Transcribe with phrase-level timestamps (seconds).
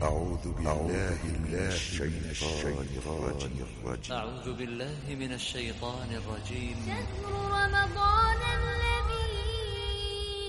[0.00, 3.68] أعوذ بالله من الشيطان الرجيم.
[4.08, 6.76] أعوذ بالله من الشيطان الرجيم.
[6.88, 9.36] شهر رمضان الذي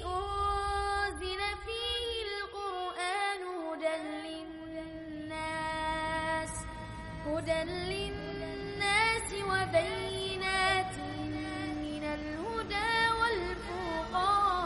[0.07, 3.96] أنزل فيه القرآن هدى
[5.20, 5.74] للناس
[7.28, 7.60] هدى
[7.92, 10.96] للناس وبينات
[11.83, 14.61] من الهدى والفرقان.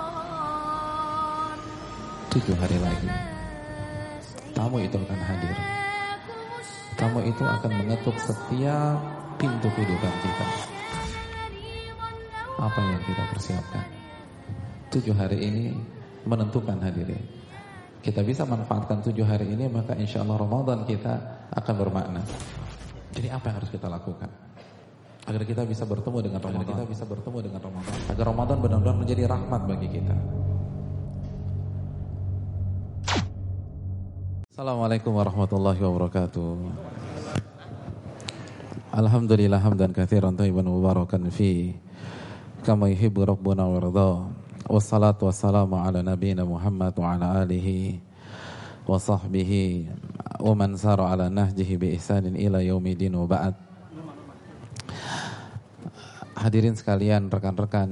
[2.36, 3.24] Tujuh hari lagi
[4.75, 5.55] tamu itu akan hadir.
[6.99, 8.99] Tamu itu akan mengetuk setiap
[9.39, 10.48] pintu kehidupan kita.
[12.59, 13.88] Apa yang kita persiapkan?
[14.91, 15.65] Tujuh hari ini
[16.27, 17.23] menentukan hadirin.
[18.03, 21.23] Kita bisa manfaatkan tujuh hari ini maka insya Allah Ramadan kita
[21.55, 22.20] akan bermakna.
[23.15, 24.27] Jadi apa yang harus kita lakukan?
[25.23, 26.67] Agar kita bisa bertemu dengan Ramadan.
[26.67, 27.95] Agar kita bisa bertemu dengan Ramadan.
[28.12, 30.15] Agar Ramadan benar-benar menjadi rahmat bagi kita.
[34.55, 36.55] Assalamualaikum warahmatullahi wabarakatuh.
[38.95, 41.75] Alhamdulillah hamdan katsiran thayyiban mubarakan fi
[42.63, 44.31] kama yuhibbu rabbuna wa yarda.
[44.71, 47.99] Wassalatu wassalamu ala nabiyyina Muhammad wa ala alihi
[48.87, 49.91] wa sahbihi
[50.39, 53.59] wa man sara ala nahjihi bi ihsanin ila yaumidin wa ba'd.
[56.39, 57.91] Hadirin sekalian, rekan-rekan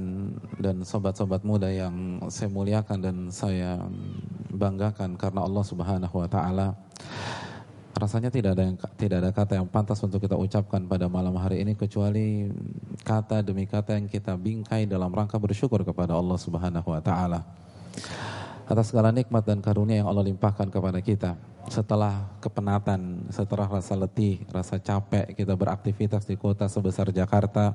[0.56, 3.84] dan sobat-sobat muda yang saya muliakan dan saya
[4.54, 6.78] banggakan karena Allah Subhanahu wa taala.
[7.94, 11.62] Rasanya tidak ada yang tidak ada kata yang pantas untuk kita ucapkan pada malam hari
[11.62, 12.50] ini kecuali
[13.06, 17.46] kata demi kata yang kita bingkai dalam rangka bersyukur kepada Allah Subhanahu wa taala.
[18.66, 21.38] Atas segala nikmat dan karunia yang Allah limpahkan kepada kita
[21.68, 27.72] setelah kepenatan, setelah rasa letih, rasa capek kita beraktivitas di kota sebesar Jakarta,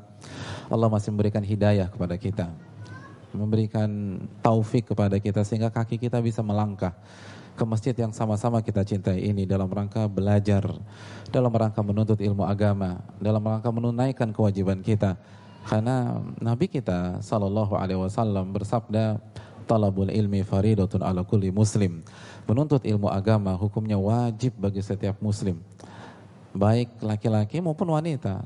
[0.70, 2.54] Allah masih memberikan hidayah kepada kita,
[3.36, 6.94] memberikan taufik kepada kita sehingga kaki kita bisa melangkah
[7.60, 10.64] ke masjid yang sama-sama kita cintai ini dalam rangka belajar,
[11.28, 15.20] dalam rangka menuntut ilmu agama, dalam rangka menunaikan kewajiban kita.
[15.68, 19.20] Karena Nabi kita Sallallahu Alaihi Wasallam bersabda,
[19.68, 22.00] talabul ilmi faridatun ala kulli muslim.
[22.48, 25.60] Menuntut ilmu agama hukumnya wajib bagi setiap muslim.
[26.56, 28.42] Baik laki-laki maupun wanita.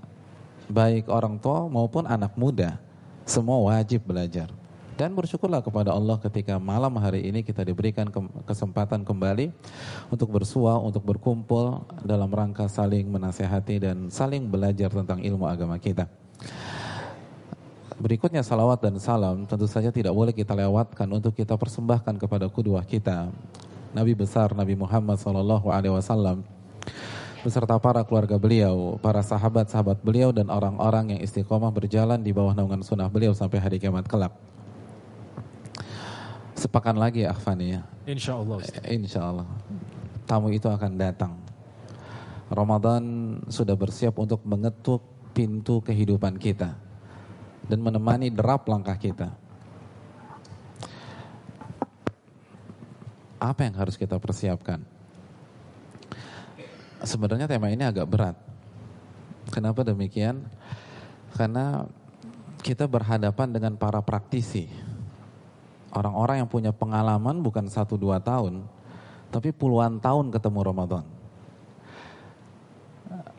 [0.68, 2.82] Baik orang tua maupun anak muda.
[3.24, 4.52] Semua wajib belajar.
[4.94, 8.14] Dan bersyukurlah kepada Allah ketika malam hari ini kita diberikan
[8.46, 9.50] kesempatan kembali
[10.14, 16.06] untuk bersua, untuk berkumpul dalam rangka saling menasehati dan saling belajar tentang ilmu agama kita.
[17.98, 22.86] Berikutnya salawat dan salam tentu saja tidak boleh kita lewatkan untuk kita persembahkan kepada kedua
[22.86, 23.34] kita.
[23.94, 26.46] Nabi besar Nabi Muhammad Alaihi Wasallam
[27.42, 32.86] beserta para keluarga beliau, para sahabat-sahabat beliau dan orang-orang yang istiqomah berjalan di bawah naungan
[32.86, 34.34] sunnah beliau sampai hari kiamat kelak.
[36.54, 37.82] Sepakan lagi ya Akhfani ya.
[38.06, 38.58] Insya Allah.
[38.86, 39.48] Insya Allah.
[40.24, 41.34] Tamu itu akan datang.
[42.54, 43.04] Ramadan
[43.50, 45.02] sudah bersiap untuk mengetuk
[45.34, 46.78] pintu kehidupan kita
[47.66, 49.34] dan menemani derap langkah kita.
[53.42, 54.80] Apa yang harus kita persiapkan?
[57.04, 58.38] Sebenarnya tema ini agak berat.
[59.52, 60.48] Kenapa demikian?
[61.36, 61.84] Karena
[62.64, 64.93] kita berhadapan dengan para praktisi.
[65.94, 68.66] Orang-orang yang punya pengalaman bukan satu dua tahun,
[69.30, 71.06] tapi puluhan tahun ketemu Ramadan.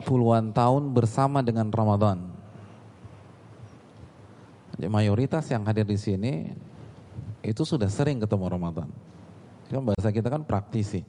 [0.07, 2.35] Puluhan tahun bersama dengan Ramadan
[4.83, 6.51] mayoritas yang hadir di sini
[7.39, 8.89] itu sudah sering ketemu Ramadan.
[9.71, 11.07] Kan bahasa kita kan praktisi.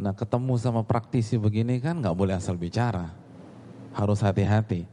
[0.00, 3.12] Nah ketemu sama praktisi begini kan nggak boleh asal bicara,
[3.92, 4.88] harus hati-hati.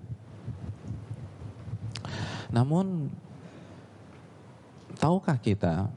[2.52, 3.08] Namun
[4.98, 5.88] tahukah kita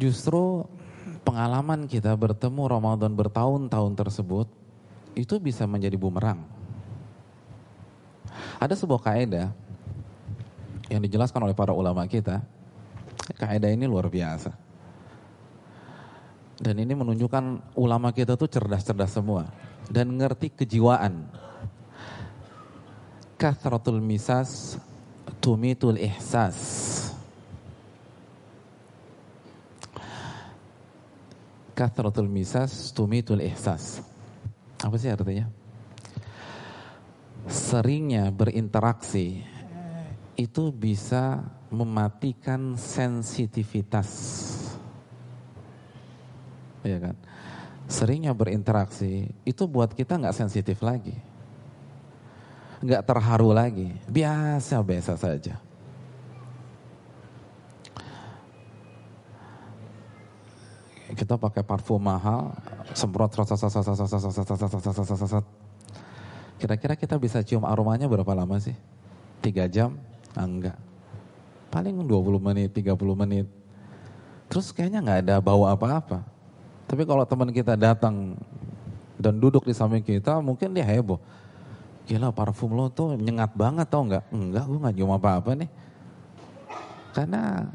[0.00, 0.64] justru
[1.22, 4.46] pengalaman kita bertemu Ramadan bertahun-tahun tersebut
[5.18, 6.46] itu bisa menjadi bumerang.
[8.62, 9.50] Ada sebuah kaidah
[10.88, 12.40] yang dijelaskan oleh para ulama kita,
[13.36, 14.54] kaidah ini luar biasa.
[16.58, 19.46] Dan ini menunjukkan ulama kita tuh cerdas-cerdas semua
[19.86, 21.30] dan ngerti kejiwaan.
[23.38, 24.74] Kathratul misas
[25.38, 26.58] tumitul ihsas.
[31.78, 34.02] Kathratul misas tumitul ihsas.
[34.82, 35.46] Apa sih artinya?
[37.46, 39.46] Seringnya berinteraksi
[40.34, 44.10] itu bisa mematikan sensitivitas.
[46.82, 47.14] Ya kan?
[47.86, 51.14] Seringnya berinteraksi itu buat kita nggak sensitif lagi.
[52.82, 55.62] Nggak terharu lagi, biasa-biasa saja.
[61.16, 62.52] Kita pakai parfum mahal,
[62.92, 63.32] semprot,
[66.58, 68.74] Kira-kira kita bisa cium aromanya berapa lama sih?
[69.40, 69.96] Tiga jam?
[70.36, 70.76] enggak.
[71.72, 73.46] Paling 20 menit, 30 menit.
[74.48, 76.24] Terus kayaknya nggak ada bau apa-apa.
[76.88, 78.36] Tapi kalau teman kita datang
[79.20, 81.20] dan duduk di samping kita, mungkin dia heboh.
[82.08, 84.24] Gila parfum lo tuh nyengat banget tau nggak?
[84.32, 85.70] Enggak, gue nggak cium apa-apa nih.
[87.12, 87.68] Karena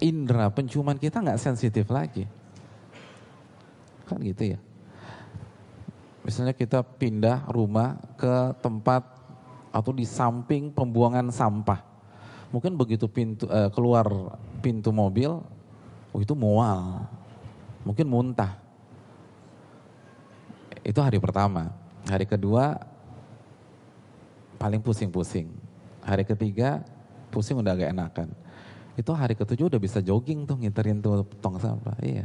[0.00, 2.28] indera penciuman kita nggak sensitif lagi.
[4.06, 4.58] Kan gitu ya.
[6.26, 9.06] Misalnya kita pindah rumah ke tempat
[9.70, 11.78] atau di samping pembuangan sampah.
[12.50, 15.38] Mungkin begitu pintu uh, keluar pintu mobil,
[16.10, 17.06] oh itu mual.
[17.86, 18.58] Mungkin muntah.
[20.82, 21.70] Itu hari pertama.
[22.06, 22.78] Hari kedua
[24.58, 25.50] paling pusing-pusing.
[26.02, 26.82] Hari ketiga
[27.30, 28.30] pusing udah agak enakan.
[28.96, 31.94] Itu hari ketujuh udah bisa jogging tuh ngiterin tuh tong sampah.
[32.00, 32.24] Iya.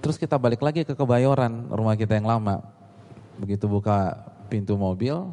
[0.00, 2.64] Terus kita balik lagi ke kebayoran rumah kita yang lama.
[3.36, 4.16] Begitu buka
[4.48, 5.28] pintu mobil,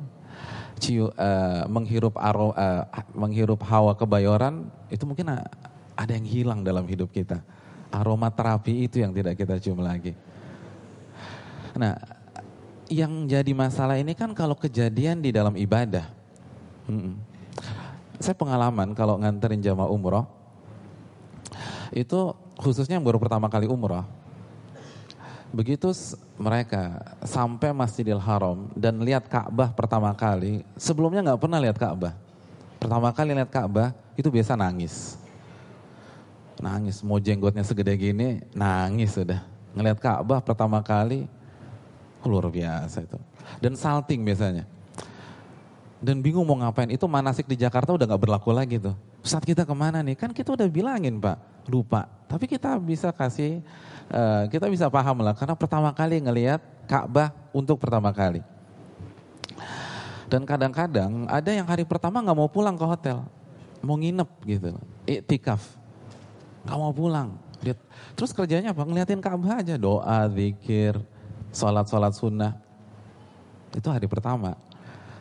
[0.78, 2.84] ciu, uh, menghirup aro, uh,
[3.16, 5.32] menghirup hawa kebayoran, itu mungkin
[5.96, 7.40] ada yang hilang dalam hidup kita.
[7.94, 10.12] Aroma terapi itu yang tidak kita cium lagi.
[11.80, 11.96] Nah,
[12.92, 16.06] yang jadi masalah ini kan kalau kejadian di dalam ibadah.
[18.20, 20.26] Saya pengalaman kalau nganterin jamaah umroh,
[21.92, 24.04] itu khususnya yang baru pertama kali umroh,
[25.56, 25.88] Begitu
[26.36, 32.12] mereka sampai Masjidil Haram dan lihat Ka'bah pertama kali, sebelumnya nggak pernah lihat Ka'bah.
[32.76, 35.16] Pertama kali lihat Ka'bah itu biasa nangis.
[36.60, 39.48] Nangis, mau jenggotnya segede gini, nangis sudah.
[39.72, 41.24] Ngelihat Ka'bah pertama kali,
[42.28, 43.16] luar biasa itu.
[43.64, 44.68] Dan salting biasanya.
[46.06, 48.94] Dan bingung mau ngapain, itu manasik di Jakarta udah gak berlaku lagi tuh.
[49.26, 52.06] Saat kita ke mana nih, kan kita udah bilangin pak, lupa.
[52.30, 53.66] Tapi kita bisa kasih
[54.06, 58.46] Eh, kita bisa paham lah karena pertama kali ngelihat Ka'bah untuk pertama kali.
[60.30, 63.26] Dan kadang-kadang ada yang hari pertama nggak mau pulang ke hotel,
[63.82, 64.78] mau nginep gitu,
[65.10, 65.62] iktikaf,
[66.70, 67.34] nggak mau pulang.
[68.14, 68.86] Terus kerjanya apa?
[68.86, 71.02] Ngeliatin Ka'bah aja, doa, zikir,
[71.50, 72.54] sholat-sholat sunnah.
[73.74, 74.54] Itu hari pertama.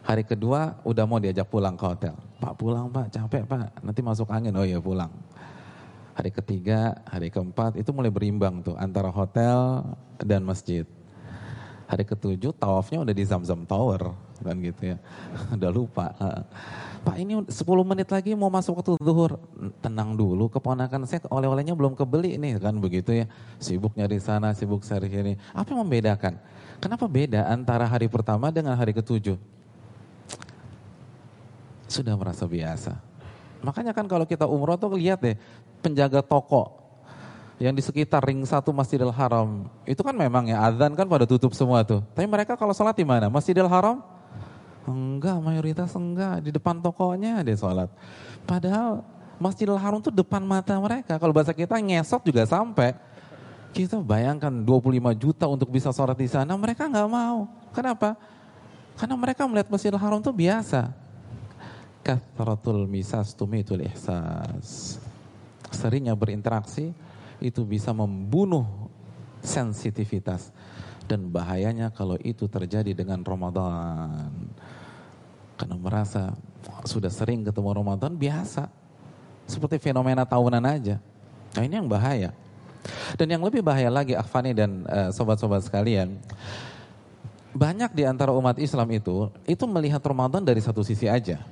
[0.05, 2.15] Hari kedua udah mau diajak pulang ke hotel.
[2.39, 4.53] Pak pulang pak, capek pak, nanti masuk angin.
[4.53, 5.09] Oh iya pulang
[6.15, 9.83] hari ketiga, hari keempat itu mulai berimbang tuh antara hotel
[10.23, 10.87] dan masjid.
[11.85, 14.97] Hari ketujuh tawafnya udah di Zamzam Tower kan gitu ya.
[15.59, 16.17] udah lupa.
[17.05, 17.53] Pak ini 10
[17.85, 19.37] menit lagi mau masuk waktu zuhur.
[19.85, 23.27] Tenang dulu keponakan saya oleh-olehnya belum kebeli nih kan begitu ya.
[23.61, 25.37] Sibuk nyari sana, sibuk cari sini.
[25.53, 26.41] Apa yang membedakan?
[26.81, 29.37] Kenapa beda antara hari pertama dengan hari ketujuh?
[31.87, 32.97] Sudah merasa biasa.
[33.65, 35.37] Makanya kan kalau kita umroh tuh lihat deh,
[35.81, 36.85] penjaga toko
[37.63, 39.71] yang di sekitar ring satu Masjidil Haram.
[39.87, 42.03] Itu kan memang ya azan kan pada tutup semua tuh.
[42.13, 43.31] Tapi mereka kalau sholat di mana?
[43.31, 44.03] Masjidil Haram?
[44.85, 46.45] Enggak, mayoritas enggak.
[46.45, 47.89] Di depan tokonya dia sholat.
[48.45, 49.01] Padahal
[49.41, 51.17] Masjidil Haram tuh depan mata mereka.
[51.17, 52.93] Kalau bahasa kita ngesot juga sampai.
[53.75, 57.51] Kita bayangkan 25 juta untuk bisa sholat di sana, mereka nggak mau.
[57.75, 58.15] Kenapa?
[58.95, 60.95] Karena mereka melihat Masjidil Haram tuh biasa.
[62.05, 65.01] Kathratul misas tumitul ihsas
[65.75, 66.95] seringnya berinteraksi
[67.43, 68.65] itu bisa membunuh
[69.43, 70.55] sensitivitas
[71.05, 74.33] dan bahayanya kalau itu terjadi dengan Ramadan.
[75.61, 76.33] Karena merasa
[76.89, 78.71] sudah sering ketemu Ramadan biasa.
[79.45, 80.97] Seperti fenomena tahunan aja.
[81.53, 82.33] Nah ini yang bahaya.
[83.21, 86.17] Dan yang lebih bahaya lagi Afani dan uh, sobat-sobat sekalian.
[87.55, 91.45] Banyak di antara umat Islam itu, itu melihat Ramadan dari satu sisi aja.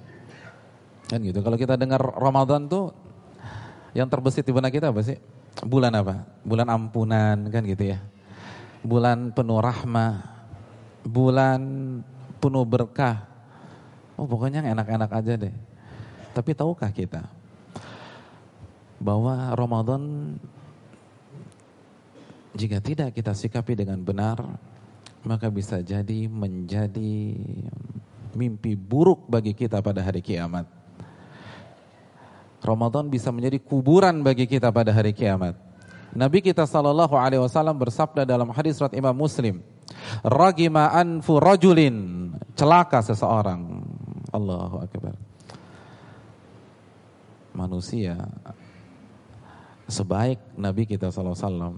[1.09, 1.40] Kan gitu.
[1.40, 2.92] Kalau kita dengar Ramadan tuh
[3.92, 5.18] yang terbesit di benak kita apa sih?
[5.62, 6.25] Bulan apa?
[6.47, 7.99] Bulan ampunan kan gitu ya.
[8.82, 10.25] Bulan penuh rahmah.
[11.02, 11.61] Bulan
[12.40, 13.28] penuh berkah.
[14.16, 15.54] Oh pokoknya enak-enak aja deh.
[16.32, 17.28] Tapi tahukah kita
[19.02, 20.35] bahwa Ramadan
[22.54, 24.38] jika tidak kita sikapi dengan benar
[25.26, 27.35] maka bisa jadi menjadi
[28.35, 30.81] mimpi buruk bagi kita pada hari kiamat.
[32.62, 35.59] Ramadan bisa menjadi kuburan bagi kita pada hari kiamat.
[36.14, 39.64] Nabi kita sallallahu alaihi wasallam bersabda dalam hadis surat Imam Muslim,
[40.23, 43.83] "Ragima anfu rajulin," celaka seseorang.
[44.31, 45.19] Allahu akbar.
[47.52, 48.16] Manusia
[49.90, 51.76] sebaik Nabi kita sallallahu alaihi wasallam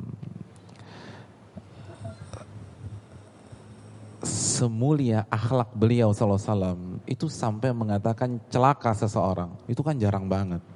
[4.22, 9.50] semulia akhlak beliau sallallahu alaihi wasallam itu sampai mengatakan celaka seseorang.
[9.66, 10.73] Itu kan jarang banget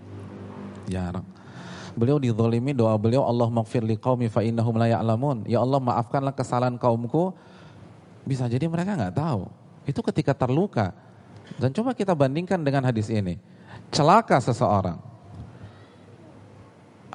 [0.89, 1.25] jarang.
[1.99, 5.51] Beliau dizalimi doa beliau Allah maghfir liqaumi fa innahum la ya'lamun.
[5.51, 7.35] Ya Allah maafkanlah kesalahan kaumku.
[8.23, 9.51] Bisa jadi mereka nggak tahu.
[9.83, 10.95] Itu ketika terluka.
[11.59, 13.35] Dan coba kita bandingkan dengan hadis ini.
[13.91, 15.01] Celaka seseorang.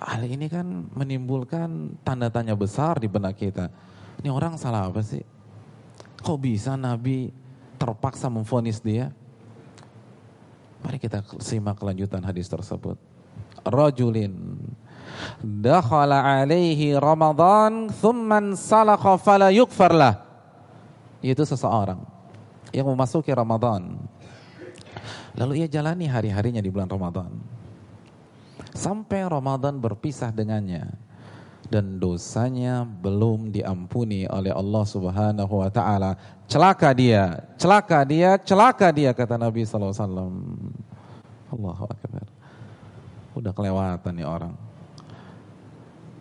[0.03, 3.71] Hal ini kan menimbulkan tanda tanya besar di benak kita.
[4.19, 5.23] Ini orang salah apa sih?
[6.19, 7.31] Kok bisa Nabi
[7.79, 9.15] terpaksa memfonis dia?
[10.83, 13.12] Mari kita simak kelanjutan hadis tersebut
[13.67, 14.59] rajulin
[15.39, 20.15] dakhala alaihi Ramadan thumman salakha fala yukfar lah.
[21.23, 22.03] Itu seseorang
[22.75, 23.95] yang memasuki Ramadan.
[25.33, 27.31] Lalu ia jalani hari-harinya di bulan Ramadan.
[28.73, 30.93] Sampai Ramadan berpisah dengannya
[31.69, 36.17] dan dosanya belum diampuni oleh Allah Subhanahu wa taala.
[36.49, 40.33] Celaka dia, celaka dia, celaka dia kata Nabi sallallahu alaihi wasallam.
[41.53, 42.32] Allahu akbar.
[43.33, 44.53] Udah kelewatan nih orang.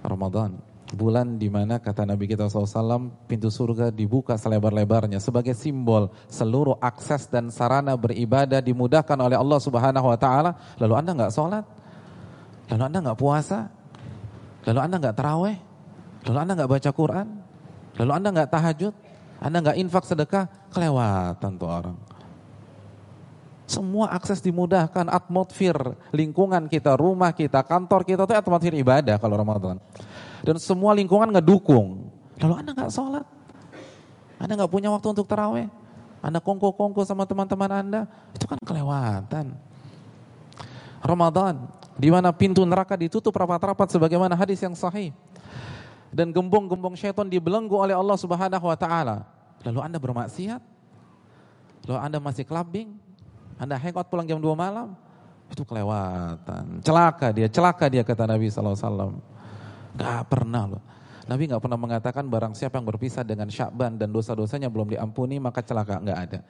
[0.03, 0.59] Ramadan,
[0.93, 7.31] bulan di mana kata Nabi kita SAW pintu surga dibuka selebar-lebarnya sebagai simbol seluruh akses
[7.31, 10.51] dan sarana beribadah dimudahkan oleh Allah Subhanahu Wa Taala.
[10.77, 11.65] Lalu anda nggak sholat,
[12.69, 13.59] lalu anda nggak puasa,
[14.69, 15.57] lalu anda nggak teraweh,
[16.29, 17.27] lalu anda nggak baca Quran,
[17.97, 18.95] lalu anda nggak tahajud,
[19.41, 21.97] anda nggak infak sedekah, kelewatan tuh orang.
[23.73, 29.81] Semua akses dimudahkan, atmosfer lingkungan kita, rumah kita, kantor kita itu atmosfer ibadah kalau Ramadan.
[30.45, 32.13] Dan semua lingkungan ngedukung.
[32.37, 33.25] Lalu Anda nggak sholat,
[34.37, 35.73] Anda nggak punya waktu untuk terawih,
[36.21, 38.01] Anda kongko-kongko sama teman-teman Anda,
[38.37, 39.57] itu kan kelewatan.
[41.01, 41.65] Ramadan,
[41.97, 45.17] di mana pintu neraka ditutup rapat-rapat sebagaimana hadis yang sahih.
[46.13, 49.25] Dan gembong-gembong syaitan dibelenggu oleh Allah Subhanahu wa taala.
[49.65, 50.61] Lalu Anda bermaksiat?
[51.89, 53.02] Lalu Anda masih clubbing?
[53.61, 54.97] Anda hangout pulang jam 2 malam,
[55.53, 56.81] itu kelewatan.
[56.81, 59.21] Celaka dia, celaka dia kata Nabi SAW.
[59.97, 60.83] Gak pernah loh.
[61.29, 65.61] Nabi gak pernah mengatakan barang siapa yang berpisah dengan Syakban dan dosa-dosanya belum diampuni maka
[65.63, 66.01] celaka.
[66.01, 66.41] Gak ada.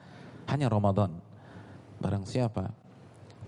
[0.49, 1.13] Hanya Ramadan.
[1.99, 2.71] Barang siapa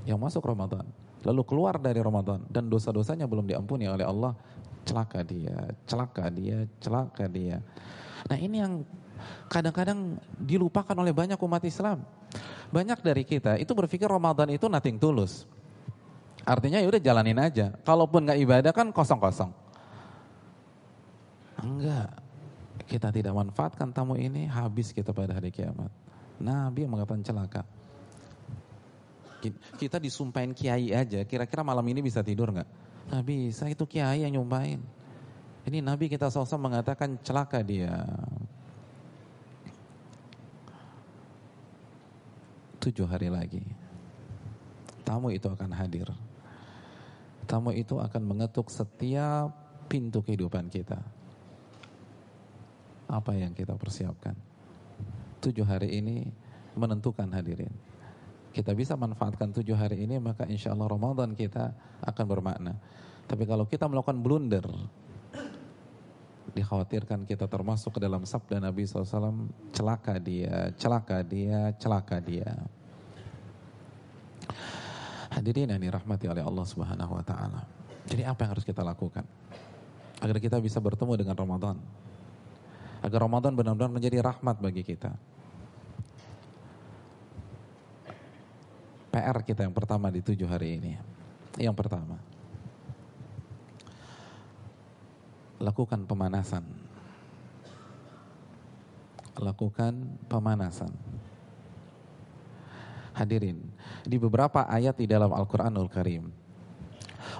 [0.06, 0.86] yang masuk Ramadan,
[1.26, 4.38] lalu keluar dari Ramadan dan dosa-dosanya belum diampuni oleh Allah,
[4.86, 7.58] celaka dia, celaka dia, celaka dia.
[8.30, 8.86] Nah ini yang
[9.48, 12.04] kadang-kadang dilupakan oleh banyak umat Islam.
[12.70, 15.46] Banyak dari kita itu berpikir Ramadan itu nothing tulus.
[16.46, 17.74] Artinya ya udah jalanin aja.
[17.82, 19.50] Kalaupun nggak ibadah kan kosong-kosong.
[21.66, 22.22] Enggak.
[22.86, 25.90] Kita tidak manfaatkan tamu ini habis kita pada hari kiamat.
[26.38, 27.66] Nabi yang mengatakan celaka.
[29.78, 32.70] Kita disumpahin kiai aja, kira-kira malam ini bisa tidur nggak?
[33.14, 34.82] Nggak bisa, itu kiai yang nyumpahin.
[35.66, 38.06] Ini Nabi kita sosok mengatakan celaka dia.
[42.86, 43.66] Tujuh hari lagi.
[45.02, 46.06] Tamu itu akan hadir.
[47.50, 49.54] Tamu itu akan mengetuk setiap
[49.90, 51.02] pintu kehidupan kita.
[53.10, 54.34] Apa yang kita persiapkan?
[55.42, 56.26] Tujuh hari ini
[56.74, 57.74] menentukan hadirin.
[58.50, 62.74] Kita bisa manfaatkan tujuh hari ini maka insya Allah Ramadan kita akan bermakna.
[63.26, 64.66] Tapi kalau kita melakukan blunder,
[66.56, 72.48] dikhawatirkan kita termasuk ke dalam sabda Nabi SAW, celaka dia, celaka dia, celaka dia.
[75.36, 77.68] Hadirin yang dirahmati oleh Allah Subhanahu wa taala.
[78.08, 79.28] Jadi apa yang harus kita lakukan?
[80.24, 81.76] Agar kita bisa bertemu dengan Ramadan.
[83.04, 85.12] Agar Ramadan benar-benar menjadi rahmat bagi kita.
[89.12, 90.96] PR kita yang pertama di tujuh hari ini.
[91.60, 92.16] Yang pertama,
[95.62, 96.64] lakukan pemanasan.
[99.36, 99.94] Lakukan
[100.32, 100.92] pemanasan.
[103.16, 103.64] Hadirin,
[104.04, 106.46] di beberapa ayat di dalam Al-Qur'anul Karim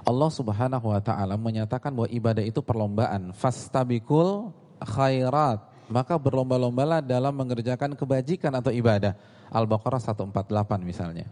[0.06, 4.50] Allah Subhanahu wa taala menyatakan bahwa ibadah itu perlombaan, fastabikul
[4.82, 5.62] khairat.
[5.86, 9.14] Maka berlomba-lombalah dalam mengerjakan kebajikan atau ibadah.
[9.54, 11.30] Al-Baqarah 148 misalnya.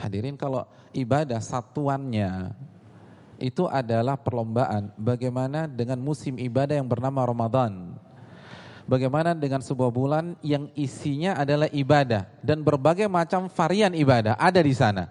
[0.00, 0.64] Hadirin kalau
[0.96, 2.56] ibadah satuannya
[3.38, 7.96] itu adalah perlombaan bagaimana dengan musim ibadah yang bernama Ramadan.
[8.86, 14.70] Bagaimana dengan sebuah bulan yang isinya adalah ibadah dan berbagai macam varian ibadah ada di
[14.70, 15.10] sana.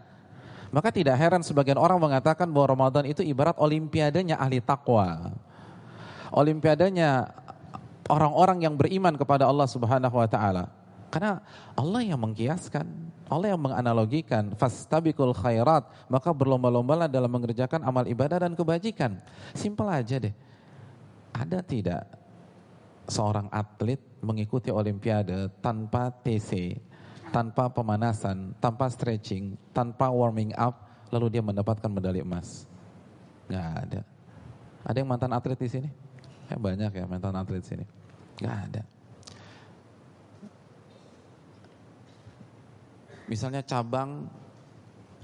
[0.71, 5.35] Maka tidak heran sebagian orang mengatakan bahwa Ramadan itu ibarat olimpiadanya ahli takwa.
[6.31, 7.31] Olimpiadanya
[8.07, 10.71] orang-orang yang beriman kepada Allah Subhanahu wa taala.
[11.11, 11.39] Karena
[11.75, 18.53] Allah yang mengkiaskan, Allah yang menganalogikan, fastabikul khairat, maka berlomba-lombalah dalam mengerjakan amal ibadah dan
[18.53, 19.17] kebajikan.
[19.57, 20.35] Simpel aja deh.
[21.33, 22.05] Ada tidak
[23.09, 26.77] seorang atlet mengikuti olimpiade tanpa TC,
[27.33, 32.69] tanpa pemanasan, tanpa stretching, tanpa warming up, lalu dia mendapatkan medali emas?
[33.49, 34.01] Nggak ada.
[34.85, 35.89] Ada yang mantan atlet di sini?
[36.45, 37.85] Ya banyak ya mantan atlet di sini.
[38.37, 38.81] Nggak ada.
[43.25, 44.29] Misalnya cabang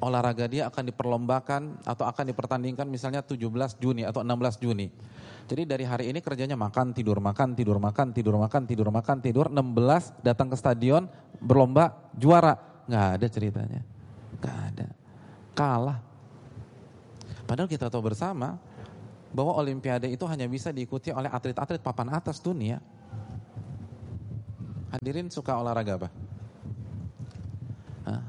[0.01, 3.37] olahraga dia akan diperlombakan atau akan dipertandingkan misalnya 17
[3.77, 4.89] Juni atau 16 Juni.
[5.45, 9.45] Jadi dari hari ini kerjanya makan, tidur, makan, tidur, makan, tidur, makan, tidur, makan, tidur.
[9.53, 11.05] 16 datang ke stadion
[11.37, 12.57] berlomba juara.
[12.89, 13.81] Nggak ada ceritanya.
[14.41, 14.87] Nggak ada.
[15.53, 15.99] Kalah.
[17.45, 18.57] Padahal kita tahu bersama
[19.31, 22.79] bahwa olimpiade itu hanya bisa diikuti oleh atlet-atlet papan atas dunia.
[24.91, 26.09] Hadirin suka olahraga apa?
[28.05, 28.21] Hah?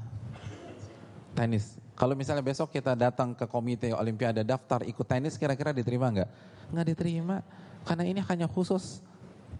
[1.32, 1.80] Tenis.
[1.92, 6.30] Kalau misalnya besok kita datang ke komite olimpiade daftar ikut tenis kira-kira diterima nggak?
[6.72, 7.36] Nggak diterima.
[7.84, 9.00] Karena ini hanya khusus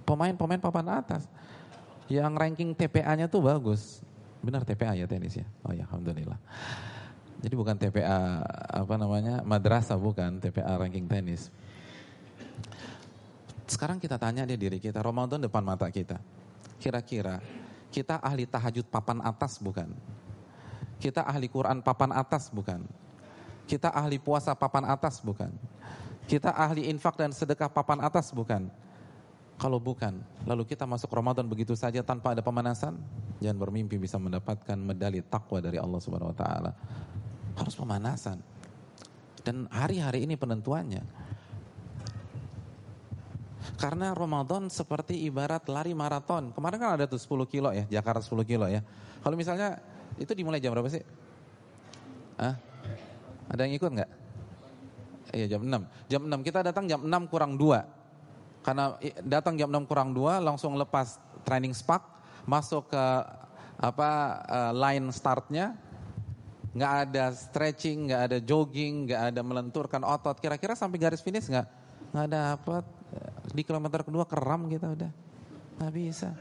[0.05, 1.29] pemain-pemain papan atas.
[2.11, 4.03] Yang ranking TPA-nya tuh bagus.
[4.43, 5.47] Benar TPA ya tenis ya?
[5.63, 6.41] Oh ya Alhamdulillah.
[7.43, 11.51] Jadi bukan TPA apa namanya madrasah bukan TPA ranking tenis.
[13.67, 16.21] Sekarang kita tanya dia diri kita Ramadan depan mata kita.
[16.77, 17.39] Kira-kira
[17.93, 19.93] kita ahli tahajud papan atas bukan?
[20.97, 22.81] Kita ahli Quran papan atas bukan?
[23.69, 25.53] Kita ahli puasa papan atas bukan?
[26.25, 28.73] Kita ahli infak dan sedekah papan atas bukan?
[29.61, 30.19] Kalau bukan,
[30.49, 32.99] lalu kita masuk Ramadan begitu saja tanpa ada pemanasan,
[33.39, 36.73] jangan bermimpi bisa mendapatkan medali takwa dari Allah Subhanahu wa taala.
[37.55, 38.43] Harus pemanasan.
[39.43, 41.03] Dan hari-hari ini penentuannya.
[43.83, 46.55] Karena Ramadan seperti ibarat lari maraton.
[46.55, 48.79] Kemarin kan ada tuh 10 kilo ya, Jakarta 10 kilo ya.
[49.27, 49.83] Kalau misalnya
[50.23, 51.03] itu dimulai jam berapa sih?
[52.39, 52.55] Hah?
[53.51, 54.11] Ada yang ikut nggak?
[55.35, 55.83] Iya jam 6.
[56.07, 58.63] Jam 6 kita datang jam 6 kurang 2.
[58.63, 58.95] Karena
[59.27, 62.07] datang jam 6 kurang 2 langsung lepas training spark,
[62.47, 63.05] masuk ke
[63.83, 64.11] apa
[64.47, 65.75] uh, line startnya,
[66.71, 70.39] nggak ada stretching, nggak ada jogging, nggak ada melenturkan otot.
[70.39, 71.67] Kira-kira sampai garis finish nggak?
[72.15, 73.02] Nggak dapat.
[73.53, 75.13] Di kilometer kedua keram kita udah.
[75.77, 76.33] Nggak bisa.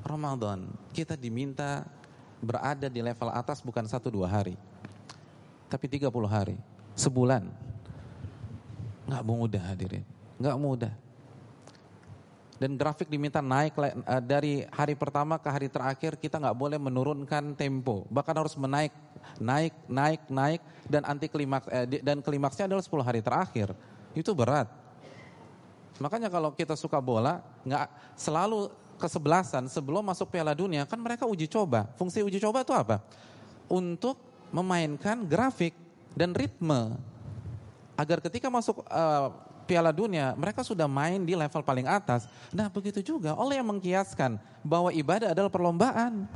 [0.00, 1.84] Ramadan, kita diminta
[2.40, 4.56] berada di level atas bukan satu dua hari.
[5.70, 6.56] Tapi 30 hari.
[6.98, 7.46] Sebulan.
[9.06, 10.02] Nggak mudah hadirin.
[10.40, 10.92] Nggak mudah.
[12.60, 17.56] Dan grafik diminta naik uh, dari hari pertama ke hari terakhir kita nggak boleh menurunkan
[17.56, 18.92] tempo, bahkan harus menaik,
[19.40, 23.72] naik, naik, naik dan anti klimaks eh, dan klimaksnya adalah 10 hari terakhir.
[24.12, 24.68] Itu berat.
[26.00, 31.44] Makanya kalau kita suka bola, nggak selalu kesebelasan sebelum masuk Piala Dunia kan mereka uji
[31.44, 31.88] coba.
[32.00, 33.04] Fungsi uji coba itu apa?
[33.68, 34.16] Untuk
[34.48, 35.76] memainkan grafik
[36.16, 36.96] dan ritme
[38.00, 39.28] agar ketika masuk uh,
[39.68, 42.26] Piala Dunia, mereka sudah main di level paling atas.
[42.50, 46.26] Nah begitu juga Allah yang mengkiaskan bahwa ibadah adalah perlombaan.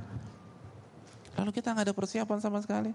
[1.34, 2.94] Lalu kita nggak ada persiapan sama sekali.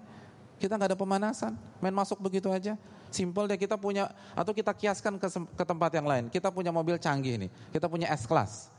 [0.62, 2.80] Kita nggak ada pemanasan, main masuk begitu aja.
[3.10, 6.30] Simpel deh kita punya atau kita kiaskan ke, ke tempat yang lain.
[6.30, 8.70] Kita punya mobil canggih nih, kita punya S class.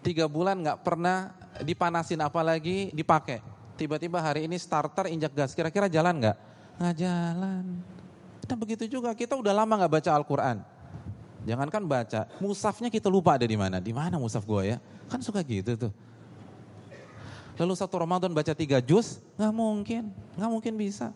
[0.00, 3.44] Tiga bulan nggak pernah dipanasin apalagi dipakai.
[3.76, 6.36] Tiba-tiba hari ini starter injak gas, kira-kira jalan nggak?
[6.80, 7.64] Nggak jalan.
[8.48, 10.56] Nah begitu juga kita udah lama nggak baca Al-Quran.
[11.44, 13.76] Jangankan baca, musafnya kita lupa ada di mana.
[13.78, 14.76] Di mana musaf gue ya?
[15.12, 15.92] Kan suka gitu tuh.
[17.58, 20.02] Lalu satu Ramadan baca tiga juz, nggak mungkin,
[20.38, 21.10] nggak mungkin bisa.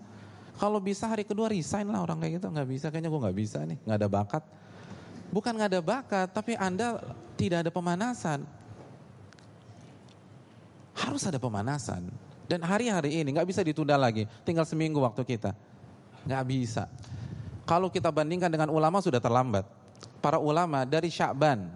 [0.61, 2.87] Kalau bisa hari kedua resign lah orang kayak gitu, nggak bisa.
[2.93, 4.43] Kayaknya gue nggak bisa nih, nggak ada bakat.
[5.33, 7.01] Bukan nggak ada bakat, tapi anda
[7.41, 8.45] tidak ada pemanasan.
[10.93, 12.13] Harus ada pemanasan.
[12.45, 14.29] Dan hari-hari ini nggak bisa ditunda lagi.
[14.45, 15.57] Tinggal seminggu waktu kita.
[16.29, 16.85] Nggak bisa.
[17.65, 19.65] Kalau kita bandingkan dengan ulama sudah terlambat.
[20.23, 21.67] Para ulama dari Sya'ban,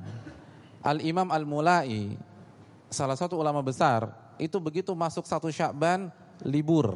[0.84, 2.14] Al-Imam Al-Mulai,
[2.86, 4.06] salah satu ulama besar,
[4.38, 6.12] itu begitu masuk satu Sya'ban,
[6.46, 6.94] libur.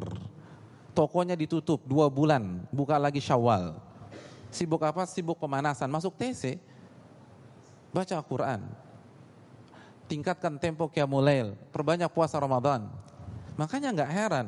[0.91, 3.79] Tokonya ditutup dua bulan, buka lagi Syawal.
[4.51, 5.07] Sibuk apa?
[5.07, 5.87] Sibuk pemanasan.
[5.87, 6.59] Masuk TC,
[7.95, 8.59] baca Al-Quran.
[10.11, 12.91] Tingkatkan tempo Qiyamulail, perbanyak puasa Ramadan.
[13.55, 14.45] Makanya nggak heran,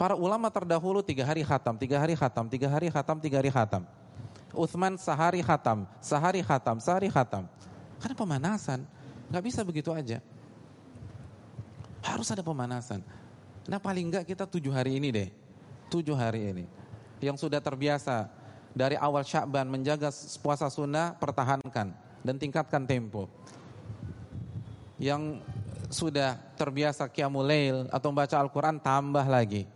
[0.00, 3.84] Para ulama terdahulu tiga hari khatam, tiga hari khatam, tiga hari khatam, tiga hari khatam.
[4.56, 7.44] Uthman sehari khatam, sehari khatam, sehari khatam.
[8.00, 8.80] Karena pemanasan,
[9.28, 10.24] nggak bisa begitu aja.
[12.00, 13.04] Harus ada pemanasan.
[13.68, 15.28] Nah paling nggak kita tujuh hari ini deh,
[15.90, 16.64] tujuh hari ini.
[17.20, 18.30] Yang sudah terbiasa
[18.72, 20.08] dari awal Syakban menjaga
[20.40, 23.26] puasa sunnah, pertahankan dan tingkatkan tempo.
[24.96, 25.42] Yang
[25.90, 29.66] sudah terbiasa qiyamul atau membaca Al-Quran tambah lagi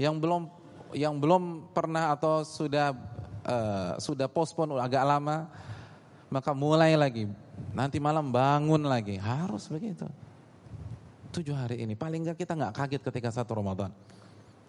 [0.00, 0.48] yang belum
[0.96, 2.96] yang belum pernah atau sudah
[3.44, 5.50] uh, sudah postpone agak lama,
[6.32, 7.28] maka mulai lagi.
[7.76, 10.08] Nanti malam bangun lagi, harus begitu.
[11.30, 13.92] Tujuh hari ini, paling enggak kita nggak kaget ketika satu Ramadan.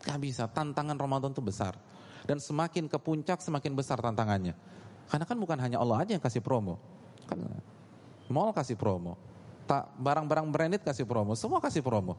[0.02, 1.78] Gak bisa, tantangan Ramadan itu besar.
[2.26, 4.54] Dan semakin ke puncak semakin besar tantangannya.
[5.10, 6.78] Karena kan bukan hanya Allah aja yang kasih promo.
[7.26, 7.42] Kan
[8.32, 9.20] mall kasih promo.
[9.68, 12.16] Tak barang-barang branded kasih promo, semua kasih promo.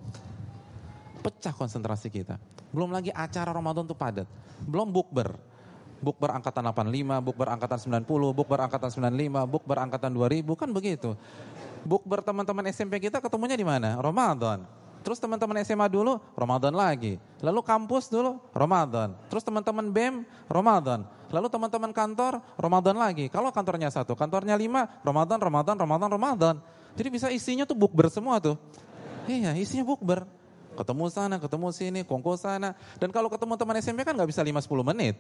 [1.23, 2.37] Pecah konsentrasi kita.
[2.75, 4.27] Belum lagi acara Ramadan tuh padat.
[4.67, 5.39] Belum bukber.
[6.03, 11.11] Bukber angkatan 85, bukber angkatan 90, bukber angkatan 95, bukber angkatan 2000 kan begitu.
[11.87, 13.95] Bukber teman-teman SMP kita ketemunya di mana?
[14.03, 14.67] Ramadan.
[15.03, 17.19] Terus teman-teman SMA dulu, Ramadan lagi.
[17.43, 19.19] Lalu kampus dulu, Ramadan.
[19.29, 21.05] Terus teman-teman BEM, Ramadan.
[21.29, 23.27] Lalu teman-teman kantor, Ramadan lagi.
[23.27, 26.55] Kalau kantornya satu, kantornya lima, Ramadan, Ramadan, Ramadan, Ramadan.
[26.95, 28.55] Jadi bisa isinya tuh bukber semua tuh.
[29.27, 30.23] Iya, isinya bukber.
[30.73, 32.73] Ketemu sana, ketemu sini, kongko sana.
[32.97, 35.17] Dan kalau ketemu teman SMP kan nggak bisa 5-10 menit.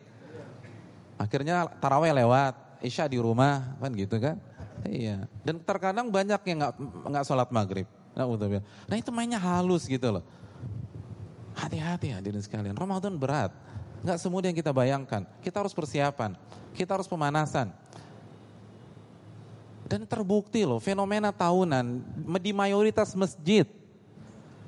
[1.21, 4.37] Akhirnya taraweh lewat, isya di rumah, kan gitu kan.
[4.85, 5.29] Iya.
[5.47, 6.75] Dan terkadang banyak yang nggak
[7.09, 7.88] nggak sholat maghrib.
[8.12, 10.25] Nah itu mainnya halus gitu loh.
[11.53, 13.53] Hati-hati hadirin sekalian, Ramadan berat.
[14.03, 15.22] Nggak semudah yang kita bayangkan.
[15.44, 16.35] Kita harus persiapan,
[16.75, 17.70] kita harus pemanasan.
[19.87, 22.01] Dan terbukti loh, fenomena tahunan
[22.40, 23.68] di mayoritas masjid,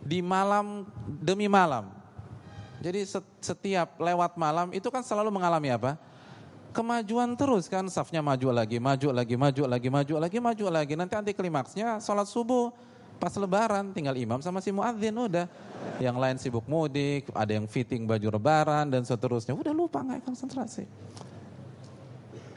[0.04, 0.84] di malam
[1.24, 1.88] demi malam.
[2.84, 3.08] Jadi
[3.40, 5.96] setiap lewat malam itu kan selalu mengalami apa?
[6.76, 10.92] Kemajuan terus kan, safnya maju lagi, maju lagi, maju lagi, maju lagi, maju lagi.
[10.92, 12.68] Nanti anti klimaksnya sholat subuh
[13.24, 15.48] Pas lebaran tinggal imam sama si muadzin udah.
[15.96, 19.56] Yang lain sibuk mudik, ada yang fitting baju lebaran dan seterusnya.
[19.56, 20.84] Udah lupa nggak konsentrasi.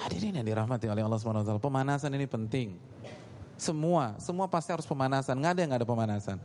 [0.04, 1.56] Hadirin yang dirahmati oleh Allah SWT.
[1.64, 2.76] Pemanasan ini penting.
[3.56, 5.40] Semua, semua pasti harus pemanasan.
[5.40, 6.38] Nggak ada yang nggak ada pemanasan.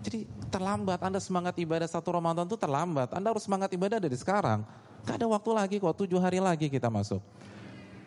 [0.00, 3.12] Jadi terlambat, Anda semangat ibadah satu Ramadan itu terlambat.
[3.12, 4.64] Anda harus semangat ibadah dari sekarang.
[5.04, 7.20] Gak ada waktu lagi kok, tujuh hari lagi kita masuk.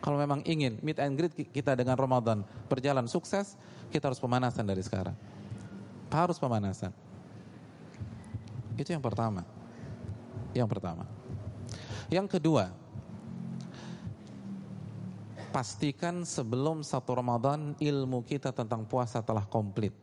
[0.04, 3.56] Kalau memang ingin meet and greet kita dengan Ramadan berjalan sukses,
[3.88, 5.16] kita harus pemanasan dari sekarang.
[6.12, 6.92] Harus pemanasan.
[8.76, 9.48] Itu yang pertama.
[10.52, 11.08] Yang pertama.
[12.12, 12.68] Yang kedua,
[15.56, 19.96] pastikan sebelum satu Ramadan ilmu kita tentang puasa telah komplit.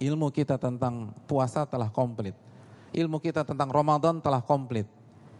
[0.00, 2.32] Ilmu kita tentang puasa telah komplit.
[2.96, 4.88] Ilmu kita tentang Ramadan telah komplit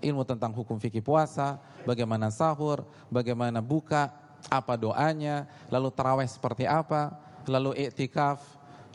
[0.01, 4.13] ilmu tentang hukum fikih puasa, bagaimana sahur, bagaimana buka,
[4.49, 7.13] apa doanya, lalu terawih seperti apa,
[7.45, 8.41] lalu iktikaf,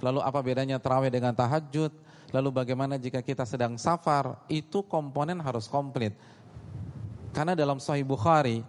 [0.02, 1.94] lalu apa bedanya terawih dengan tahajud,
[2.34, 6.18] lalu bagaimana jika kita sedang safar, itu komponen harus komplit.
[7.36, 8.64] Karena dalam Sahih Bukhari,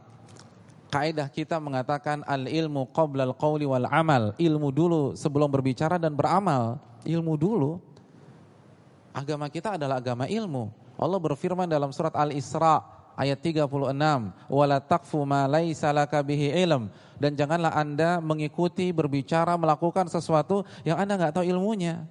[0.91, 7.35] kaidah kita mengatakan al-ilmu qabla al-qawli wal amal, ilmu dulu sebelum berbicara dan beramal, ilmu
[7.39, 7.79] dulu.
[9.17, 10.69] Agama kita adalah agama ilmu.
[10.97, 12.81] Allah berfirman dalam surat Al-Isra
[13.17, 20.09] ayat 36, "Wala taqfu ma laisa laka bihi ilm." Dan janganlah Anda mengikuti, berbicara, melakukan
[20.09, 22.05] sesuatu yang Anda nggak tahu ilmunya.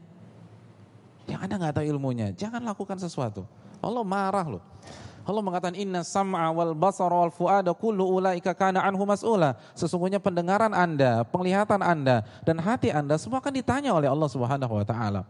[1.26, 3.45] Yang Anda nggak tahu ilmunya, jangan lakukan sesuatu.
[3.82, 4.63] Allah marah loh.
[5.26, 9.58] Allah mengatakan inna sam'a wal basara wal fuada kullu ulaika kana anhu mas'ula.
[9.74, 14.86] Sesungguhnya pendengaran Anda, penglihatan Anda dan hati Anda semua akan ditanya oleh Allah Subhanahu wa
[14.86, 15.26] taala.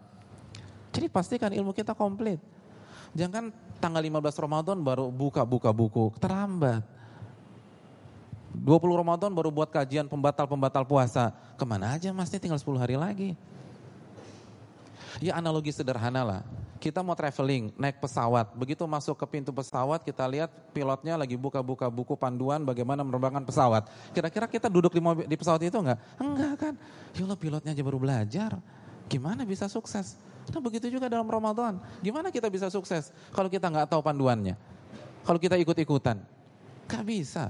[0.92, 2.44] Jadi pastikan ilmu kita komplit.
[3.16, 3.50] Jangan
[3.80, 6.84] tanggal 15 Ramadan baru buka-buka buku, terlambat.
[8.56, 11.32] 20 Ramadan baru buat kajian pembatal-pembatal puasa.
[11.56, 13.30] Ke mana aja mas, ini tinggal 10 hari lagi.
[15.24, 16.42] Ya analogi sederhana lah.
[16.76, 18.52] Kita mau traveling, naik pesawat.
[18.54, 23.88] Begitu masuk ke pintu pesawat, kita lihat pilotnya lagi buka-buka buku panduan bagaimana menerbangkan pesawat.
[24.12, 26.00] Kira-kira kita duduk di, mobil, di pesawat itu enggak?
[26.20, 26.74] Enggak kan.
[27.16, 28.52] Ya Allah pilotnya aja baru belajar.
[29.08, 30.20] Gimana bisa sukses?
[30.54, 31.82] Nah begitu juga dalam Ramadan.
[32.02, 34.54] Gimana kita bisa sukses kalau kita nggak tahu panduannya?
[35.26, 36.22] Kalau kita ikut-ikutan?
[36.86, 37.50] Gak bisa.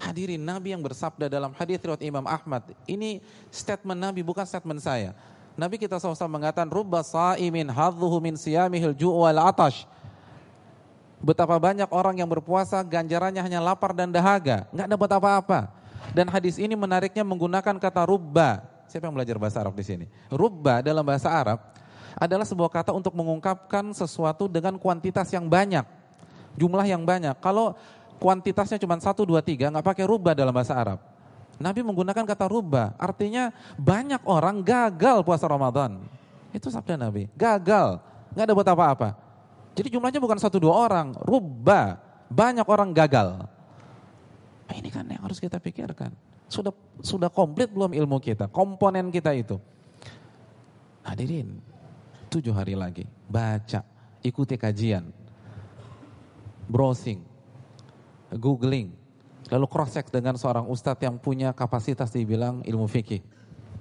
[0.00, 2.64] Hadirin Nabi yang bersabda dalam hadis riwayat Imam Ahmad.
[2.88, 3.20] Ini
[3.52, 5.12] statement Nabi bukan statement saya.
[5.58, 9.84] Nabi kita SAW mengatakan rubba sa'imin hadhuhu min siyamihil ju'u wal atash.
[11.18, 15.60] Betapa banyak orang yang berpuasa ganjarannya hanya lapar dan dahaga, nggak dapat apa-apa.
[16.14, 20.08] Dan hadis ini menariknya menggunakan kata rubba Siapa yang belajar bahasa Arab di sini?
[20.32, 21.60] Rubba dalam bahasa Arab
[22.16, 25.84] adalah sebuah kata untuk mengungkapkan sesuatu dengan kuantitas yang banyak.
[26.56, 27.36] Jumlah yang banyak.
[27.38, 27.76] Kalau
[28.18, 30.98] kuantitasnya cuma satu, dua, tiga, nggak pakai rubba dalam bahasa Arab.
[31.58, 36.00] Nabi menggunakan kata rubba, artinya banyak orang gagal puasa Ramadan.
[36.50, 38.00] Itu sabda Nabi, gagal,
[38.32, 39.08] nggak ada buat apa-apa.
[39.76, 43.46] Jadi jumlahnya bukan satu dua orang, rubba, banyak orang gagal.
[44.66, 46.14] Nah, ini kan yang harus kita pikirkan.
[46.48, 46.72] Sudah
[47.04, 49.60] sudah komplit belum ilmu kita, komponen kita itu.
[51.04, 51.60] Hadirin,
[52.28, 53.84] tujuh hari lagi, baca,
[54.20, 55.08] ikuti kajian,
[56.68, 57.24] browsing,
[58.36, 58.92] googling,
[59.48, 63.24] lalu cross check dengan seorang ustadz yang punya kapasitas dibilang ilmu fikih.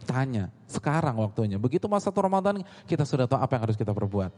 [0.07, 1.59] Tanya, sekarang waktunya.
[1.59, 4.31] Begitu masa Ramadan kita sudah tahu apa yang harus kita perbuat.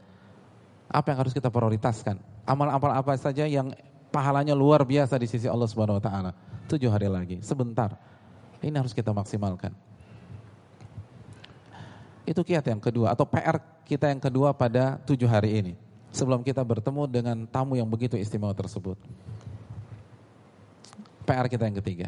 [0.89, 2.18] Apa yang harus kita prioritaskan?
[2.50, 3.70] Amal-amal apa saja yang
[4.10, 6.32] pahalanya luar biasa di sisi Allah Subhanahu wa taala.
[6.65, 7.94] Tujuh hari lagi, sebentar.
[8.60, 9.72] Ini harus kita maksimalkan.
[12.28, 15.74] Itu kiat yang kedua atau PR kita yang kedua pada tujuh hari ini.
[16.13, 18.98] Sebelum kita bertemu dengan tamu yang begitu istimewa tersebut.
[21.26, 22.08] PR kita yang ketiga.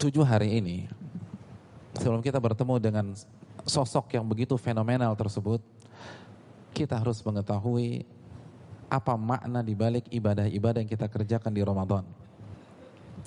[0.00, 0.88] Tujuh hari ini,
[1.96, 3.12] sebelum kita bertemu dengan
[3.68, 5.60] sosok yang begitu fenomenal tersebut,
[6.72, 8.04] kita harus mengetahui
[8.88, 12.04] apa makna dibalik ibadah-ibadah yang kita kerjakan di Ramadan.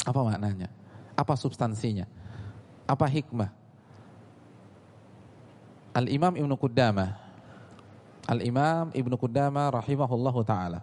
[0.02, 0.83] Apa maknanya?
[1.14, 2.10] Apa substansinya?
[2.90, 3.54] Apa hikmah?
[5.94, 7.22] Al-Imam Ibnu Qudamah
[8.26, 10.82] Al-Imam Ibnu Qudamah rahimahullahu taala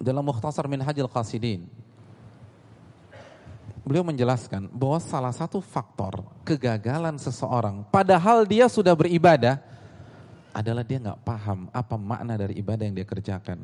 [0.00, 1.68] dalam Mukhtasar Minhajul Qasidin
[3.84, 9.60] beliau menjelaskan bahwa salah satu faktor kegagalan seseorang padahal dia sudah beribadah
[10.56, 13.60] adalah dia nggak paham apa makna dari ibadah yang dia kerjakan.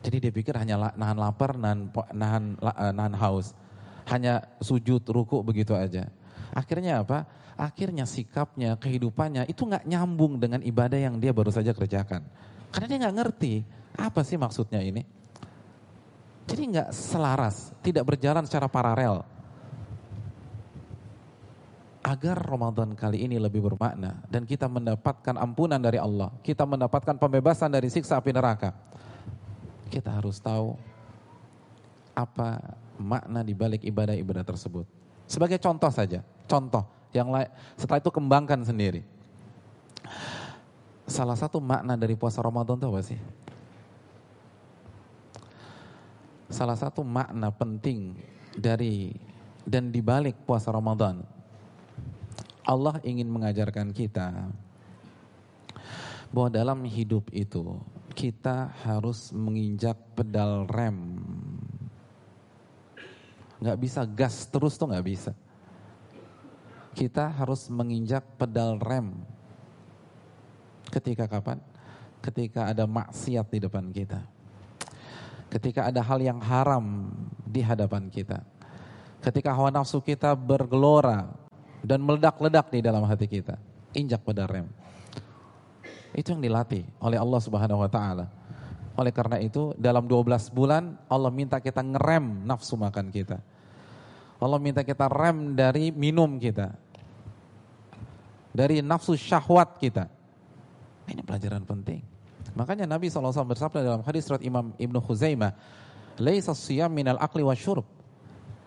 [0.00, 3.52] Jadi dia pikir hanya nahan lapar, nahan, nahan, eh, nahan haus.
[4.08, 6.08] Hanya sujud, ruku begitu aja.
[6.56, 7.28] Akhirnya apa?
[7.60, 12.24] Akhirnya sikapnya, kehidupannya itu nggak nyambung dengan ibadah yang dia baru saja kerjakan.
[12.72, 13.54] Karena dia nggak ngerti
[14.00, 15.04] apa sih maksudnya ini.
[16.48, 19.22] Jadi nggak selaras, tidak berjalan secara paralel.
[22.00, 27.68] Agar Ramadan kali ini lebih bermakna dan kita mendapatkan ampunan dari Allah, kita mendapatkan pembebasan
[27.68, 28.72] dari siksa api neraka.
[29.90, 30.78] Kita harus tahu
[32.14, 34.86] apa makna di balik ibadah-ibadah tersebut.
[35.26, 39.02] Sebagai contoh saja, contoh yang lain, setelah itu kembangkan sendiri.
[41.10, 43.20] Salah satu makna dari puasa Ramadan itu apa sih?
[46.50, 48.14] Salah satu makna penting
[48.54, 49.14] dari
[49.66, 51.22] dan di balik puasa Ramadan.
[52.62, 54.50] Allah ingin mengajarkan kita
[56.30, 57.74] bahwa dalam hidup itu
[58.20, 61.16] kita harus menginjak pedal rem
[63.60, 65.32] nggak bisa gas terus tuh nggak bisa.
[66.96, 69.14] Kita harus menginjak pedal rem.
[70.90, 71.60] Ketika kapan?
[72.24, 74.20] Ketika ada maksiat di depan kita.
[75.52, 77.12] Ketika ada hal yang haram
[77.46, 78.42] di hadapan kita.
[79.20, 81.28] Ketika hawa nafsu kita bergelora
[81.84, 83.60] dan meledak-ledak di dalam hati kita.
[83.92, 84.66] Injak pedal rem.
[86.14, 88.26] Itu yang dilatih oleh Allah Subhanahu wa taala.
[88.98, 93.38] Oleh karena itu dalam 12 bulan Allah minta kita ngerem nafsu makan kita.
[94.40, 96.74] Allah minta kita rem dari minum kita.
[98.50, 100.10] Dari nafsu syahwat kita.
[101.06, 102.02] Ini pelajaran penting.
[102.56, 105.54] Makanya Nabi SAW bersabda dalam hadis surat Imam Ibn Khuzaimah.
[106.18, 107.86] Laisa siyam minal akli wa syurub.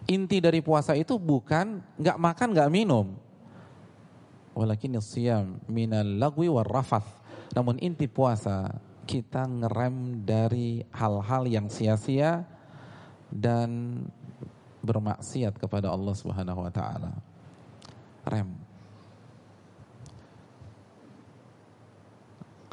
[0.08, 3.16] Inti dari puasa itu bukan nggak makan nggak minum.
[4.54, 7.23] Walakin siyam minal lagwi wa rafath.
[7.54, 8.74] Namun inti puasa
[9.06, 12.48] kita ngerem dari hal-hal yang sia-sia
[13.30, 14.02] dan
[14.84, 17.14] bermaksiat kepada Allah Subhanahu wa taala.
[18.26, 18.50] Rem.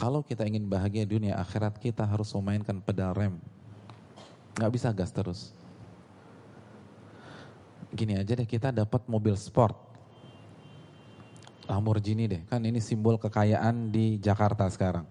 [0.00, 3.36] Kalau kita ingin bahagia dunia akhirat, kita harus memainkan pedal rem.
[4.56, 5.52] Gak bisa gas terus.
[7.92, 9.89] Gini aja deh, kita dapat mobil sport.
[11.70, 15.06] Lamborghini deh, kan ini simbol kekayaan di Jakarta sekarang.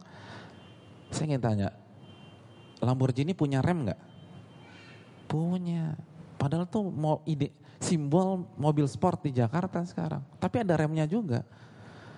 [1.07, 1.69] Saya ingin tanya,
[2.83, 4.01] Lamborghini punya rem nggak?
[5.31, 5.95] Punya.
[6.35, 10.19] Padahal tuh mau ide simbol mobil sport di Jakarta sekarang.
[10.35, 11.47] Tapi ada remnya juga.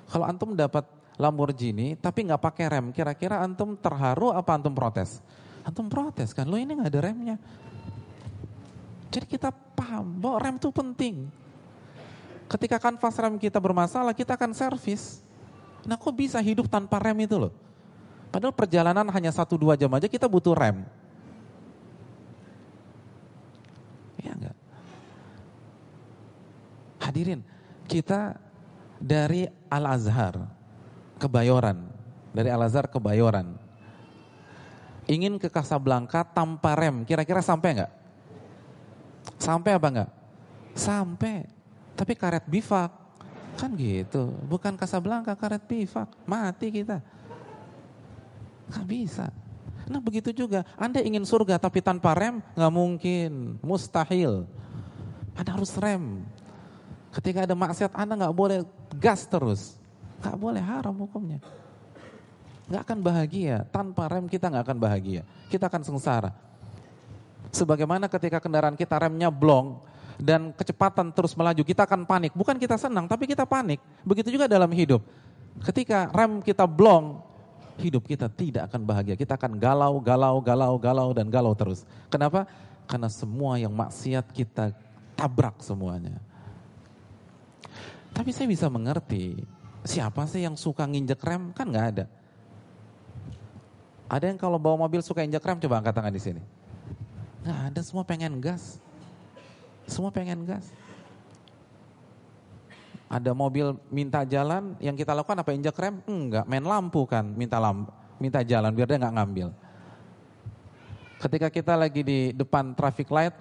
[0.09, 0.89] Kalau antum dapat
[1.21, 5.21] Lamborghini tapi nggak pakai rem, kira-kira antum terharu apa antum protes?
[5.61, 7.37] Antum protes kan, lo ini nggak ada remnya.
[9.13, 11.40] Jadi kita paham bahwa rem itu penting.
[12.51, 15.23] Ketika kanvas rem kita bermasalah, kita akan servis.
[15.87, 17.55] Nah kok bisa hidup tanpa rem itu loh?
[18.27, 20.83] Padahal perjalanan hanya satu dua jam aja kita butuh rem.
[24.19, 24.55] Ya enggak?
[26.99, 27.39] Hadirin,
[27.87, 28.35] kita
[28.99, 30.43] dari Al-Azhar
[31.23, 31.87] ke Bayoran,
[32.35, 33.55] dari Al-Azhar ke Bayoran.
[35.07, 37.91] Ingin ke Kasablanka tanpa rem, kira-kira sampai enggak?
[39.39, 40.11] Sampai apa enggak?
[40.75, 41.60] Sampai.
[41.95, 42.91] Tapi karet bifak.
[43.59, 44.31] Kan gitu.
[44.47, 46.07] Bukan Kasablanka, karet bifak.
[46.23, 47.03] Mati kita.
[48.71, 49.27] Gak bisa.
[49.91, 54.47] Nah begitu juga, Anda ingin surga tapi tanpa rem, nggak mungkin, mustahil.
[55.35, 56.23] Anda harus rem.
[57.11, 58.63] Ketika ada maksiat, Anda nggak boleh
[58.95, 59.75] gas terus.
[60.23, 61.43] Nggak boleh haram hukumnya.
[62.71, 65.27] Nggak akan bahagia, tanpa rem kita nggak akan bahagia.
[65.51, 66.31] Kita akan sengsara.
[67.51, 69.83] Sebagaimana ketika kendaraan kita remnya blong,
[70.21, 72.31] dan kecepatan terus melaju, kita akan panik.
[72.37, 73.81] Bukan kita senang, tapi kita panik.
[74.05, 75.01] Begitu juga dalam hidup.
[75.65, 77.19] Ketika rem kita blong,
[77.81, 79.17] hidup kita tidak akan bahagia.
[79.17, 81.83] Kita akan galau, galau, galau, galau, dan galau terus.
[82.13, 82.45] Kenapa?
[82.85, 84.77] Karena semua yang maksiat kita
[85.17, 86.21] tabrak semuanya.
[88.13, 89.41] Tapi saya bisa mengerti,
[89.81, 91.49] siapa sih yang suka nginjek rem?
[91.57, 92.05] Kan nggak ada.
[94.11, 96.43] Ada yang kalau bawa mobil suka injek rem, coba angkat tangan di sini.
[97.41, 98.77] Nggak ada, semua pengen gas.
[99.91, 100.71] Semua pengen gas.
[103.11, 105.99] Ada mobil minta jalan, yang kita lakukan apa injek rem?
[106.07, 107.91] Enggak, main lampu kan, minta lampu,
[108.23, 109.47] minta jalan biar dia nggak ngambil.
[111.19, 113.35] Ketika kita lagi di depan traffic light,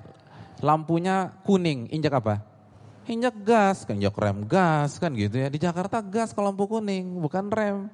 [0.58, 2.42] lampunya kuning, injek apa?
[3.06, 5.46] Injek gas, kan injek rem gas kan gitu ya.
[5.46, 7.86] Di Jakarta gas kalau lampu kuning, bukan rem.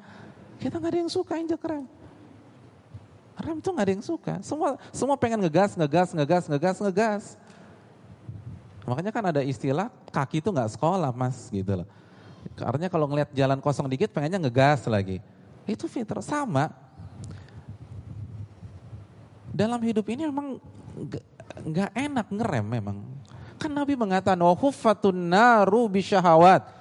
[0.57, 1.85] Kita nggak ada yang suka injek rem.
[3.37, 4.41] Rem tuh nggak ada yang suka.
[4.41, 7.25] Semua semua pengen ngegas, ngegas, ngegas, ngegas, ngegas.
[8.87, 11.89] Makanya kan ada istilah kaki itu nggak sekolah mas gitu loh.
[12.55, 15.19] Karena kalau ngelihat jalan kosong dikit pengennya ngegas lagi.
[15.67, 16.71] Itu fitrah sama.
[19.51, 20.63] Dalam hidup ini memang
[21.67, 22.97] nggak enak ngerem memang.
[23.59, 26.77] Kan Nabi mengatakan wahufatun naru bisyahawat.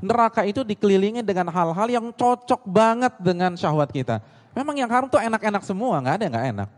[0.00, 4.22] Neraka itu dikelilingi dengan hal-hal yang cocok banget dengan syahwat kita.
[4.56, 6.68] Memang yang haram tuh enak-enak semua, nggak ada yang nggak enak.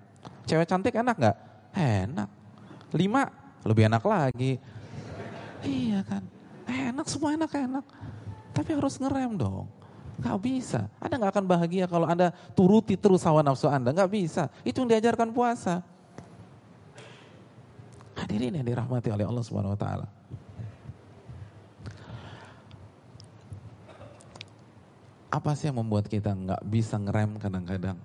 [0.48, 1.36] Cewek cantik enak nggak?
[1.76, 2.28] Enak.
[2.96, 4.58] Lima lebih enak lagi.
[5.62, 6.22] Iya kan,
[6.66, 7.86] enak semua enak-enak.
[8.52, 9.70] Tapi harus ngerem dong.
[10.20, 10.90] Gak bisa.
[11.00, 13.94] Anda gak akan bahagia kalau Anda turuti terus hawa nafsu Anda.
[13.94, 14.52] Gak bisa.
[14.66, 15.80] Itu yang diajarkan puasa.
[18.18, 20.06] Hadirin yang dirahmati oleh Allah Subhanahu wa taala.
[25.32, 27.96] Apa sih yang membuat kita nggak bisa ngerem kadang-kadang?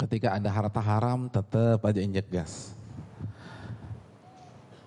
[0.00, 2.72] Ketika ada harta haram, tetap aja injek gas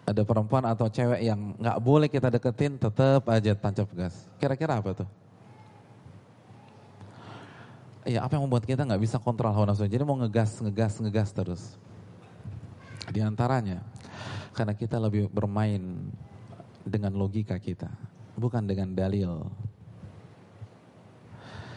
[0.07, 4.15] ada perempuan atau cewek yang nggak boleh kita deketin, tetap aja tancap gas.
[4.39, 5.09] Kira-kira apa tuh?
[8.07, 9.83] Iya, apa yang membuat kita nggak bisa kontrol hawa nafsu?
[9.83, 11.75] Jadi mau ngegas, ngegas, ngegas terus.
[13.11, 13.83] Di antaranya,
[14.55, 16.07] karena kita lebih bermain
[16.87, 17.91] dengan logika kita,
[18.39, 19.43] bukan dengan dalil.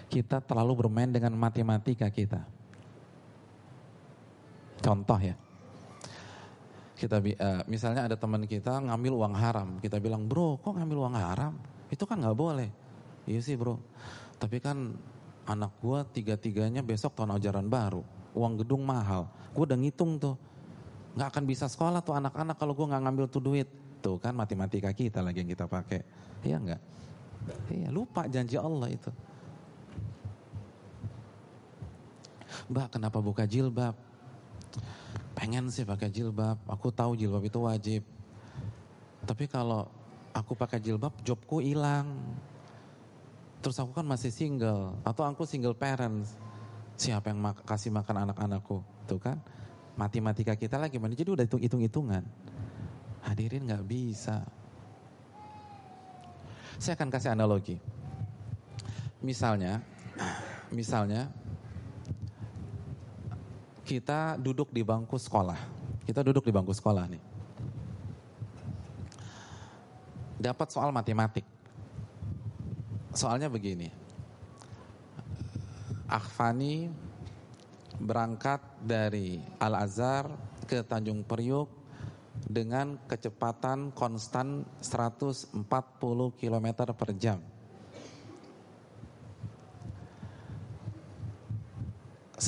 [0.06, 2.46] Kita terlalu bermain dengan matematika kita.
[4.78, 5.34] Contoh ya,
[7.00, 11.16] kita uh, misalnya ada teman kita ngambil uang haram, kita bilang bro, kok ngambil uang
[11.16, 11.56] haram?
[11.88, 12.68] Itu kan nggak boleh.
[13.24, 13.80] Iya sih bro.
[14.36, 14.92] Tapi kan
[15.48, 18.04] anak gua tiga-tiganya besok tahun ajaran baru,
[18.36, 19.32] uang gedung mahal.
[19.56, 20.36] Gua udah ngitung tuh,
[21.16, 23.68] nggak akan bisa sekolah tuh anak-anak kalau gua nggak ngambil tuh duit.
[24.04, 26.04] Tuh kan matematika kita lagi yang kita pakai.
[26.44, 26.80] Iya nggak?
[27.72, 29.08] Iya lupa janji Allah itu.
[32.68, 33.96] Mbak kenapa buka jilbab?
[35.40, 38.04] Pengen sih pakai jilbab, aku tahu jilbab itu wajib.
[39.24, 39.88] Tapi kalau
[40.36, 42.12] aku pakai jilbab, jobku hilang.
[43.64, 46.36] Terus aku kan masih single, atau aku single parents.
[47.00, 48.84] Siapa yang mak kasih makan anak-anakku?
[49.08, 49.40] Tuh kan,
[49.96, 51.16] matematika kita lagi mana?
[51.16, 52.20] Jadi udah hitung-hitungan.
[53.24, 54.44] Hadirin nggak bisa.
[56.76, 57.80] Saya akan kasih analogi.
[59.24, 59.80] Misalnya,
[60.68, 61.32] misalnya
[63.90, 65.58] kita duduk di bangku sekolah.
[66.06, 67.22] Kita duduk di bangku sekolah nih.
[70.38, 71.42] Dapat soal matematik.
[73.10, 73.90] Soalnya begini.
[76.06, 76.86] Akhfani
[77.98, 80.30] berangkat dari Al-Azhar
[80.70, 81.66] ke Tanjung Priuk
[82.46, 85.66] dengan kecepatan konstan 140
[86.38, 87.42] km per jam.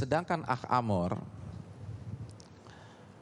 [0.03, 1.15] Sedangkan Akh Amor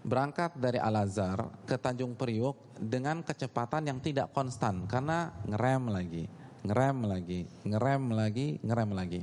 [0.00, 6.24] berangkat dari Al-Azhar ke Tanjung Priuk dengan kecepatan yang tidak konstan karena ngerem lagi,
[6.64, 9.20] ngerem lagi, ngerem lagi, ngerem lagi.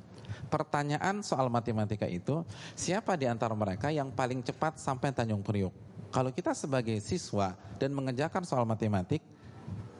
[0.54, 2.46] Pertanyaan soal matematika itu,
[2.78, 5.74] siapa di antara mereka yang paling cepat sampai Tanjung Priuk?
[6.14, 9.26] Kalau kita sebagai siswa dan mengerjakan soal matematik,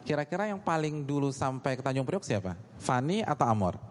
[0.06, 2.54] kira-kira yang paling dulu sampai ke Tanjung Priuk siapa?
[2.78, 3.82] Fani atau Amor?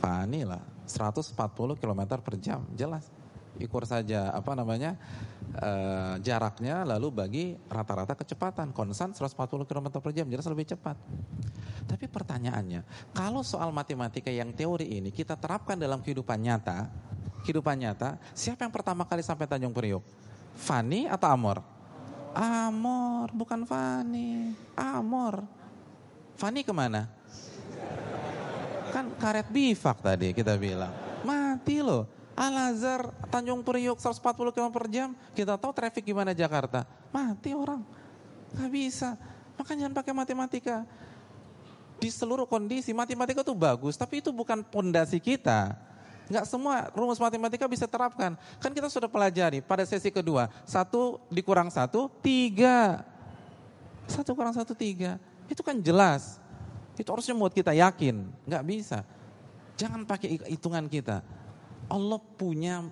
[0.00, 0.71] Fani lah.
[0.86, 1.34] 140
[1.78, 3.08] km per jam, jelas.
[3.60, 4.96] Ikur saja apa namanya
[5.52, 5.70] e,
[6.24, 10.96] jaraknya lalu bagi rata-rata kecepatan konstan 140 km per jam jelas lebih cepat.
[11.84, 16.88] Tapi pertanyaannya, kalau soal matematika yang teori ini kita terapkan dalam kehidupan nyata,
[17.44, 20.00] kehidupan nyata, siapa yang pertama kali sampai Tanjung Priok?
[20.56, 21.58] Fani atau Amor?
[22.32, 24.56] Amor, bukan Fani.
[24.72, 25.44] Amor.
[26.40, 27.21] Fani ke mana?
[28.92, 30.92] Kan karet bifak tadi kita bilang.
[31.24, 32.04] Mati loh.
[32.32, 36.88] Al-Azhar, Tanjung Priok 140 km per jam, kita tahu traffic gimana Jakarta.
[37.12, 37.84] Mati orang.
[38.56, 39.16] Gak bisa.
[39.56, 40.76] Makanya jangan pakai matematika.
[42.00, 45.76] Di seluruh kondisi, matematika itu bagus, tapi itu bukan pondasi kita.
[46.32, 48.34] Nggak semua rumus matematika bisa terapkan.
[48.58, 50.48] Kan kita sudah pelajari pada sesi kedua.
[50.64, 53.04] Satu dikurang satu, tiga.
[54.08, 55.20] Satu kurang satu, tiga.
[55.46, 56.42] Itu kan jelas.
[56.96, 58.28] Itu harusnya membuat kita yakin.
[58.44, 58.98] Nggak bisa.
[59.80, 61.24] Jangan pakai hitungan kita.
[61.88, 62.84] Allah punya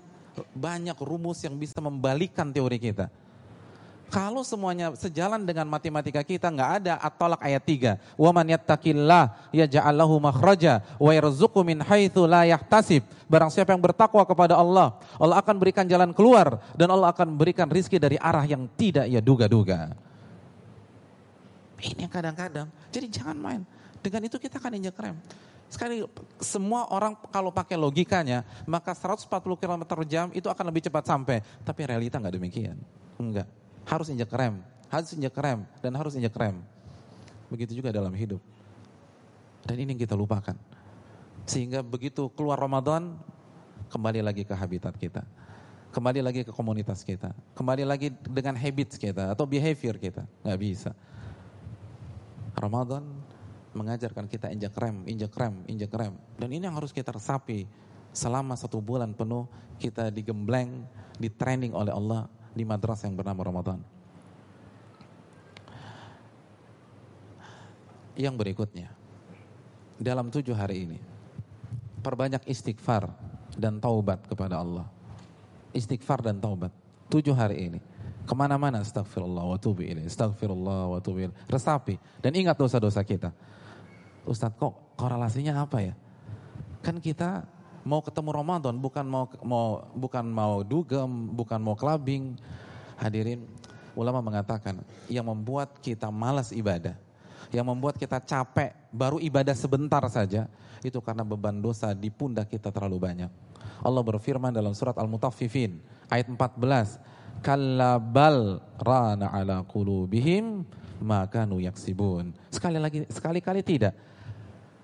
[0.57, 3.13] banyak rumus yang bisa membalikan teori kita.
[4.11, 8.19] Kalau semuanya sejalan dengan matematika kita nggak ada at-talaq ayat 3.
[8.19, 12.43] Wa man yattaqillah yaj'al lahu makhraja wa yarzuqhu min haitsu la.
[13.31, 17.71] Barang siapa yang bertakwa kepada Allah, Allah akan berikan jalan keluar dan Allah akan berikan
[17.71, 19.95] rizki dari arah yang tidak ia duga-duga.
[21.79, 22.67] Ini kadang-kadang.
[22.91, 23.63] Jadi jangan main.
[24.01, 25.17] Dengan itu kita akan injak rem.
[25.71, 26.03] Sekali
[26.43, 31.45] semua orang kalau pakai logikanya, maka 140 km per jam itu akan lebih cepat sampai.
[31.63, 32.77] Tapi realita nggak demikian.
[33.21, 33.47] Enggak.
[33.87, 34.59] Harus injak rem,
[34.91, 36.59] harus injak rem, dan harus injak rem.
[37.53, 38.43] Begitu juga dalam hidup.
[39.63, 40.57] Dan ini yang kita lupakan.
[41.47, 43.15] Sehingga begitu keluar Ramadan,
[43.91, 45.23] kembali lagi ke habitat kita.
[45.91, 47.35] Kembali lagi ke komunitas kita.
[47.59, 50.23] Kembali lagi dengan habits kita atau behavior kita.
[50.47, 50.91] Nggak bisa.
[52.55, 53.03] Ramadan
[53.73, 56.15] mengajarkan kita injak rem, injak rem, injak rem.
[56.37, 57.67] Dan ini yang harus kita resapi
[58.11, 59.47] selama satu bulan penuh
[59.79, 60.85] kita digembleng,
[61.21, 62.25] di training oleh Allah
[62.57, 63.79] di madrasah yang bernama Ramadan.
[68.17, 68.89] Yang berikutnya,
[70.01, 70.99] dalam tujuh hari ini,
[72.01, 73.13] perbanyak istighfar
[73.55, 74.89] dan taubat kepada Allah.
[75.77, 76.73] Istighfar dan taubat,
[77.13, 77.81] tujuh hari ini.
[78.25, 83.33] Ke mana-mana astagfirullah wa tubi ilaih, astagfirullah wa tubi Resapi dan ingat dosa-dosa kita.
[84.29, 85.95] Ustadz kok korelasinya apa ya?
[86.81, 87.45] Kan kita
[87.85, 92.37] mau ketemu Ramadan bukan mau mau bukan mau dugem, bukan mau clubbing.
[93.01, 93.49] Hadirin,
[93.97, 96.93] ulama mengatakan yang membuat kita malas ibadah,
[97.49, 100.53] yang membuat kita capek baru ibadah sebentar saja
[100.85, 103.31] itu karena beban dosa di pundak kita terlalu banyak.
[103.81, 105.81] Allah berfirman dalam surat Al-Mutaffifin
[106.13, 107.01] ayat 14,
[107.41, 110.65] "Kallabal rana ala qulubihim
[111.01, 113.97] maka nu yaksibun." Sekali lagi sekali-kali tidak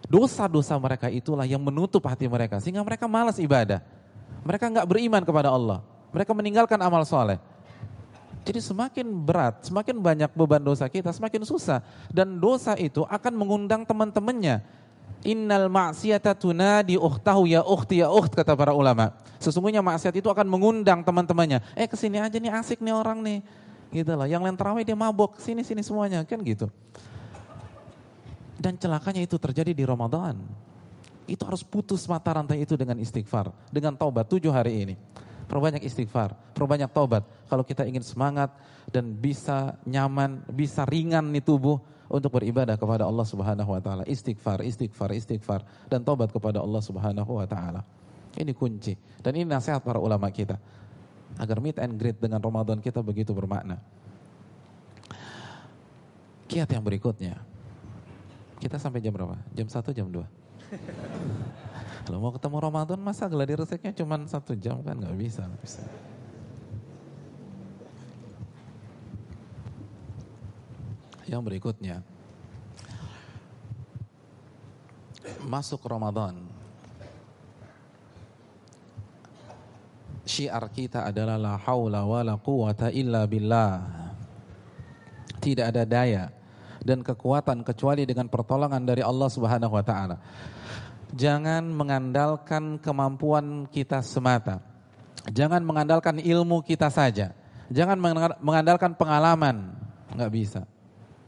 [0.07, 3.83] Dosa-dosa mereka itulah yang menutup hati mereka sehingga mereka malas ibadah.
[4.47, 5.83] Mereka nggak beriman kepada Allah.
[6.15, 7.43] Mereka meninggalkan amal soleh.
[8.47, 11.83] Jadi semakin berat, semakin banyak beban dosa kita, semakin susah.
[12.15, 14.63] Dan dosa itu akan mengundang teman-temannya.
[15.27, 19.11] Innal ma'siyata tunadi ukhtahu ya ukhti ya ukht kata para ulama.
[19.43, 21.59] Sesungguhnya maksiat itu akan mengundang teman-temannya.
[21.75, 23.43] Eh ke sini aja nih asik nih orang nih.
[23.91, 24.31] Gitu lah.
[24.31, 25.43] Yang lain terawih dia mabok.
[25.43, 26.71] Sini sini semuanya kan gitu.
[28.57, 30.39] Dan celakanya itu terjadi di Ramadan.
[31.27, 33.51] Itu harus putus mata rantai itu dengan istighfar.
[33.75, 34.95] Dengan taubat tujuh hari ini.
[35.47, 37.23] Perbanyak istighfar, perbanyak taubat.
[37.47, 38.51] Kalau kita ingin semangat
[38.91, 44.03] dan bisa nyaman, bisa ringan nih tubuh untuk beribadah kepada Allah Subhanahu wa taala.
[44.07, 47.83] Istighfar, istighfar, istighfar dan taubat kepada Allah Subhanahu wa taala.
[48.37, 48.95] Ini kunci
[49.25, 50.59] dan ini nasihat para ulama kita.
[51.37, 53.77] Agar meet and greet dengan Ramadan kita begitu bermakna.
[56.47, 57.43] Kiat yang berikutnya,
[58.63, 59.35] kita sampai jam berapa?
[59.53, 60.23] Jam 1, jam 2?
[62.07, 65.83] Kalau mau ketemu Ramadan masa geladi reseknya cuma satu jam kan nggak bisa, gak bisa.
[71.27, 72.03] Yang berikutnya
[75.47, 76.35] masuk Ramadan.
[80.27, 83.79] Syiar kita adalah la haula wala quwata illa billah.
[85.39, 86.35] Tidak ada daya
[86.83, 90.19] dan kekuatan kecuali dengan pertolongan dari Allah Subhanahu wa taala.
[91.15, 94.59] Jangan mengandalkan kemampuan kita semata.
[95.31, 97.31] Jangan mengandalkan ilmu kita saja.
[97.71, 97.99] Jangan
[98.43, 99.71] mengandalkan pengalaman.
[100.11, 100.63] Enggak bisa.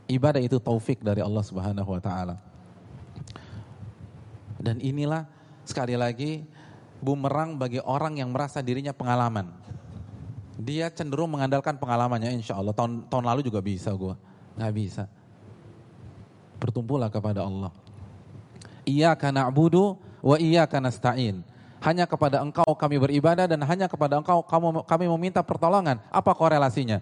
[0.09, 2.40] Ibadah itu taufik dari Allah Subhanahu wa taala.
[4.56, 5.28] Dan inilah
[5.68, 6.42] sekali lagi
[6.98, 9.52] bumerang bagi orang yang merasa dirinya pengalaman.
[10.59, 12.74] Dia cenderung mengandalkan pengalamannya insya Allah.
[12.74, 14.16] Tahun, tahun lalu juga bisa gue.
[14.59, 15.04] Nggak bisa.
[16.59, 17.70] Bertumpulah kepada Allah.
[18.82, 19.94] Iyyaka na'budu
[20.24, 21.46] wa iyyaka nasta'in.
[21.78, 24.42] Hanya kepada engkau kami beribadah dan hanya kepada engkau
[24.82, 26.02] kami meminta pertolongan.
[26.11, 26.98] Apa korelasinya?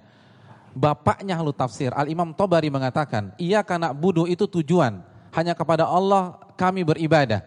[0.77, 5.01] Bapaknya halu tafsir, Al-Imam Tobari mengatakan, Iya karena budu itu tujuan.
[5.33, 7.41] Hanya kepada Allah kami beribadah.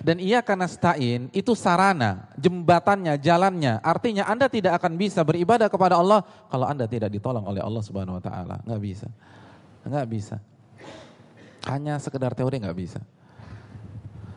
[0.00, 3.80] Dan iya karena stain itu sarana, jembatannya, jalannya.
[3.84, 8.16] Artinya Anda tidak akan bisa beribadah kepada Allah kalau Anda tidak ditolong oleh Allah Subhanahu
[8.16, 8.64] wa taala.
[8.64, 9.08] Enggak bisa.
[9.84, 10.36] Enggak bisa.
[11.68, 13.00] Hanya sekedar teori nggak bisa.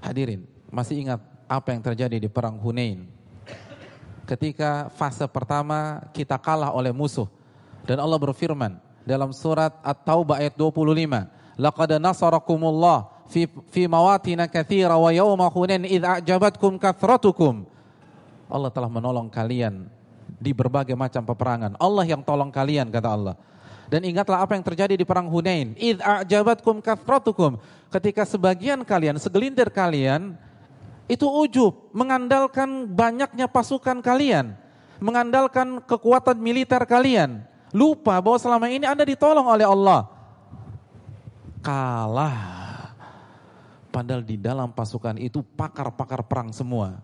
[0.04, 3.08] Hadirin, masih ingat apa yang terjadi di perang Hunain?
[4.24, 7.28] ketika fase pertama kita kalah oleh musuh.
[7.84, 11.60] Dan Allah berfirman dalam surat At-Taubah ayat 25.
[11.60, 17.68] Laqad nasarakumullah fi, fi mawatina kathira wa yawma hunain idh a'jabatkum kathratukum.
[18.48, 19.88] Allah telah menolong kalian
[20.40, 21.76] di berbagai macam peperangan.
[21.78, 23.36] Allah yang tolong kalian kata Allah.
[23.92, 25.78] Dan ingatlah apa yang terjadi di perang Hunain.
[25.78, 27.62] Idh a'jabatkum kathratukum.
[27.94, 30.34] Ketika sebagian kalian, segelintir kalian
[31.06, 34.58] itu ujub, mengandalkan banyaknya pasukan kalian,
[34.98, 37.46] mengandalkan kekuatan militer kalian.
[37.74, 40.06] Lupa bahwa selama ini Anda ditolong oleh Allah.
[41.66, 42.38] Kalah.
[43.90, 47.02] Padahal di dalam pasukan itu pakar-pakar perang semua.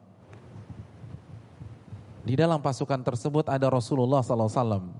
[2.22, 4.94] Di dalam pasukan tersebut ada Rasulullah SAW.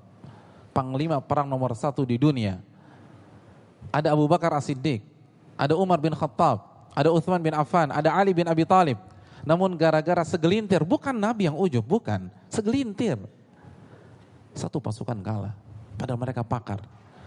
[0.74, 2.62] Panglima perang nomor satu di dunia.
[3.94, 5.06] Ada Abu Bakar As-Siddiq.
[5.54, 8.98] Ada Umar bin Khattab ada Uthman bin Affan, ada Ali bin Abi Talib.
[9.46, 12.28] Namun gara-gara segelintir, bukan Nabi yang ujub, bukan.
[12.52, 13.16] Segelintir.
[14.54, 15.54] Satu pasukan kalah.
[16.00, 16.84] Padahal mereka pakar.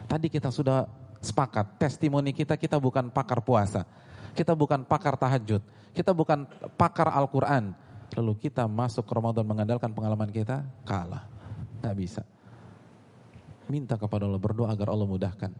[0.09, 0.89] Tadi kita sudah
[1.23, 3.87] sepakat, testimoni kita, kita bukan pakar puasa.
[4.33, 5.63] Kita bukan pakar tahajud.
[5.93, 7.77] Kita bukan pakar Al-Quran.
[8.17, 11.25] Lalu kita masuk ke Ramadan mengandalkan pengalaman kita, kalah.
[11.81, 12.23] Gak bisa.
[13.69, 15.53] Minta kepada Allah, berdoa agar Allah mudahkan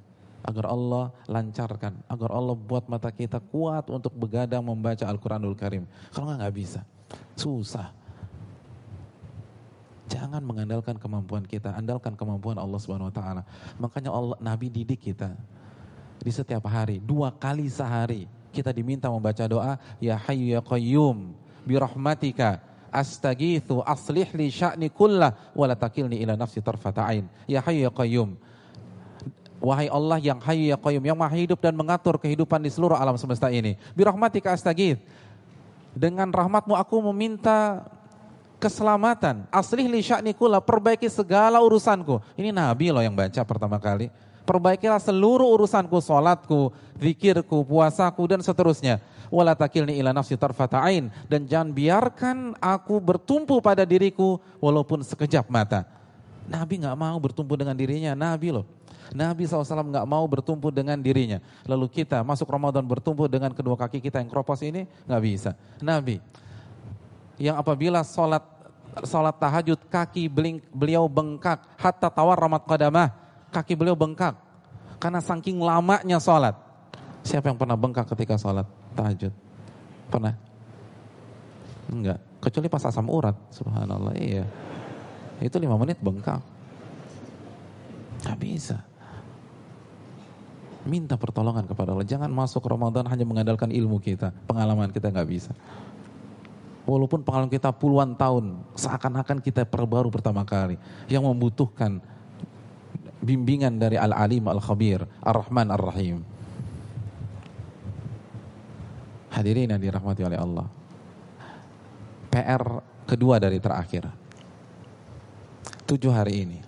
[0.43, 5.87] agar Allah lancarkan, agar Allah buat mata kita kuat untuk begadang membaca Al-Quranul Karim.
[6.11, 6.81] Kalau nggak nggak bisa,
[7.39, 7.95] susah.
[10.13, 13.43] Jangan mengandalkan kemampuan kita, andalkan kemampuan Allah Subhanahu Wa Taala.
[13.81, 15.33] Makanya Allah Nabi didik kita
[16.21, 21.33] di setiap hari, dua kali sehari kita diminta membaca doa Ya Hayyu Ya Qayyum
[21.65, 22.61] birahmatika
[22.93, 27.25] astagithu aslih li sya'ni kullah wala takilni ila nafsi tarfata'ain.
[27.49, 28.37] Ya Hayyu Ya Qayyum
[29.63, 33.15] Wahai Allah yang hayu ya qayyum, yang maha hidup dan mengatur kehidupan di seluruh alam
[33.15, 33.79] semesta ini.
[33.95, 34.99] Birahmatika astagith.
[35.95, 37.87] Dengan rahmatmu aku meminta
[38.63, 39.43] keselamatan.
[39.51, 42.23] Aslih li sya'nikula, perbaiki segala urusanku.
[42.39, 44.07] Ini Nabi loh yang baca pertama kali.
[44.47, 49.03] Perbaikilah seluruh urusanku, solatku, zikirku, puasaku, dan seterusnya.
[49.31, 51.11] Wala takilni ila nafsi tarfata'ain.
[51.27, 55.83] Dan jangan biarkan aku bertumpu pada diriku walaupun sekejap mata.
[56.47, 58.67] Nabi nggak mau bertumpu dengan dirinya, Nabi loh.
[59.13, 61.39] Nabi SAW nggak mau bertumpu dengan dirinya.
[61.69, 65.51] Lalu kita masuk Ramadan bertumpu dengan kedua kaki kita yang kropos ini nggak bisa.
[65.79, 66.19] Nabi
[67.41, 68.45] yang apabila sholat
[69.09, 70.29] sholat tahajud kaki
[70.73, 73.09] beliau bengkak hatta tawar ramat qadamah
[73.53, 74.37] kaki beliau bengkak
[75.03, 76.55] karena saking lamanya sholat.
[77.27, 79.35] Siapa yang pernah bengkak ketika sholat tahajud?
[80.07, 80.35] Pernah?
[81.91, 82.19] Enggak.
[82.39, 83.35] Kecuali pas asam urat.
[83.51, 84.15] Subhanallah.
[84.15, 84.47] Iya.
[85.43, 86.39] Itu lima menit bengkak.
[88.23, 88.79] Gak bisa.
[90.87, 92.07] Minta pertolongan kepada Allah.
[92.07, 94.35] Jangan masuk Ramadan hanya mengandalkan ilmu kita.
[94.47, 95.55] Pengalaman kita nggak bisa.
[96.83, 98.59] Walaupun pengalaman kita puluhan tahun.
[98.75, 100.77] Seakan-akan kita perbaru pertama kali.
[101.07, 102.03] Yang membutuhkan
[103.23, 105.07] bimbingan dari Al-Alim Al-Khabir.
[105.23, 106.27] Ar-Rahman Ar-Rahim.
[109.33, 110.67] Hadirin yang dirahmati oleh Allah.
[112.29, 112.63] PR
[113.07, 114.11] kedua dari terakhir.
[115.87, 116.59] Tujuh hari ini.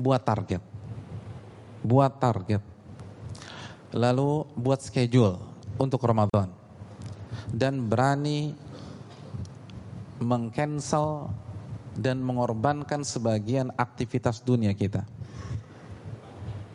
[0.00, 0.70] Buat target
[1.80, 2.60] buat target,
[3.92, 5.40] lalu buat schedule
[5.80, 6.52] untuk Ramadan
[7.50, 8.54] dan berani
[10.20, 11.32] mengcancel
[11.96, 15.04] dan mengorbankan sebagian aktivitas dunia kita.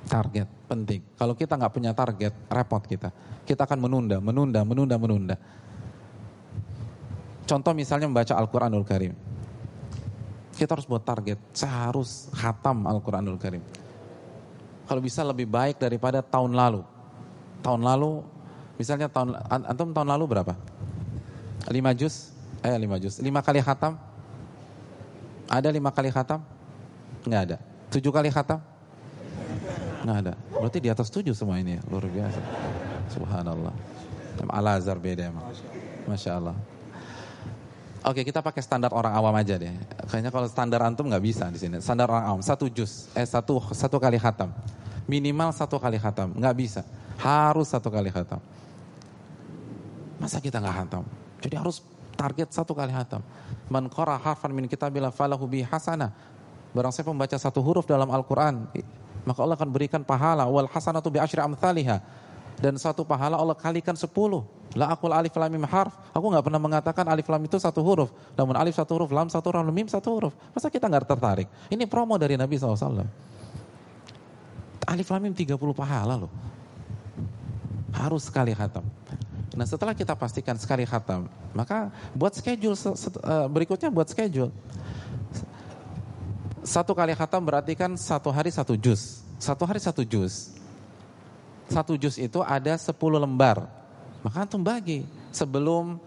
[0.06, 1.02] Target penting.
[1.18, 3.10] Kalau kita nggak punya target, repot kita.
[3.46, 5.36] Kita akan menunda, menunda, menunda, menunda.
[7.46, 9.14] Contoh misalnya membaca Al-Quranul Karim.
[10.58, 11.38] Kita harus buat target.
[11.54, 13.62] Saya harus khatam Al-Quranul Karim
[14.86, 16.86] kalau bisa lebih baik daripada tahun lalu.
[17.66, 18.22] Tahun lalu,
[18.76, 20.54] misalnya tahun antum tahun lalu berapa?
[21.72, 22.32] Lima juz?
[22.62, 23.18] Eh lima juz.
[23.22, 23.98] Lima kali khatam?
[25.50, 26.42] Ada lima kali khatam?
[27.26, 27.58] Enggak ada.
[27.94, 28.62] Tujuh kali khatam?
[30.06, 30.34] Enggak ada.
[30.54, 31.82] Berarti di atas tujuh semua ini ya.
[31.90, 32.42] Luar biasa.
[33.14, 33.74] Subhanallah.
[34.46, 35.46] Al-Azhar beda emang.
[36.06, 36.58] Masya Allah.
[38.06, 39.74] Oke, kita pakai standar orang awam aja deh.
[40.06, 41.82] Kayaknya kalau standar antum nggak bisa di sini.
[41.82, 44.54] Standar orang awam satu juz, eh satu satu kali khatam.
[45.10, 46.82] Minimal satu kali khatam, nggak bisa.
[47.18, 48.38] Harus satu kali khatam.
[50.22, 51.04] Masa kita nggak khatam?
[51.44, 51.84] Jadi harus
[52.16, 53.22] target satu kali khatam.
[53.68, 56.12] Man qara harfan min kitabillah falahu bi hasanah.
[56.76, 58.68] Barang siapa membaca satu huruf dalam Al-Quran,
[59.24, 60.48] maka Allah akan berikan pahala.
[60.48, 62.04] Wal hasanatu bi asyri amthaliha
[62.60, 64.48] dan satu pahala Allah kalikan sepuluh.
[64.76, 65.96] La akul alif lam mim harf.
[66.12, 68.12] Aku nggak pernah mengatakan alif lam itu satu huruf.
[68.36, 70.34] Namun alif satu huruf, lam satu huruf, mim satu huruf.
[70.52, 71.48] Masa kita nggak tertarik?
[71.72, 73.08] Ini promo dari Nabi SAW.
[74.84, 76.32] Alif lam mim 30 pahala loh.
[77.96, 78.84] Harus sekali khatam.
[79.56, 84.52] Nah setelah kita pastikan sekali khatam, maka buat schedule uh, berikutnya buat schedule.
[86.66, 89.24] Satu kali khatam berarti kan satu hari satu juz.
[89.40, 90.52] Satu hari satu juz.
[91.72, 93.64] Satu juz itu ada sepuluh lembar.
[94.26, 96.02] Maka antum bagi sebelum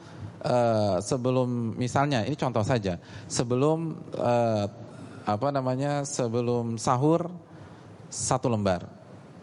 [0.44, 2.98] uh, sebelum misalnya ini contoh saja
[3.30, 4.66] sebelum uh,
[5.24, 7.32] apa namanya sebelum sahur
[8.12, 8.84] satu lembar.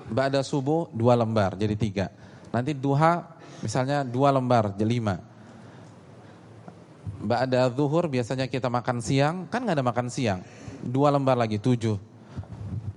[0.05, 2.05] Ba'da subuh dua lembar jadi tiga.
[2.53, 5.19] Nanti duha Misalnya dua lembar, lima.
[7.25, 10.45] Ba'da zuhur biasanya kita makan siang, kan nggak ada makan siang.
[10.85, 11.97] Dua lembar lagi, tujuh.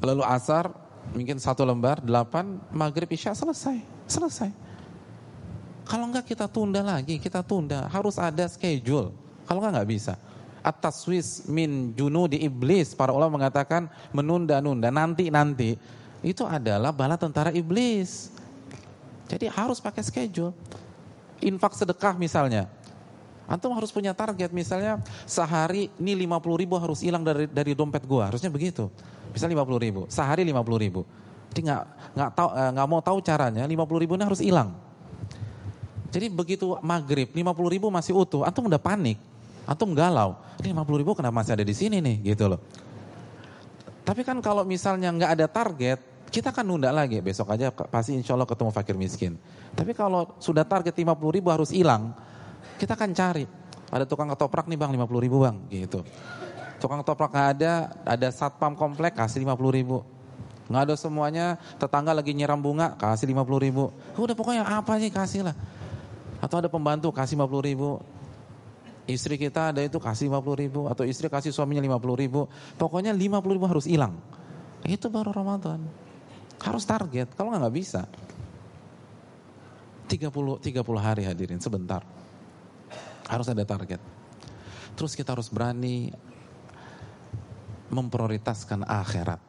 [0.05, 0.69] Lalu asar,
[1.17, 2.61] mungkin satu lembar, delapan.
[2.69, 3.81] Maghrib, isya, selesai.
[4.05, 4.51] Selesai.
[5.89, 7.89] Kalau nggak kita tunda lagi, kita tunda.
[7.89, 9.17] Harus ada schedule.
[9.49, 10.15] Kalau nggak nggak bisa.
[10.61, 12.93] Atas Swiss min junu di iblis.
[12.93, 15.81] Para ulama mengatakan menunda-nunda, nanti-nanti.
[16.21, 18.29] Itu adalah bala tentara iblis.
[19.29, 20.57] Jadi harus pakai schedule.
[21.45, 22.67] Infak sedekah misalnya.
[23.49, 28.29] Antum harus punya target misalnya sehari ini 50 ribu harus hilang dari dari dompet gua
[28.29, 28.93] harusnya begitu.
[29.33, 31.01] Misalnya 50 ribu, sehari 50 ribu.
[31.49, 34.77] Jadi nggak nggak tahu eh, nggak mau tahu caranya 50 ribu ini harus hilang.
[36.09, 39.17] Jadi begitu maghrib 50 ribu masih utuh, antum udah panik,
[39.65, 40.37] antum galau.
[40.61, 42.61] Ini 50 ribu kenapa masih ada di sini nih gitu loh.
[44.05, 48.37] Tapi kan kalau misalnya nggak ada target, kita kan nunda lagi besok aja pasti insya
[48.37, 49.41] Allah ketemu fakir miskin.
[49.73, 52.13] Tapi kalau sudah target 50 ribu harus hilang,
[52.77, 53.49] kita kan cari.
[53.89, 56.05] Ada tukang ketoprak nih bang 50 ribu bang gitu.
[56.79, 57.73] Tukang ketoprak nggak ada,
[58.05, 60.05] ada satpam komplek kasih 50 ribu.
[60.69, 61.47] Nggak ada semuanya,
[61.81, 63.89] tetangga lagi nyiram bunga kasih 50 ribu.
[64.21, 65.57] Udah pokoknya apa sih kasih lah.
[66.45, 67.91] Atau ada pembantu kasih 50 ribu.
[69.09, 70.81] Istri kita ada itu kasih 50 ribu.
[70.93, 72.45] Atau istri kasih suaminya 50 ribu.
[72.77, 74.21] Pokoknya 50 ribu harus hilang.
[74.85, 76.08] Itu baru Ramadan.
[76.59, 78.07] Harus target, kalau nggak bisa.
[80.09, 80.33] 30
[80.65, 82.01] 30 hari hadirin sebentar.
[83.29, 84.01] Harus ada target.
[84.97, 86.11] Terus kita harus berani
[87.93, 89.41] memprioritaskan akhirat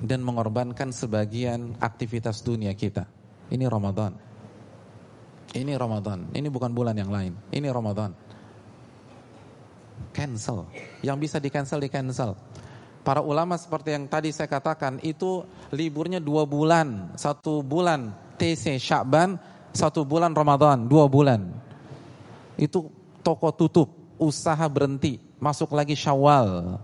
[0.00, 3.08] dan mengorbankan sebagian aktivitas dunia kita.
[3.50, 4.16] Ini Ramadan.
[5.50, 6.30] Ini Ramadan.
[6.30, 7.34] Ini bukan bulan yang lain.
[7.50, 8.14] Ini Ramadan.
[10.14, 10.68] Cancel.
[11.02, 12.38] Yang bisa di cancel di cancel.
[13.00, 15.40] Para ulama seperti yang tadi saya katakan itu
[15.72, 19.40] liburnya dua bulan, satu bulan TC Syakban,
[19.72, 21.48] satu bulan Ramadan, dua bulan.
[22.60, 22.92] Itu
[23.24, 23.88] toko tutup,
[24.20, 26.76] usaha berhenti, masuk lagi Syawal.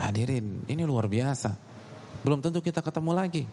[0.00, 1.52] Hadirin, ini luar biasa.
[2.24, 3.44] Belum tentu kita ketemu lagi.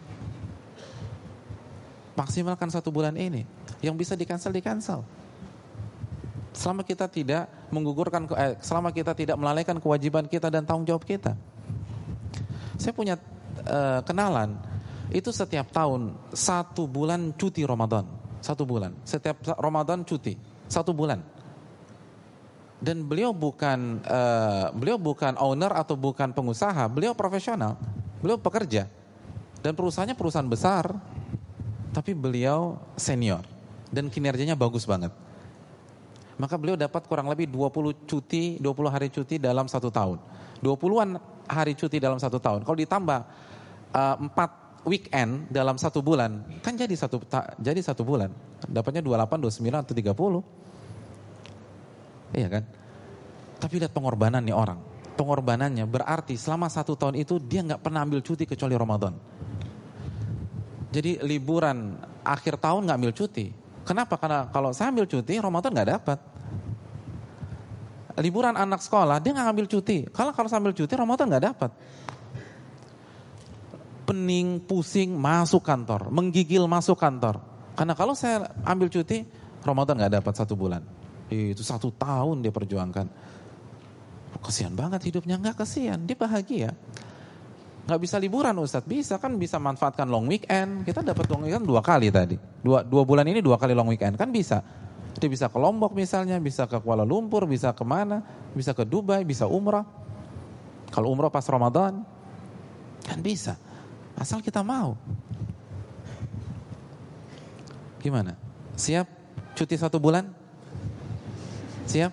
[2.14, 3.44] Maksimalkan satu bulan ini.
[3.84, 5.02] Yang bisa di-cancel, di-cancel.
[6.54, 11.34] Selama kita tidak menggugurkan, eh, selama kita tidak melalaikan kewajiban kita dan tanggung jawab kita.
[12.78, 13.18] Saya punya
[13.66, 14.54] eh, kenalan,
[15.10, 18.06] itu setiap tahun satu bulan cuti Ramadan,
[18.38, 18.94] satu bulan.
[19.02, 20.38] Setiap Ramadan cuti,
[20.70, 21.20] satu bulan.
[22.84, 27.80] Dan beliau bukan uh, beliau bukan owner atau bukan pengusaha, beliau profesional,
[28.20, 28.92] beliau pekerja.
[29.64, 30.92] Dan perusahaannya perusahaan besar,
[31.96, 33.40] tapi beliau senior.
[33.88, 35.23] Dan kinerjanya bagus banget
[36.36, 40.18] maka beliau dapat kurang lebih 20 cuti, 20 hari cuti dalam satu tahun.
[40.62, 42.64] 20-an hari cuti dalam satu tahun.
[42.66, 43.20] Kalau ditambah
[43.94, 47.22] uh, 4 weekend dalam satu bulan, kan jadi satu
[47.60, 48.32] jadi satu bulan.
[48.66, 50.42] Dapatnya 28, 29 atau 30.
[52.34, 52.64] Iya kan?
[53.62, 54.80] Tapi lihat pengorbanan nih orang.
[55.14, 59.14] Pengorbanannya berarti selama satu tahun itu dia nggak pernah ambil cuti kecuali Ramadan.
[60.90, 63.46] Jadi liburan akhir tahun nggak ambil cuti,
[63.84, 64.16] Kenapa?
[64.16, 66.18] Karena kalau saya ambil cuti, Ramadan nggak dapat.
[68.16, 70.08] Liburan anak sekolah, dia nggak ambil cuti.
[70.08, 71.70] Kalau kalau saya ambil cuti, Ramadan nggak dapat.
[74.04, 77.40] Pening, pusing, masuk kantor, menggigil masuk kantor.
[77.74, 79.26] Karena kalau saya ambil cuti,
[79.64, 80.84] Ramadan nggak dapat satu bulan.
[81.28, 83.08] Itu satu tahun dia perjuangkan.
[84.44, 86.76] Kesian banget hidupnya, nggak kesian, dia bahagia.
[87.84, 90.88] Nggak bisa liburan Ustadz, bisa kan bisa manfaatkan long weekend.
[90.88, 92.40] Kita dapat long weekend dua kali tadi.
[92.64, 94.64] Dua, dua bulan ini dua kali long weekend, kan bisa.
[95.20, 98.24] Dia bisa ke Lombok misalnya, bisa ke Kuala Lumpur, bisa ke mana,
[98.56, 99.84] bisa ke Dubai, bisa umrah.
[100.90, 102.02] Kalau umrah pas Ramadan,
[103.04, 103.60] kan bisa.
[104.16, 104.96] Asal kita mau.
[108.00, 108.32] Gimana?
[108.80, 109.06] Siap
[109.54, 110.32] cuti satu bulan?
[111.84, 112.12] Siap?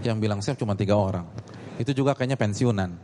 [0.00, 1.28] Yang bilang siap cuma tiga orang.
[1.76, 3.03] Itu juga kayaknya pensiunan.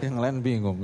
[0.00, 0.76] Yang lain bingung.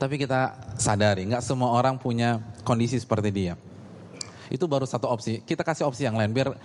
[0.00, 3.54] Tapi kita sadari, nggak semua orang punya kondisi seperti dia.
[4.50, 5.44] Itu baru satu opsi.
[5.46, 6.56] Kita kasih opsi yang lain biar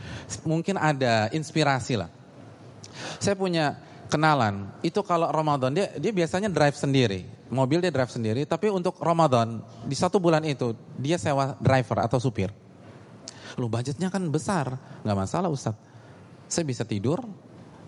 [0.47, 2.09] mungkin ada inspirasi lah.
[3.21, 3.77] Saya punya
[4.09, 7.27] kenalan, itu kalau Ramadan dia dia biasanya drive sendiri.
[7.51, 12.17] Mobil dia drive sendiri, tapi untuk Ramadan di satu bulan itu dia sewa driver atau
[12.17, 12.49] supir.
[13.59, 15.84] Lu budgetnya kan besar, nggak masalah Ustadz.
[16.55, 17.19] Saya bisa tidur,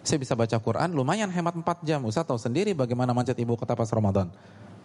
[0.04, 2.04] saya bisa baca Quran, lumayan hemat 4 jam.
[2.04, 4.28] Ustadz tahu sendiri bagaimana macet ibu kota pas Ramadan.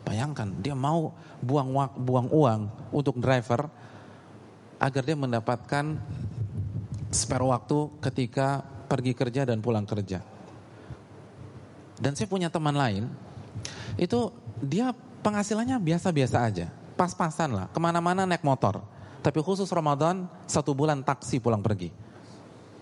[0.06, 1.10] Bayangkan, dia mau
[1.42, 2.60] buang buang uang
[2.94, 3.66] untuk driver
[4.78, 5.98] agar dia mendapatkan
[7.10, 10.22] spare waktu ketika pergi kerja dan pulang kerja.
[11.98, 13.10] Dan saya punya teman lain,
[13.98, 14.30] itu
[14.62, 14.94] dia
[15.26, 18.78] penghasilannya biasa-biasa aja, pas-pasan lah, ke mana-mana naik motor.
[19.26, 22.11] Tapi khusus Ramadan, satu bulan taksi pulang pergi.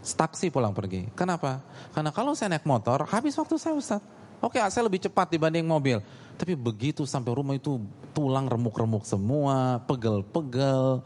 [0.00, 1.12] Taksi pulang pergi.
[1.12, 1.60] Kenapa?
[1.92, 4.00] Karena kalau saya naik motor, habis waktu saya Ustaz.
[4.40, 6.00] Oke, saya lebih cepat dibanding mobil.
[6.40, 7.76] Tapi begitu sampai rumah itu
[8.16, 11.04] tulang remuk-remuk semua, pegel-pegel,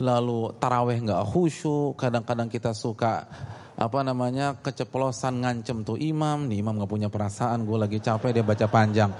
[0.00, 3.28] lalu taraweh nggak khusyuk, kadang-kadang kita suka
[3.76, 8.44] apa namanya keceplosan ngancem tuh imam, nih imam nggak punya perasaan, gue lagi capek dia
[8.44, 9.12] baca panjang.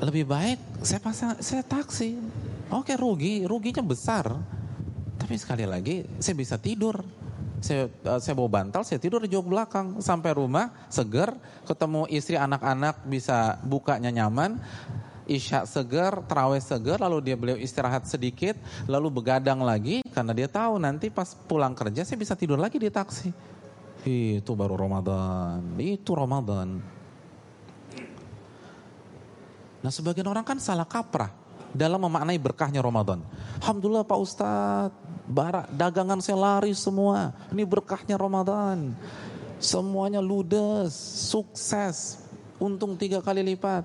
[0.00, 2.16] Lebih baik saya pasang, saya taksi.
[2.72, 4.32] Oke rugi, ruginya besar.
[5.20, 7.04] Tapi sekali lagi saya bisa tidur
[7.60, 11.34] saya, uh, saya bawa bantal, saya tidur di jok belakang sampai rumah seger,
[11.66, 14.60] ketemu istri anak-anak bisa bukanya nyaman,
[15.28, 18.56] isya seger, terawih seger, lalu dia beliau istirahat sedikit,
[18.88, 22.88] lalu begadang lagi karena dia tahu nanti pas pulang kerja saya bisa tidur lagi di
[22.88, 23.30] taksi.
[24.08, 26.80] Itu baru Ramadan, itu Ramadan.
[29.78, 33.20] Nah sebagian orang kan salah kaprah dalam memaknai berkahnya Ramadan.
[33.60, 34.96] Alhamdulillah Pak Ustadz,
[35.28, 37.36] barak dagangan saya lari semua.
[37.52, 38.96] Ini berkahnya Ramadan.
[39.58, 40.94] Semuanya ludes,
[41.28, 42.22] sukses,
[42.62, 43.84] untung tiga kali lipat.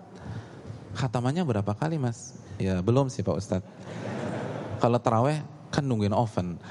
[0.93, 2.37] Khatamannya berapa kali mas?
[2.61, 3.69] Ya belum sih Pak Ustadz.
[4.77, 5.41] Kalau terawih
[5.73, 6.61] kan nungguin oven.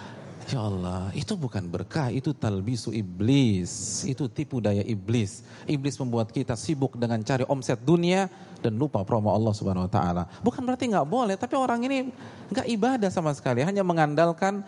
[0.53, 4.05] Ya Allah, itu bukan berkah, itu talbisu iblis.
[4.05, 5.41] Itu tipu daya iblis.
[5.65, 8.29] Iblis membuat kita sibuk dengan cari omset dunia
[8.61, 10.29] dan lupa promo Allah Subhanahu wa taala.
[10.45, 12.13] Bukan berarti nggak boleh, tapi orang ini
[12.53, 14.61] nggak ibadah sama sekali, hanya mengandalkan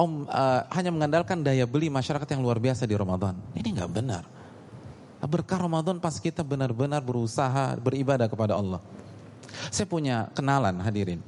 [0.00, 3.36] om uh, hanya mengandalkan daya beli masyarakat yang luar biasa di Ramadan.
[3.52, 4.24] Ini nggak benar.
[5.28, 8.80] Berkah Ramadan pas kita benar-benar berusaha beribadah kepada Allah.
[9.68, 11.20] Saya punya kenalan hadirin.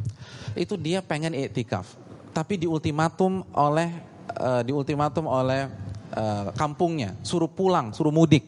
[0.57, 2.06] Itu dia pengen iktikaf
[2.37, 3.89] tapi diultimatum oleh
[4.37, 5.73] uh, diultimatum oleh
[6.13, 8.45] uh, kampungnya, suruh pulang, suruh mudik.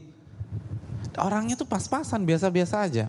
[1.16, 3.08] Orangnya tuh pas-pasan, biasa-biasa aja.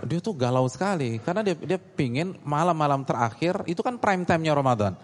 [0.00, 4.96] Dia tuh galau sekali karena dia dia pingin malam-malam terakhir itu kan prime time-nya Ramadan.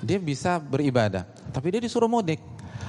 [0.00, 2.40] Dia bisa beribadah, tapi dia disuruh mudik.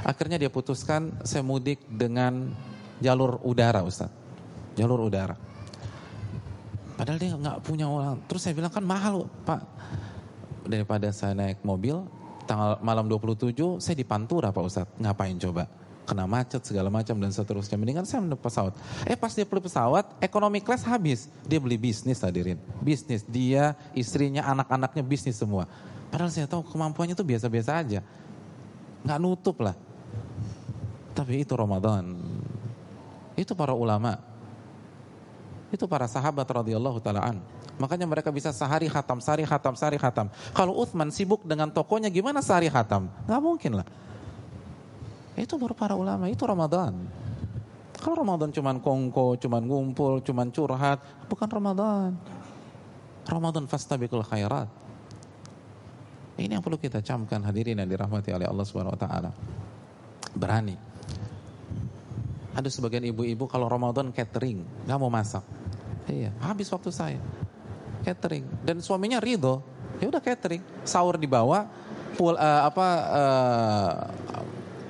[0.07, 2.55] Akhirnya dia putuskan saya mudik dengan
[3.03, 4.09] jalur udara, Ustaz.
[4.79, 5.35] Jalur udara.
[6.97, 8.25] Padahal dia nggak punya uang.
[8.25, 9.61] Terus saya bilang kan mahal, Pak
[10.67, 12.03] daripada saya naik mobil
[12.47, 14.95] tanggal malam 27 saya di Pantura Pak Ustadz.
[14.99, 15.67] Ngapain coba?
[16.07, 17.75] Kena macet segala macam dan seterusnya.
[17.75, 18.71] Mendingan saya naik pesawat.
[19.03, 21.27] Eh pas dia beli pesawat, ekonomi kelas habis.
[21.43, 22.55] Dia beli bisnis hadirin.
[22.79, 23.27] Bisnis.
[23.27, 25.67] Dia, istrinya, anak-anaknya bisnis semua.
[26.07, 27.99] Padahal saya tahu kemampuannya itu biasa-biasa aja.
[29.03, 29.75] Nggak nutup lah.
[31.11, 32.15] Tapi itu Ramadan.
[33.35, 34.15] Itu para ulama.
[35.67, 37.43] Itu para sahabat radhiyallahu taalaan.
[37.77, 40.33] Makanya mereka bisa sehari khatam, sehari khatam, sehari khatam.
[40.57, 43.05] Kalau Uthman sibuk dengan tokonya gimana sehari khatam?
[43.29, 43.87] Gak mungkin lah.
[45.37, 46.97] Itu baru para ulama, itu Ramadan.
[48.01, 50.97] Kalau Ramadan cuman kongko, cuman ngumpul, cuman curhat,
[51.29, 52.17] bukan Ramadan.
[53.29, 54.69] Ramadan fastabiqul khairat.
[56.37, 59.29] Ini yang perlu kita camkan hadirin yang dirahmati oleh Allah Subhanahu wa taala.
[60.33, 60.77] Berani.
[62.57, 65.45] Ada sebagian ibu-ibu kalau Ramadan catering, nggak mau masak.
[66.09, 67.21] Iya, habis waktu saya
[68.07, 68.47] catering.
[68.63, 69.59] Dan suaminya ridho.
[69.99, 70.63] Ya udah catering.
[70.87, 71.67] Sahur dibawa
[72.15, 73.93] pul uh, apa uh,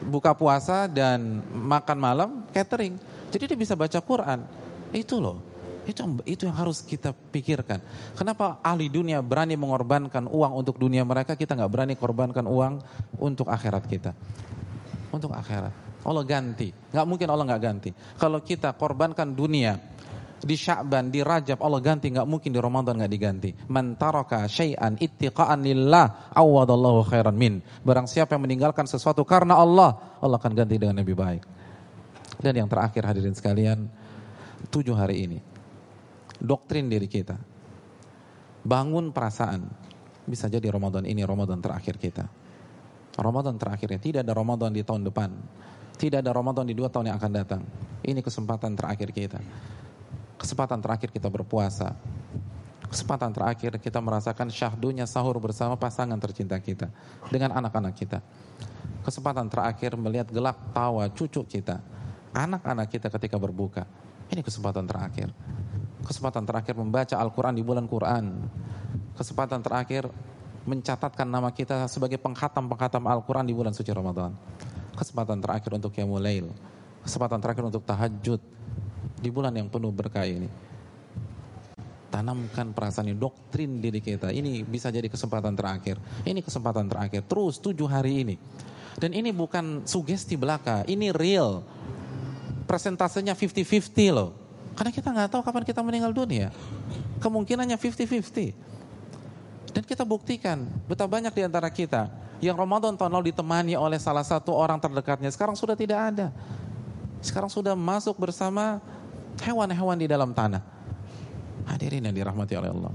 [0.06, 3.02] buka puasa dan makan malam catering.
[3.34, 4.46] Jadi dia bisa baca Quran.
[4.94, 5.42] Itu loh.
[5.88, 7.80] Itu itu yang harus kita pikirkan.
[8.14, 12.84] Kenapa ahli dunia berani mengorbankan uang untuk dunia mereka kita nggak berani korbankan uang
[13.18, 14.12] untuk akhirat kita?
[15.10, 15.72] Untuk akhirat.
[16.04, 16.72] Allah ganti.
[16.72, 17.90] Nggak mungkin Allah nggak ganti.
[18.20, 19.80] Kalau kita korbankan dunia
[20.48, 23.52] di Sya'ban, di Rajab Allah ganti nggak mungkin di Ramadan nggak diganti.
[23.68, 27.60] Man syai'an ittiqa'an lillah awadallahu khairan min.
[27.84, 31.44] Barang siapa yang meninggalkan sesuatu karena Allah, Allah akan ganti dengan lebih baik.
[32.40, 33.92] Dan yang terakhir hadirin sekalian,
[34.72, 35.40] tujuh hari ini
[36.42, 37.38] doktrin diri kita.
[38.68, 39.62] Bangun perasaan.
[40.28, 42.28] Bisa jadi Ramadan ini Ramadan terakhir kita.
[43.18, 45.32] Ramadan terakhirnya tidak ada Ramadan di tahun depan.
[45.98, 47.62] Tidak ada Ramadan di dua tahun yang akan datang.
[48.06, 49.40] Ini kesempatan terakhir kita.
[50.38, 51.98] Kesempatan terakhir kita berpuasa.
[52.88, 56.88] Kesempatan terakhir kita merasakan syahdunya sahur bersama pasangan tercinta kita.
[57.28, 58.24] Dengan anak-anak kita.
[59.04, 61.80] Kesempatan terakhir melihat gelak tawa cucu kita,
[62.36, 63.88] anak-anak kita ketika berbuka.
[64.28, 65.32] Ini kesempatan terakhir.
[66.04, 68.36] Kesempatan terakhir membaca Al-Quran di bulan Quran.
[69.16, 70.12] Kesempatan terakhir
[70.68, 74.36] mencatatkan nama kita sebagai penghatam-penghatam Al-Quran di bulan suci Ramadan.
[75.00, 76.52] Kesempatan terakhir untuk Qiyamul Lail.
[77.08, 78.44] Kesempatan terakhir untuk tahajud
[79.18, 80.50] di bulan yang penuh berkah ini.
[82.08, 84.32] Tanamkan perasaan ini, doktrin diri kita.
[84.32, 86.00] Ini bisa jadi kesempatan terakhir.
[86.24, 87.26] Ini kesempatan terakhir.
[87.28, 88.36] Terus tujuh hari ini.
[88.98, 91.62] Dan ini bukan sugesti belaka, ini real.
[92.66, 94.34] Presentasenya 50-50 loh.
[94.74, 96.50] Karena kita nggak tahu kapan kita meninggal dunia.
[97.22, 98.54] Kemungkinannya 50-50.
[99.74, 102.10] Dan kita buktikan betapa banyak di antara kita
[102.42, 106.28] yang Ramadan tahun lalu ditemani oleh salah satu orang terdekatnya sekarang sudah tidak ada.
[107.22, 108.78] Sekarang sudah masuk bersama
[109.42, 110.62] hewan-hewan di dalam tanah.
[111.68, 112.94] Hadirin yang dirahmati oleh Allah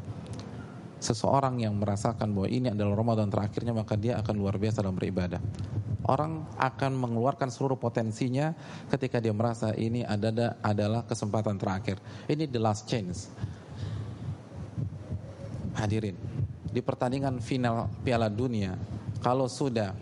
[1.03, 5.43] seseorang yang merasakan bahwa ini adalah Ramadan terakhirnya maka dia akan luar biasa dalam beribadah.
[6.07, 8.55] Orang akan mengeluarkan seluruh potensinya
[8.90, 11.99] ketika dia merasa ini ada adalah kesempatan terakhir.
[12.30, 13.30] Ini the last chance.
[15.74, 16.14] Hadirin,
[16.70, 18.78] di pertandingan final Piala Dunia,
[19.18, 19.95] kalau sudah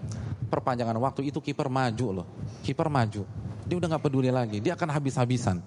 [0.53, 2.27] perpanjangan waktu itu kiper maju loh.
[2.65, 3.25] Kiper maju.
[3.65, 5.63] Dia udah nggak peduli lagi, dia akan habis-habisan.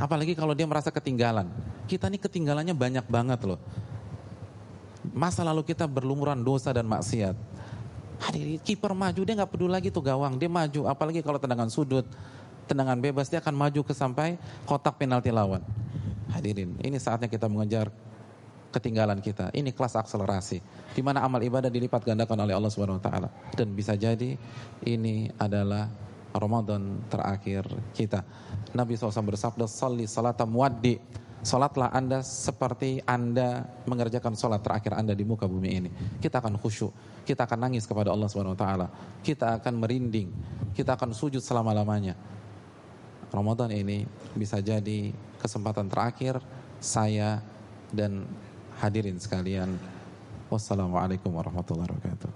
[0.00, 1.44] Apalagi kalau dia merasa ketinggalan.
[1.84, 3.60] Kita ini ketinggalannya banyak banget loh.
[5.12, 7.36] Masa lalu kita berlumuran dosa dan maksiat.
[8.20, 10.88] Hadirin, kiper maju dia nggak peduli lagi tuh gawang, dia maju.
[10.88, 12.04] Apalagi kalau tendangan sudut,
[12.64, 15.60] tendangan bebas dia akan maju ke sampai kotak penalti lawan.
[16.32, 17.92] Hadirin, ini saatnya kita mengejar
[18.70, 19.50] ketinggalan kita.
[19.52, 20.62] Ini kelas akselerasi
[20.94, 24.38] di mana amal ibadah dilipat gandakan oleh Allah Subhanahu wa taala dan bisa jadi
[24.86, 25.90] ini adalah
[26.30, 28.22] Ramadan terakhir kita.
[28.74, 30.98] Nabi SAW bersabda, "Salli salata muaddi."
[31.40, 35.90] Salatlah Anda seperti Anda mengerjakan salat terakhir Anda di muka bumi ini.
[36.20, 36.92] Kita akan khusyuk,
[37.24, 38.86] kita akan nangis kepada Allah Subhanahu wa taala.
[39.24, 40.28] Kita akan merinding,
[40.76, 42.12] kita akan sujud selama-lamanya.
[43.32, 44.04] Ramadan ini
[44.36, 46.44] bisa jadi kesempatan terakhir
[46.76, 47.40] saya
[47.88, 48.28] dan
[48.76, 49.80] hadirin sekalian.
[50.50, 52.28] Wassalamualaikum warahmatullahi wabarakatuh.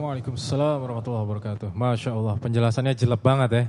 [0.00, 1.68] Waalaikumsalam warahmatullahi wabarakatuh.
[1.76, 3.64] Masya Allah, penjelasannya jelek banget ya.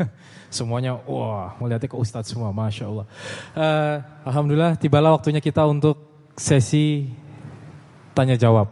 [0.62, 3.06] Semuanya, wah, melihatnya ke Ustadz semua, Masya Allah.
[3.50, 5.98] Uh, Alhamdulillah, tibalah waktunya kita untuk
[6.38, 7.10] sesi
[8.14, 8.70] tanya jawab.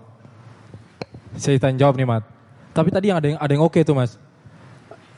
[1.35, 2.23] Sesi tanya jawab nih, Mat.
[2.71, 4.15] Tapi tadi yang ada yang ada yang oke tuh, Mas.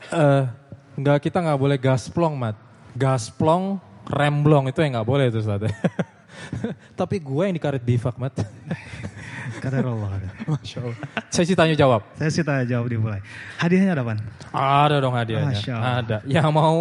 [0.09, 0.49] Uh,
[0.97, 2.57] nggak kita nggak boleh gasplong, Mat.
[2.97, 3.77] Gasplong,
[4.09, 5.69] remblong itu yang nggak boleh itu, Ustadz.
[6.99, 8.35] Tapi gue yang dikaret bifak, Mat.
[9.63, 10.17] Kata Allah.
[10.49, 10.97] Masya Allah.
[11.29, 12.01] Saya sih tanya jawab.
[12.17, 13.21] Saya sih tanya jawab dimulai.
[13.61, 14.17] Hadiahnya ada, Pan?
[14.51, 15.53] Ada dong hadiahnya.
[15.53, 15.93] Masya Allah.
[16.01, 16.17] Ada.
[16.25, 16.79] Yang mau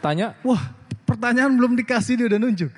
[0.00, 0.32] tanya?
[0.40, 0.62] Wah,
[1.04, 2.72] pertanyaan belum dikasih dia udah nunjuk.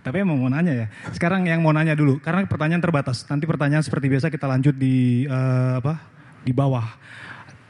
[0.00, 0.86] Tapi emang mau nanya ya.
[1.12, 3.24] Sekarang yang mau nanya dulu, karena pertanyaan terbatas.
[3.28, 6.00] Nanti pertanyaan seperti biasa kita lanjut di uh, apa?
[6.44, 6.84] Di bawah.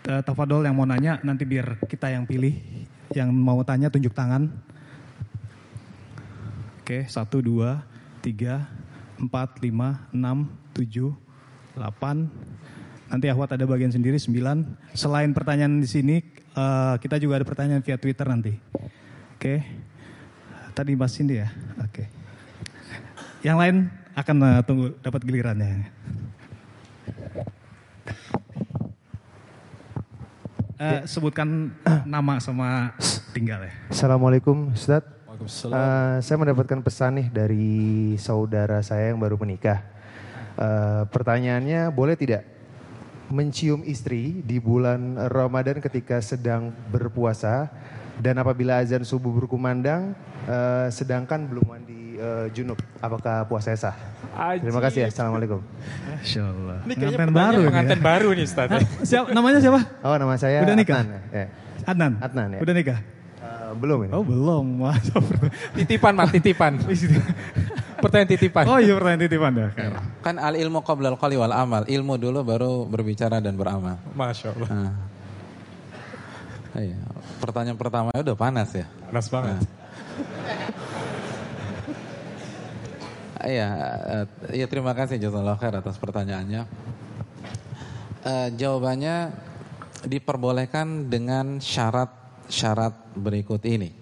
[0.07, 2.55] Uh, Tafadol yang mau nanya, nanti biar kita yang pilih.
[3.11, 4.47] Yang mau tanya tunjuk tangan.
[6.91, 7.87] Oke, satu, dua,
[8.19, 8.67] tiga,
[9.15, 10.11] 4, 5, 6,
[10.75, 11.15] 7,
[11.79, 11.87] 8.
[13.07, 14.35] Nanti Ahwat ada bagian sendiri 9.
[14.99, 16.19] Selain pertanyaan di sini,
[16.59, 18.59] uh, kita juga ada pertanyaan via Twitter nanti.
[19.39, 19.63] Oke.
[20.75, 21.55] Tadi Mas Cindy ya?
[21.79, 22.11] Oke.
[23.47, 23.77] Yang lain
[24.19, 25.87] akan uh, tunggu dapat gilirannya.
[30.75, 31.71] Uh, sebutkan
[32.03, 32.99] nama sama
[33.31, 33.79] tinggal ya.
[33.95, 35.20] Assalamualaikum Ustadz.
[35.41, 37.71] Uh, saya mendapatkan pesan nih dari
[38.21, 39.81] saudara saya yang baru menikah.
[40.61, 42.45] Uh, pertanyaannya, boleh tidak
[43.31, 47.71] mencium istri di bulan Ramadan ketika sedang berpuasa
[48.21, 50.13] dan apabila azan subuh berkumandang,
[50.45, 53.97] uh, sedangkan belum mandi uh, junub, apakah puasa sah?
[54.37, 54.69] Ajib.
[54.69, 55.09] Terima kasih ya.
[55.09, 55.65] Assalamualaikum.
[56.05, 56.79] Masya Allah.
[56.85, 58.05] Ini kayaknya baru pengantin ya?
[58.05, 58.69] baru nih Ustaz.
[59.09, 59.81] siapa, namanya siapa?
[60.05, 61.01] Oh nama saya Udah nikah?
[61.01, 61.23] Adnan.
[61.33, 61.47] Ya.
[61.89, 62.13] Adnan?
[62.21, 62.61] Adnan ya.
[62.61, 62.99] Udah nikah?
[63.77, 64.13] Belum ini.
[64.15, 64.85] Oh belum.
[65.79, 66.73] titipan mat, titipan.
[68.03, 68.65] pertanyaan titipan.
[68.67, 69.71] Oh iya pertanyaan titipan dah.
[70.25, 71.85] Kan al ilmu qoblal qali wal amal.
[71.85, 74.01] Ilmu dulu baru berbicara dan beramal.
[74.17, 74.69] Masya Allah.
[74.71, 74.93] Nah.
[76.81, 76.99] Iya.
[77.43, 78.87] Pertanyaan pertama udah panas ya.
[79.11, 79.59] Panas banget.
[79.59, 79.79] Nah.
[83.41, 83.69] Iya,
[84.53, 86.69] ya terima kasih Jazakallah khair atas pertanyaannya.
[88.21, 89.33] Uh, jawabannya
[90.05, 92.20] diperbolehkan dengan syarat
[92.51, 93.95] syarat berikut ini.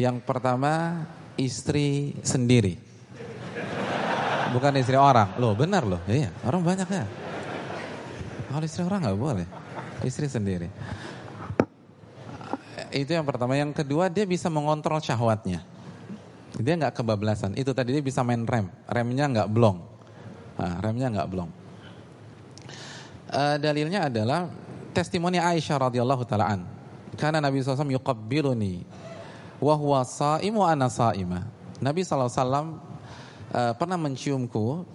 [0.00, 1.04] Yang pertama,
[1.36, 2.80] istri sendiri.
[4.50, 5.36] Bukan istri orang.
[5.38, 6.00] Loh benar loh.
[6.08, 7.04] Iya, orang banyak ya.
[8.50, 9.46] Kalau istri orang nggak boleh.
[10.02, 10.68] Istri sendiri.
[12.90, 13.54] Itu yang pertama.
[13.54, 15.62] Yang kedua, dia bisa mengontrol syahwatnya.
[16.58, 17.54] Dia nggak kebablasan.
[17.54, 18.66] Itu tadi dia bisa main rem.
[18.90, 19.78] Remnya nggak blong.
[20.58, 21.50] Nah, remnya nggak blong.
[23.30, 24.50] Uh, dalilnya adalah
[24.90, 26.79] testimoni Aisyah radhiyallahu taalaan.
[27.20, 28.88] Karena Nabi SAW yuqabbiluni
[29.60, 31.44] wa huwa sa'im wa ana sa'imah.
[31.84, 34.88] Nabi SAW uh, pernah menciumku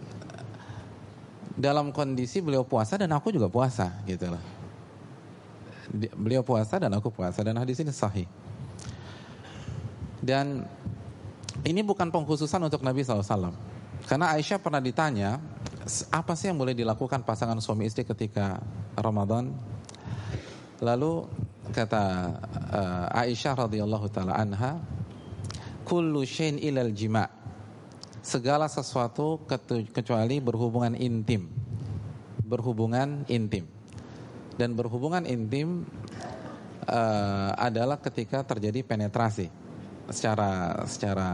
[1.54, 4.44] dalam kondisi beliau puasa dan aku juga puasa gitu loh.
[6.18, 8.26] Beliau puasa dan aku puasa dan hadis ini sahih.
[10.20, 10.66] Dan
[11.62, 13.54] ini bukan pengkhususan untuk Nabi SAW.
[14.10, 15.38] Karena Aisyah pernah ditanya,
[16.10, 18.60] apa sih yang boleh dilakukan pasangan suami istri ketika
[18.98, 19.54] Ramadan?
[20.82, 21.30] Lalu
[21.74, 22.04] kata
[22.74, 24.82] uh, Aisyah radhiyallahu taala anha,
[25.88, 27.26] "Kullu syai'in ilal jima'."
[28.26, 29.46] Segala sesuatu
[29.94, 31.46] kecuali berhubungan intim.
[32.42, 33.70] Berhubungan intim.
[34.58, 35.86] Dan berhubungan intim
[36.90, 39.50] uh, adalah ketika terjadi penetrasi
[40.10, 41.30] secara secara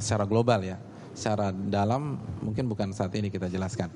[0.00, 0.76] secara global ya
[1.12, 3.92] secara dalam mungkin bukan saat ini kita jelaskan.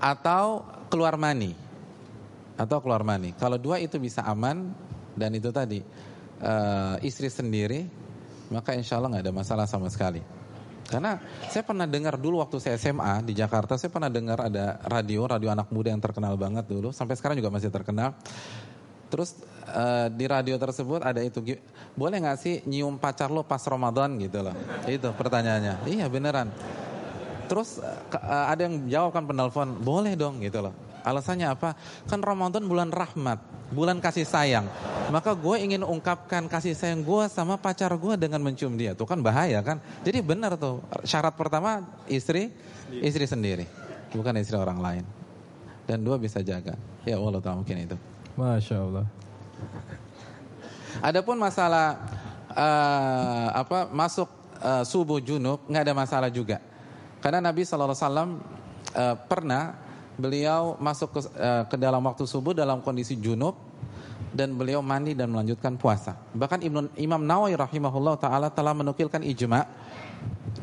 [0.00, 1.56] Atau keluar mani.
[2.60, 3.32] Atau keluar mani.
[3.40, 4.76] Kalau dua itu bisa aman
[5.14, 5.80] dan itu tadi
[6.42, 7.86] uh, istri sendiri,
[8.50, 10.22] maka insya Allah nggak ada masalah sama sekali.
[10.84, 11.16] Karena
[11.48, 15.48] saya pernah dengar dulu waktu saya SMA di Jakarta, saya pernah dengar ada radio, radio
[15.48, 18.12] anak muda yang terkenal banget dulu, sampai sekarang juga masih terkenal.
[19.08, 19.38] Terus
[19.72, 21.40] uh, di radio tersebut ada itu,
[21.96, 24.52] boleh nggak sih nyium pacar lo pas Ramadan gitu loh?
[24.84, 25.88] Itu pertanyaannya.
[25.88, 26.52] Iya beneran.
[27.48, 30.83] Terus uh, ada yang jawab kan penelpon, boleh dong gitu loh.
[31.04, 31.76] Alasannya apa?
[32.08, 33.36] Kan Ramadan bulan rahmat,
[33.68, 34.64] bulan kasih sayang.
[35.12, 38.96] Maka gue ingin ungkapkan kasih sayang gue sama pacar gue dengan mencium dia.
[38.96, 39.84] Tuh kan bahaya kan?
[40.00, 40.80] Jadi benar tuh.
[41.04, 42.48] Syarat pertama istri,
[43.04, 43.68] istri sendiri.
[44.16, 45.04] Bukan istri orang lain.
[45.84, 46.72] Dan dua bisa jaga.
[47.04, 47.96] Ya Allah tahu mungkin itu.
[48.40, 49.04] Masya Allah.
[51.04, 52.00] Adapun masalah
[52.48, 54.30] uh, apa masuk
[54.64, 56.64] uh, subuh junub nggak ada masalah juga.
[57.20, 59.83] Karena Nabi SAW uh, pernah
[60.14, 63.58] beliau masuk ke, uh, ke dalam waktu subuh dalam kondisi junub
[64.34, 66.18] dan beliau mandi dan melanjutkan puasa.
[66.34, 69.66] Bahkan Ibnu Imam Nawawi rahimahullah taala telah menukilkan ijma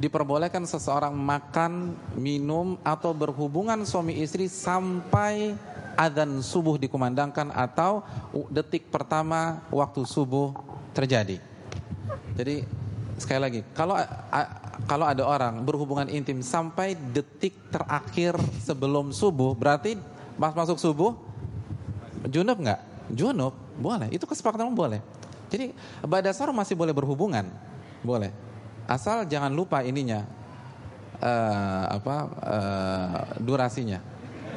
[0.01, 5.53] diperbolehkan seseorang makan, minum atau berhubungan suami istri sampai
[5.93, 8.01] adzan subuh dikumandangkan atau
[8.49, 10.55] detik pertama waktu subuh
[10.95, 11.37] terjadi.
[12.33, 12.65] Jadi
[13.21, 13.95] sekali lagi, kalau
[14.89, 18.33] kalau ada orang berhubungan intim sampai detik terakhir
[18.65, 19.95] sebelum subuh, berarti
[20.35, 21.13] pas masuk subuh
[22.25, 22.81] junub nggak?
[23.13, 24.09] Junub boleh.
[24.09, 24.99] Itu kesepakatan boleh.
[25.53, 27.45] Jadi badasar masih boleh berhubungan,
[28.01, 28.33] boleh.
[28.89, 30.25] Asal jangan lupa ininya
[31.21, 34.01] uh, apa uh, durasinya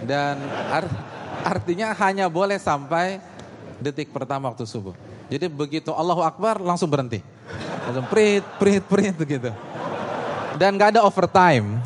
[0.02, 0.40] dan
[1.44, 3.20] Artinya hanya boleh sampai
[3.76, 4.96] detik pertama waktu subuh.
[5.28, 7.20] Jadi begitu Allahu Akbar langsung berhenti.
[7.84, 9.50] Langsung prit, prit, prit gitu.
[10.56, 11.78] Dan gak ada overtime.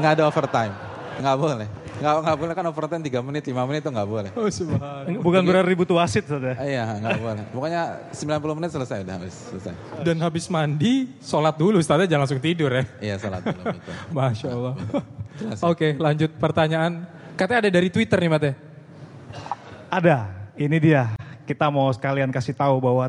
[0.00, 0.74] Gak ada overtime.
[1.20, 1.68] Gak boleh.
[1.94, 4.30] Gak, gak boleh kan overtime 3 menit, 5 menit itu gak boleh.
[4.34, 4.50] Oh
[5.22, 6.58] Bukan berarti ribut wasit saudara.
[6.58, 7.44] Iya gak boleh.
[7.54, 9.34] Pokoknya 90 menit selesai udah habis.
[9.54, 9.74] Selesai.
[10.02, 11.78] Dan habis mandi, sholat dulu.
[11.78, 12.84] Ustaznya jangan langsung tidur ya.
[12.98, 13.62] Iya sholat dulu.
[13.62, 13.94] Betul.
[14.16, 14.74] Masya Allah.
[15.62, 17.06] Oke lanjut pertanyaan.
[17.38, 18.50] Katanya ada dari Twitter nih Mate.
[19.90, 20.26] Ada,
[20.58, 21.14] ini dia.
[21.46, 23.06] Kita mau sekalian kasih tahu bahwa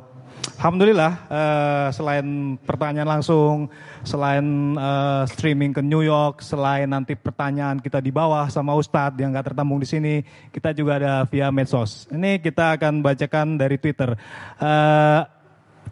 [0.56, 3.68] Alhamdulillah uh, selain pertanyaan langsung,
[4.08, 9.36] selain uh, streaming ke New York, selain nanti pertanyaan kita di bawah sama Ustadz yang
[9.36, 10.24] gak tertambung di sini,
[10.56, 12.08] kita juga ada via medsos.
[12.08, 14.16] Ini kita akan bacakan dari Twitter.
[14.56, 15.28] Uh,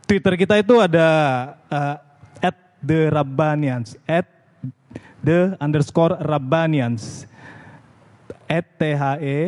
[0.08, 1.10] Twitter kita itu ada
[1.68, 1.96] uh,
[2.40, 4.32] at the Rabbanians, at
[5.20, 7.28] the underscore Rabbanians,
[8.48, 9.40] at T H E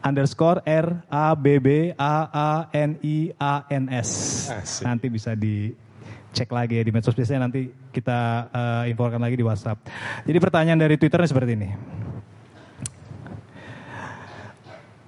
[0.00, 4.10] underscore R A B B A A N I A N S.
[4.48, 4.84] Asik.
[4.84, 9.80] Nanti bisa dicek lagi ya di medsos biasanya nanti kita uh, infokan lagi di WhatsApp.
[10.24, 11.68] Jadi pertanyaan dari Twitternya seperti ini.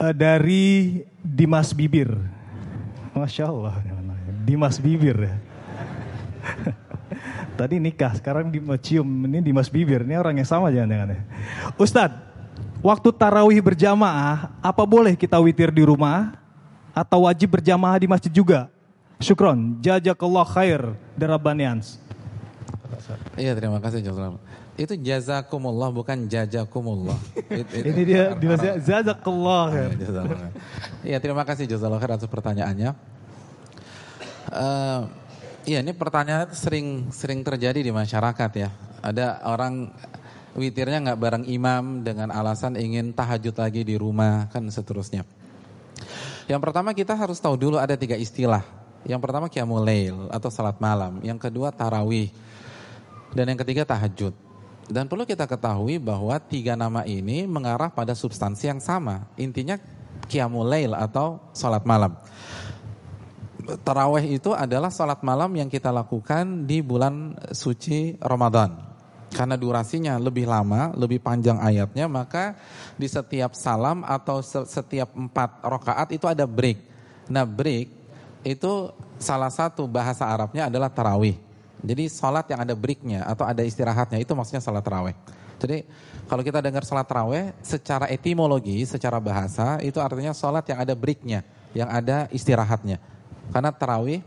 [0.00, 2.12] Uh, dari Dimas Bibir.
[3.12, 3.74] Masya Allah.
[4.42, 5.34] Dimas Bibir ya.
[7.60, 9.06] Tadi nikah, sekarang di cium.
[9.28, 10.02] Ini Dimas Bibir.
[10.02, 11.20] Ini orang yang sama jangan-jangan ya.
[11.78, 12.31] Ustadz,
[12.82, 16.34] Waktu tarawih berjamaah, apa boleh kita witir di rumah
[16.90, 18.66] atau wajib berjamaah di masjid juga?
[19.22, 20.82] Syukron, jazakallah khair,
[21.14, 22.02] darabanians.
[23.38, 24.42] Iya terima kasih Jazakallah.
[24.74, 27.14] Itu jazakumullah bukan jazakumullah.
[27.70, 29.90] Ini dia di masjid jazakallah khair.
[31.06, 32.90] Iya terima kasih jazakallah khair atas pertanyaannya.
[34.52, 35.08] Uh,
[35.64, 38.68] iya ini pertanyaan sering sering terjadi di masyarakat ya.
[39.00, 39.88] Ada orang
[40.56, 45.24] witirnya nggak bareng imam dengan alasan ingin tahajud lagi di rumah kan seterusnya.
[46.50, 48.64] Yang pertama kita harus tahu dulu ada tiga istilah.
[49.02, 52.30] Yang pertama qiyamul lail atau salat malam, yang kedua tarawih
[53.32, 54.36] dan yang ketiga tahajud.
[54.92, 59.24] Dan perlu kita ketahui bahwa tiga nama ini mengarah pada substansi yang sama.
[59.40, 59.78] Intinya
[60.28, 62.18] Qiyamul Lail atau sholat malam.
[63.86, 68.91] Taraweh itu adalah sholat malam yang kita lakukan di bulan suci Ramadan.
[69.32, 72.52] Karena durasinya lebih lama, lebih panjang ayatnya, maka
[73.00, 76.78] di setiap salam atau setiap empat rokaat itu ada break.
[77.32, 77.88] Nah break
[78.44, 78.72] itu
[79.16, 81.38] salah satu bahasa Arabnya adalah tarawih.
[81.82, 85.16] Jadi sholat yang ada breaknya atau ada istirahatnya itu maksudnya sholat tarawih.
[85.58, 85.82] Jadi
[86.28, 91.40] kalau kita dengar sholat tarawih secara etimologi, secara bahasa itu artinya sholat yang ada breaknya,
[91.74, 93.02] yang ada istirahatnya.
[93.50, 94.22] Karena tarawih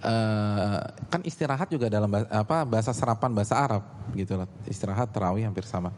[0.00, 3.84] uh, kan istirahat juga dalam bahasa, apa bahasa serapan bahasa Arab
[4.16, 4.48] gitu loh.
[4.66, 5.92] Istirahat tarawih hampir sama.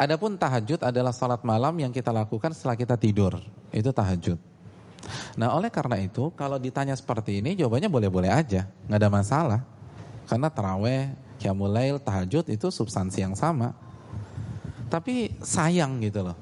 [0.00, 3.36] Adapun tahajud adalah sholat malam yang kita lakukan setelah kita tidur.
[3.68, 4.40] Itu tahajud.
[5.36, 8.64] Nah oleh karena itu kalau ditanya seperti ini jawabannya boleh-boleh aja.
[8.88, 9.60] nggak ada masalah.
[10.24, 13.76] Karena taraweh, kiamulail, tahajud itu substansi yang sama.
[14.88, 16.36] Tapi sayang gitu loh.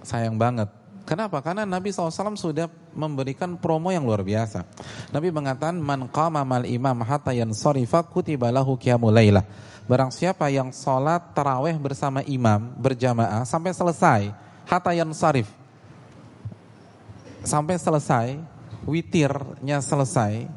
[0.00, 0.72] Sayang banget
[1.06, 1.38] Kenapa?
[1.38, 4.66] Karena Nabi SAW sudah memberikan promo yang luar biasa.
[5.14, 9.46] Nabi mengatakan, Man qama mal imam hatta yansarifa kutiba lahu qiyamul lailah.
[9.86, 14.34] Barang siapa yang sholat taraweh bersama imam berjamaah sampai selesai,
[14.66, 15.46] hatta yansarif.
[17.46, 18.42] Sampai selesai,
[18.82, 20.50] witirnya selesai,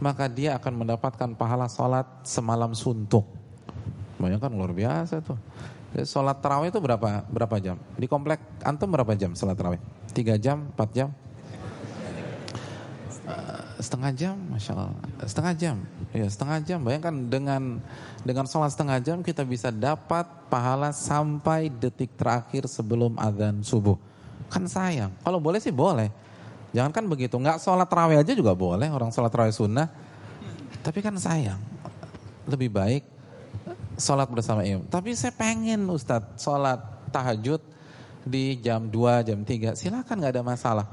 [0.00, 3.28] maka dia akan mendapatkan pahala sholat semalam suntuk.
[4.16, 5.36] Bayangkan luar biasa tuh.
[5.90, 7.74] Sholat tarawih itu berapa berapa jam?
[7.98, 9.82] Di komplek antum berapa jam sholat tarawih?
[10.14, 11.08] Tiga jam, empat jam?
[13.26, 14.94] Uh, setengah jam, masya Allah.
[15.26, 15.76] Setengah jam,
[16.14, 16.78] ya setengah jam.
[16.86, 17.82] Bayangkan dengan
[18.22, 23.98] dengan sholat setengah jam kita bisa dapat pahala sampai detik terakhir sebelum adzan subuh.
[24.46, 25.10] Kan sayang.
[25.26, 26.06] Kalau boleh sih boleh.
[26.70, 27.34] Jangan kan begitu.
[27.34, 28.86] Nggak sholat tarawih aja juga boleh.
[28.94, 29.90] Orang sholat tarawih sunnah.
[30.86, 31.58] Tapi kan sayang.
[32.46, 33.02] Lebih baik
[33.98, 34.86] sholat bersama imam.
[34.88, 37.60] Tapi saya pengen Ustadz sholat tahajud
[38.24, 39.74] di jam 2, jam 3.
[39.76, 40.86] Silakan nggak ada masalah.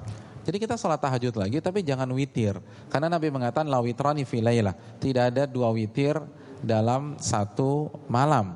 [0.47, 2.55] Jadi kita sholat tahajud lagi tapi jangan witir.
[2.87, 4.71] Karena Nabi mengatakan la witrani filaylah.
[4.95, 6.15] Tidak ada dua witir
[6.63, 8.55] dalam satu malam.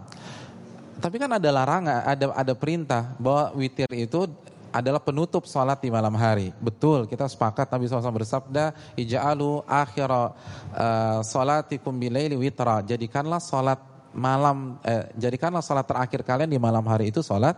[1.04, 4.24] Tapi kan ada larangan, ada ada perintah bahwa witir itu
[4.72, 6.56] adalah penutup sholat di malam hari.
[6.64, 10.32] Betul, kita sepakat Nabi SAW bersabda, Ija'alu akhira
[10.72, 12.80] uh, sholatikum bilaili witra.
[12.88, 17.56] Jadikanlah sholat malam eh, jadikanlah sholat terakhir kalian di malam hari itu sholat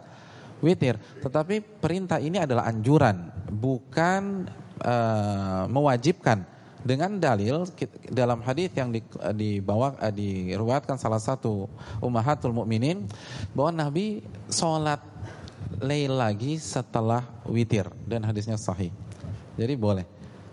[0.63, 0.95] witir.
[1.19, 4.47] Tetapi perintah ini adalah anjuran, bukan
[4.81, 6.53] eh, mewajibkan.
[6.83, 7.63] Dengan dalil
[8.11, 8.91] dalam hadis yang
[9.31, 11.71] dibawa eh, diriwayatkan salah satu
[12.03, 13.07] ummahatul mukminin
[13.55, 14.19] bahwa Nabi
[14.51, 14.99] sholat
[15.79, 18.91] lail lagi setelah witir dan hadisnya sahih.
[19.55, 20.03] Jadi boleh.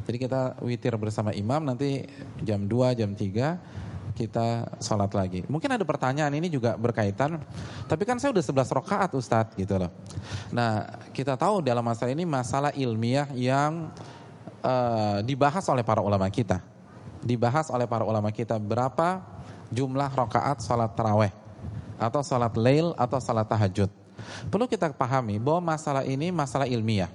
[0.07, 2.07] Jadi kita witir bersama imam nanti
[2.47, 3.90] jam 2, jam 3
[4.21, 5.41] kita sholat lagi.
[5.49, 7.41] Mungkin ada pertanyaan ini juga berkaitan,
[7.89, 9.89] tapi kan saya udah 11 rakaat Ustadz gitu loh.
[10.53, 13.89] Nah kita tahu dalam masalah ini masalah ilmiah yang
[14.61, 16.61] uh, dibahas oleh para ulama kita.
[17.25, 19.25] Dibahas oleh para ulama kita berapa
[19.73, 21.33] jumlah rakaat sholat taraweh
[21.97, 23.89] atau sholat lail atau sholat tahajud.
[24.53, 27.09] Perlu kita pahami bahwa masalah ini masalah ilmiah.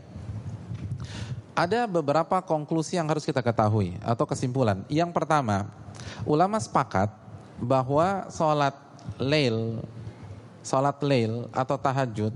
[1.56, 4.84] Ada beberapa konklusi yang harus kita ketahui atau kesimpulan.
[4.92, 5.72] Yang pertama,
[6.26, 7.14] Ulama sepakat
[7.62, 8.76] bahwa sholat
[9.22, 9.80] lail,
[10.66, 12.34] sholat lail atau tahajud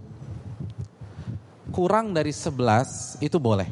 [1.70, 3.70] kurang dari 11 itu boleh.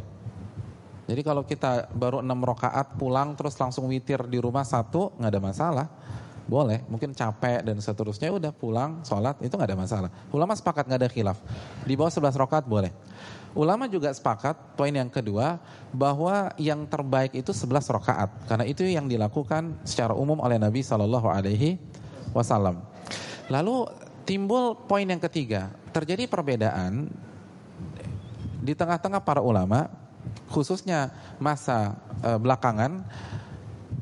[1.07, 5.41] Jadi kalau kita baru 6 rakaat pulang terus langsung witir di rumah satu nggak ada
[5.41, 5.87] masalah.
[6.47, 10.09] Boleh, mungkin capek dan seterusnya udah pulang sholat itu nggak ada masalah.
[10.31, 11.37] Ulama sepakat nggak ada khilaf.
[11.83, 12.91] Di bawah 11 rakaat boleh.
[13.55, 15.61] Ulama juga sepakat poin yang kedua
[15.95, 21.27] bahwa yang terbaik itu 11 rakaat karena itu yang dilakukan secara umum oleh Nabi Shallallahu
[21.31, 21.79] Alaihi
[22.35, 22.83] Wasallam.
[23.47, 23.87] Lalu
[24.27, 27.07] timbul poin yang ketiga terjadi perbedaan
[28.59, 29.87] di tengah-tengah para ulama
[30.51, 33.07] khususnya masa e, belakangan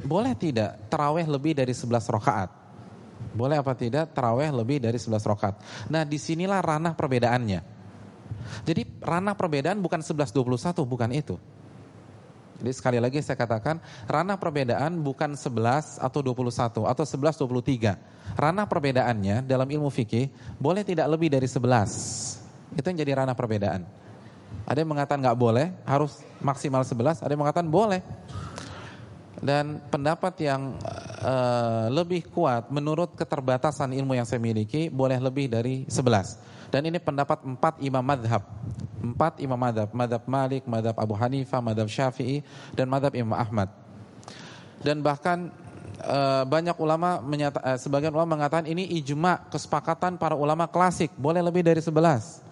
[0.02, 2.50] boleh tidak teraweh lebih dari 11 rakaat?
[3.36, 5.56] Boleh apa tidak teraweh lebih dari 11 rakaat?
[5.94, 7.75] Nah di sinilah ranah perbedaannya.
[8.64, 11.36] Jadi ranah perbedaan bukan 11-21, bukan itu.
[12.56, 18.40] Jadi sekali lagi saya katakan, ranah perbedaan bukan 11 atau 21 atau 11 23.
[18.40, 22.80] Ranah perbedaannya dalam ilmu fikih boleh tidak lebih dari 11.
[22.80, 23.84] Itu yang jadi ranah perbedaan.
[24.66, 28.02] Ada yang mengatakan nggak boleh, harus maksimal 11, ada yang mengatakan boleh.
[29.36, 30.80] Dan pendapat yang
[31.22, 36.55] uh, lebih kuat menurut keterbatasan ilmu yang saya miliki boleh lebih dari 11.
[36.76, 38.44] Dan ini pendapat empat imam madhab.
[39.00, 39.88] Empat imam madhab.
[39.96, 42.44] Madhab Malik, madhab Abu Hanifah, madhab Syafi'i,
[42.76, 43.72] dan madhab Imam Ahmad.
[44.84, 45.56] Dan bahkan
[46.04, 51.40] uh, banyak ulama menyata, uh, sebagian ulama mengatakan ini ijma kesepakatan para ulama klasik boleh
[51.40, 52.44] lebih dari 11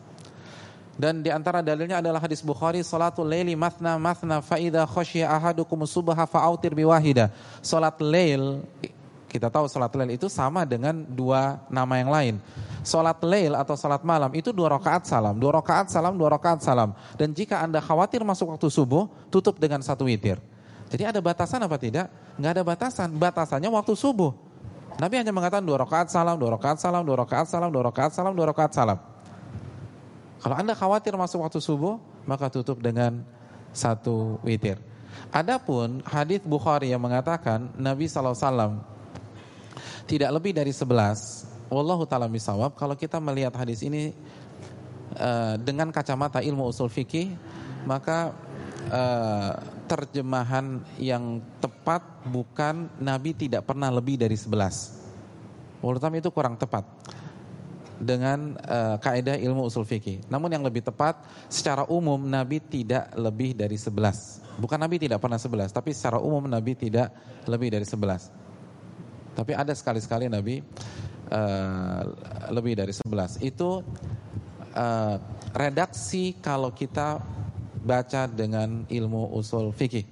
[0.93, 5.81] dan di antara dalilnya adalah hadis Bukhari salatul laili mathna mathna fa idza khasyiya ahadukum
[5.89, 7.33] subha fa'autir biwahida.
[7.65, 8.61] Salat lail
[9.33, 12.35] kita tahu salat lail itu sama dengan dua nama yang lain.
[12.85, 16.93] Salat lail atau salat malam itu dua rakaat salam, dua rakaat salam, dua rakaat salam.
[17.17, 20.37] Dan jika Anda khawatir masuk waktu subuh, tutup dengan satu witir.
[20.93, 22.13] Jadi ada batasan apa tidak?
[22.37, 23.09] Enggak ada batasan.
[23.17, 24.37] Batasannya waktu subuh.
[25.01, 28.33] Nabi hanya mengatakan dua rakaat salam, dua rakaat salam, dua rakaat salam, dua rakaat salam,
[28.37, 28.99] dua rakaat salam.
[30.45, 31.97] Kalau Anda khawatir masuk waktu subuh,
[32.29, 33.25] maka tutup dengan
[33.73, 34.77] satu witir.
[35.33, 38.92] Adapun hadis Bukhari yang mengatakan Nabi SAW
[40.05, 44.13] tidak lebih dari 11, wallahu taala misawab, kalau kita melihat hadis ini
[45.17, 47.33] uh, dengan kacamata ilmu usul fikih,
[47.83, 48.31] maka
[48.89, 49.53] uh,
[49.85, 55.83] terjemahan yang tepat bukan Nabi tidak pernah lebih dari 11.
[55.83, 56.87] Wallahu itu kurang tepat
[57.99, 60.23] dengan uh, kaidah ilmu usul fikih.
[60.31, 61.19] Namun yang lebih tepat
[61.51, 64.59] secara umum Nabi tidak lebih dari 11.
[64.59, 67.09] Bukan Nabi tidak pernah 11, tapi secara umum Nabi tidak
[67.49, 68.42] lebih dari 11.
[69.33, 70.61] Tapi ada sekali-sekali Nabi
[71.33, 72.01] uh,
[72.53, 73.41] lebih dari 11.
[73.41, 73.81] Itu
[74.77, 75.15] uh,
[75.53, 77.21] redaksi kalau kita
[77.83, 80.07] baca dengan ilmu usul fikih.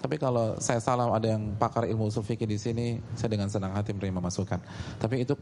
[0.00, 3.76] Tapi kalau saya salah ada yang pakar ilmu usul fikih di sini, saya dengan senang
[3.76, 4.56] hati menerima masukan.
[4.96, 5.36] Tapi itu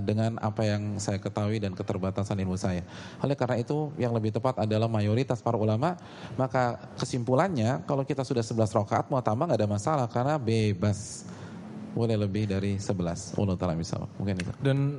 [0.00, 2.80] dengan apa yang saya ketahui dan keterbatasan ilmu saya.
[3.20, 6.00] Oleh karena itu yang lebih tepat adalah mayoritas para ulama,
[6.40, 11.28] maka kesimpulannya kalau kita sudah 11 rakaat mau tambah nggak ada masalah karena bebas.
[11.94, 13.38] Boleh lebih dari 11.
[13.38, 14.10] Allah taala misal.
[14.18, 14.50] Mungkin itu.
[14.58, 14.98] Dan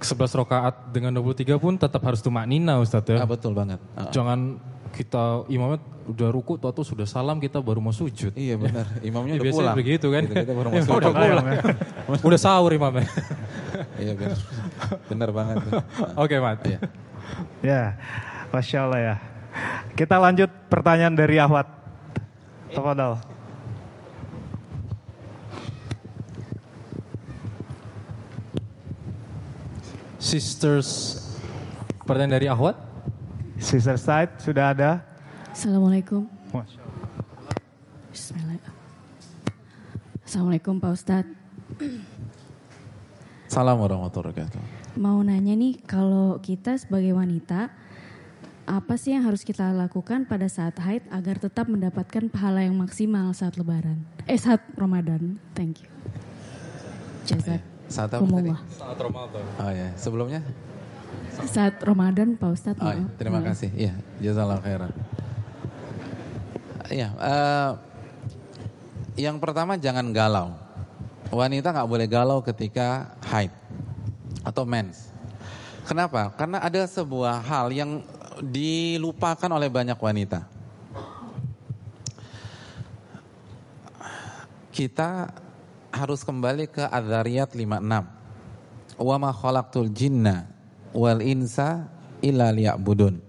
[0.00, 3.20] 11 rakaat dengan 23 pun tetap harus tumak nina Ustaz ya.
[3.20, 3.76] Ah, betul banget.
[4.10, 4.56] Jangan
[4.94, 8.32] kita imamnya udah ruku atau sudah salam kita baru mau sujud.
[8.32, 8.86] Iya benar.
[9.08, 9.76] Imamnya ya, udah pulang.
[9.76, 10.22] begitu kan.
[10.24, 11.00] Gitu, kita baru mau sujud.
[11.02, 11.46] udah pulang.
[12.30, 13.08] udah sahur imamnya.
[13.98, 14.38] iya benar.
[15.10, 15.56] Benar banget.
[16.14, 16.60] Oke, Mat.
[16.64, 16.78] Iya.
[17.60, 17.82] Ya.
[18.54, 19.16] Masya Allah ya.
[19.98, 21.66] Kita lanjut pertanyaan dari Ahwat.
[22.70, 23.33] Tafadhal.
[30.24, 31.20] Sisters
[32.08, 32.80] pertanyaan dari Ahwat.
[33.60, 35.04] Sister side sudah ada.
[35.52, 36.24] Assalamualaikum.
[40.24, 41.36] Assalamualaikum Pak Ustadz.
[43.52, 44.60] Salam warahmatullahi wabarakatuh.
[44.96, 47.68] Mau nanya nih, kalau kita sebagai wanita,
[48.64, 53.36] apa sih yang harus kita lakukan pada saat haid agar tetap mendapatkan pahala yang maksimal
[53.36, 54.00] saat lebaran?
[54.24, 55.36] Eh saat Ramadan.
[55.52, 55.88] Thank you.
[57.28, 57.73] Jazak.
[57.88, 58.50] Saat apa tadi?
[58.72, 59.42] Saat Ramadan.
[59.60, 60.40] Oh ya, sebelumnya?
[61.44, 62.80] Saat Ramadan Pak Ustadz.
[62.80, 63.04] Oh, iya.
[63.18, 63.52] terima maaf.
[63.52, 63.70] kasih.
[63.74, 64.92] Iya, jazakallah khairan.
[66.88, 67.70] Iya, uh,
[69.16, 70.54] yang pertama jangan galau.
[71.34, 73.50] Wanita nggak boleh galau ketika haid
[74.46, 75.10] atau mens.
[75.84, 76.32] Kenapa?
[76.38, 78.04] Karena ada sebuah hal yang
[78.40, 80.46] dilupakan oleh banyak wanita.
[84.74, 85.30] Kita
[85.94, 88.98] harus kembali ke Adzariyat 56.
[88.98, 90.50] Wa ma khalaqtul jinna
[90.90, 91.86] wal insa
[92.18, 93.22] illa liya'budun.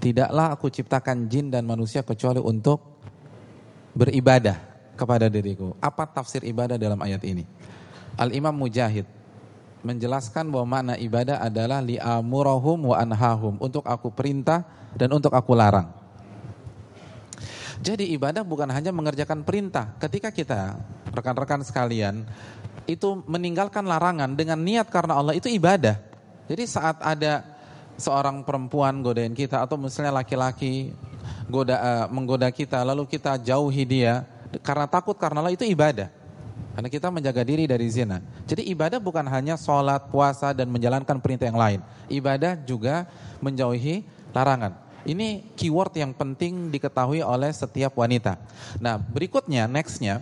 [0.00, 3.00] Tidaklah aku ciptakan jin dan manusia kecuali untuk
[3.96, 4.56] beribadah
[4.96, 5.76] kepada diriku.
[5.80, 7.44] Apa tafsir ibadah dalam ayat ini?
[8.16, 9.04] Al-Imam Mujahid
[9.84, 13.56] menjelaskan bahwa makna ibadah adalah li'amurahum wa anhahum.
[13.60, 14.64] Untuk aku perintah
[14.96, 15.92] dan untuk aku larang.
[17.80, 19.96] Jadi ibadah bukan hanya mengerjakan perintah.
[20.00, 20.80] Ketika kita,
[21.16, 22.28] rekan-rekan sekalian,
[22.86, 25.98] itu meninggalkan larangan dengan niat karena Allah itu ibadah.
[26.46, 27.42] Jadi saat ada
[27.96, 30.92] seorang perempuan godain kita atau misalnya laki-laki
[31.48, 34.28] goda uh, menggoda kita lalu kita jauhi dia
[34.62, 36.12] karena takut karena Allah itu ibadah.
[36.76, 38.20] Karena kita menjaga diri dari zina.
[38.44, 41.80] Jadi ibadah bukan hanya sholat, puasa, dan menjalankan perintah yang lain.
[42.12, 43.08] Ibadah juga
[43.40, 44.04] menjauhi
[44.36, 44.76] larangan.
[45.08, 48.36] Ini keyword yang penting diketahui oleh setiap wanita.
[48.76, 50.20] Nah berikutnya, nextnya,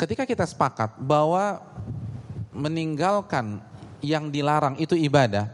[0.00, 1.60] ketika kita sepakat bahwa
[2.56, 3.60] meninggalkan
[4.00, 5.52] yang dilarang itu ibadah,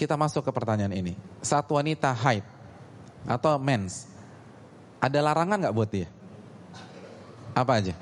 [0.00, 1.12] kita masuk ke pertanyaan ini.
[1.44, 2.40] Saat wanita haid
[3.28, 4.08] atau mens,
[4.96, 6.08] ada larangan nggak buat dia?
[7.52, 7.92] Apa aja?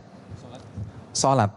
[1.10, 1.50] Sholat.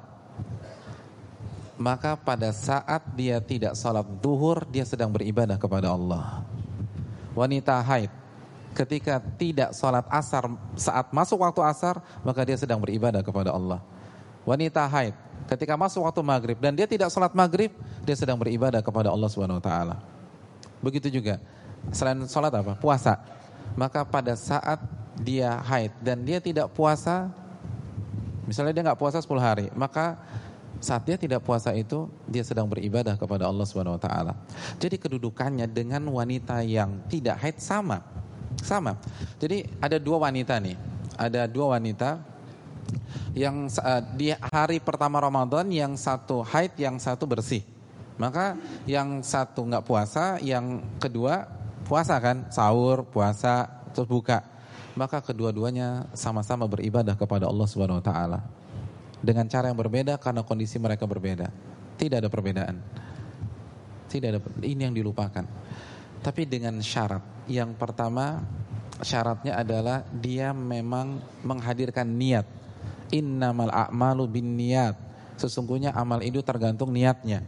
[1.77, 6.41] Maka pada saat dia tidak sholat duhur, dia sedang beribadah kepada Allah.
[7.37, 8.09] Wanita haid,
[8.77, 10.45] ketika tidak sholat asar
[10.77, 13.81] saat masuk waktu asar, maka dia sedang beribadah kepada Allah.
[14.45, 15.17] Wanita haid,
[15.49, 17.73] ketika masuk waktu maghrib dan dia tidak sholat maghrib,
[18.05, 19.95] dia sedang beribadah kepada Allah Subhanahu Wa Taala.
[20.79, 21.41] Begitu juga
[21.89, 22.77] selain sholat apa?
[22.77, 23.17] Puasa.
[23.73, 24.77] Maka pada saat
[25.17, 27.33] dia haid dan dia tidak puasa,
[28.47, 30.15] Misalnya dia nggak puasa 10 hari, maka
[30.79, 34.33] saat dia tidak puasa itu dia sedang beribadah kepada Allah Subhanahu wa taala.
[34.79, 37.99] Jadi kedudukannya dengan wanita yang tidak haid sama.
[38.61, 38.97] Sama.
[39.37, 40.77] Jadi ada dua wanita nih.
[41.17, 42.21] Ada dua wanita
[43.37, 47.61] yang uh, di hari pertama Ramadan yang satu haid, yang satu bersih.
[48.17, 48.57] Maka
[48.89, 51.45] yang satu nggak puasa, yang kedua
[51.85, 54.41] puasa kan, sahur, puasa, terus buka.
[54.97, 58.39] Maka kedua-duanya sama-sama beribadah kepada Allah Subhanahu wa taala.
[59.21, 61.53] Dengan cara yang berbeda karena kondisi mereka berbeda.
[61.97, 62.81] Tidak ada perbedaan.
[64.09, 65.45] Tidak ada ini yang dilupakan.
[66.21, 67.21] Tapi dengan syarat.
[67.47, 68.43] Yang pertama
[69.01, 72.45] syaratnya adalah dia memang menghadirkan niat.
[73.13, 74.97] Innamal a'malu bin niat.
[75.37, 77.45] Sesungguhnya amal itu tergantung niatnya.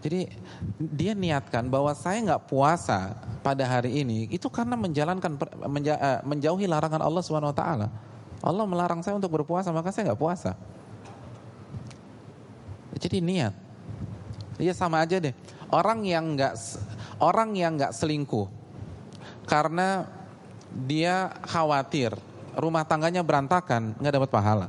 [0.00, 0.30] Jadi
[0.78, 5.34] dia niatkan bahwa saya nggak puasa pada hari ini itu karena menjalankan
[5.66, 7.88] menja, eh, menjauhi larangan Allah Taala.
[8.38, 10.54] Allah melarang saya untuk berpuasa maka saya nggak puasa.
[12.96, 13.54] Jadi niat.
[14.56, 15.34] Iya sama aja deh.
[15.68, 16.54] Orang yang nggak
[17.20, 18.48] orang yang nggak selingkuh
[19.46, 20.04] karena
[20.72, 22.12] dia khawatir
[22.56, 24.66] rumah tangganya berantakan nggak dapat pahala.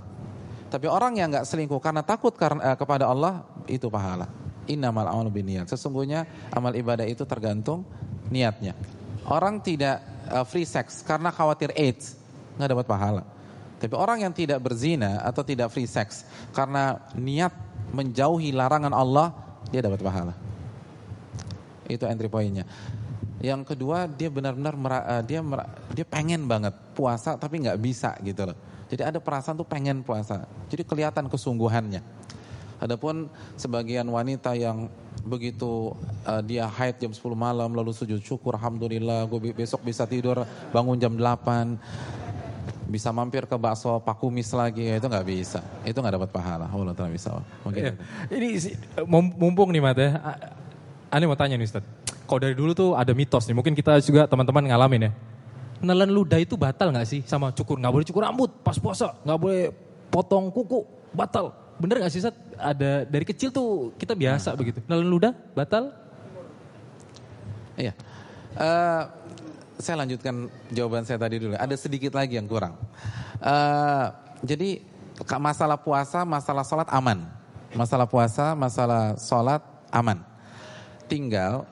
[0.67, 4.27] Tapi orang yang nggak selingkuh karena takut karena, eh, kepada Allah itu pahala.
[4.67, 5.71] Innamal amalu niat.
[5.71, 7.87] Sesungguhnya amal ibadah itu tergantung
[8.27, 8.75] niatnya.
[9.27, 12.19] Orang tidak uh, free sex karena khawatir AIDS,
[12.59, 13.23] nggak dapat pahala.
[13.79, 17.51] Tapi orang yang tidak berzina atau tidak free sex karena niat
[17.95, 19.31] menjauhi larangan Allah,
[19.71, 20.46] dia dapat pahala.
[21.87, 22.67] Itu entry pointnya.
[23.37, 25.41] Yang kedua dia benar-benar uh, dia
[25.93, 28.57] dia pengen banget puasa tapi nggak bisa gitu loh.
[28.87, 30.47] Jadi ada perasaan tuh pengen puasa.
[30.71, 32.01] Jadi kelihatan kesungguhannya.
[32.77, 33.25] Adapun
[33.57, 34.85] sebagian wanita yang
[35.25, 40.45] begitu uh, dia haid jam 10 malam lalu sujud syukur alhamdulillah gue besok bisa tidur
[40.71, 41.75] bangun jam 8
[42.87, 47.11] bisa mampir ke bakso pakumis lagi itu nggak bisa itu nggak dapat pahala Allah taala
[47.11, 47.35] bisa
[47.67, 47.93] mungkin ya.
[48.31, 48.77] ini
[49.35, 50.15] mumpung nih mate ya.
[51.07, 51.83] Ani mau tanya nih Ustaz
[52.27, 55.11] kalau dari dulu tuh ada mitos nih mungkin kita juga teman-teman ngalamin ya
[55.79, 59.39] nelan ludah itu batal nggak sih sama cukur nggak boleh cukur rambut pas puasa nggak
[59.39, 59.71] boleh
[60.09, 62.35] potong kuku batal bener gak sih Sat?
[62.57, 64.57] Ada dari kecil tuh kita biasa nah.
[64.57, 64.81] begitu.
[64.89, 65.93] Nelen ludah batal?
[67.77, 67.93] Iya.
[68.57, 69.03] Uh,
[69.77, 71.53] saya lanjutkan jawaban saya tadi dulu.
[71.53, 72.73] Ada sedikit lagi yang kurang.
[73.37, 74.09] Uh,
[74.41, 74.81] jadi
[75.37, 77.29] masalah puasa, masalah sholat aman.
[77.77, 79.61] Masalah puasa, masalah sholat
[79.93, 80.25] aman.
[81.07, 81.63] Tinggal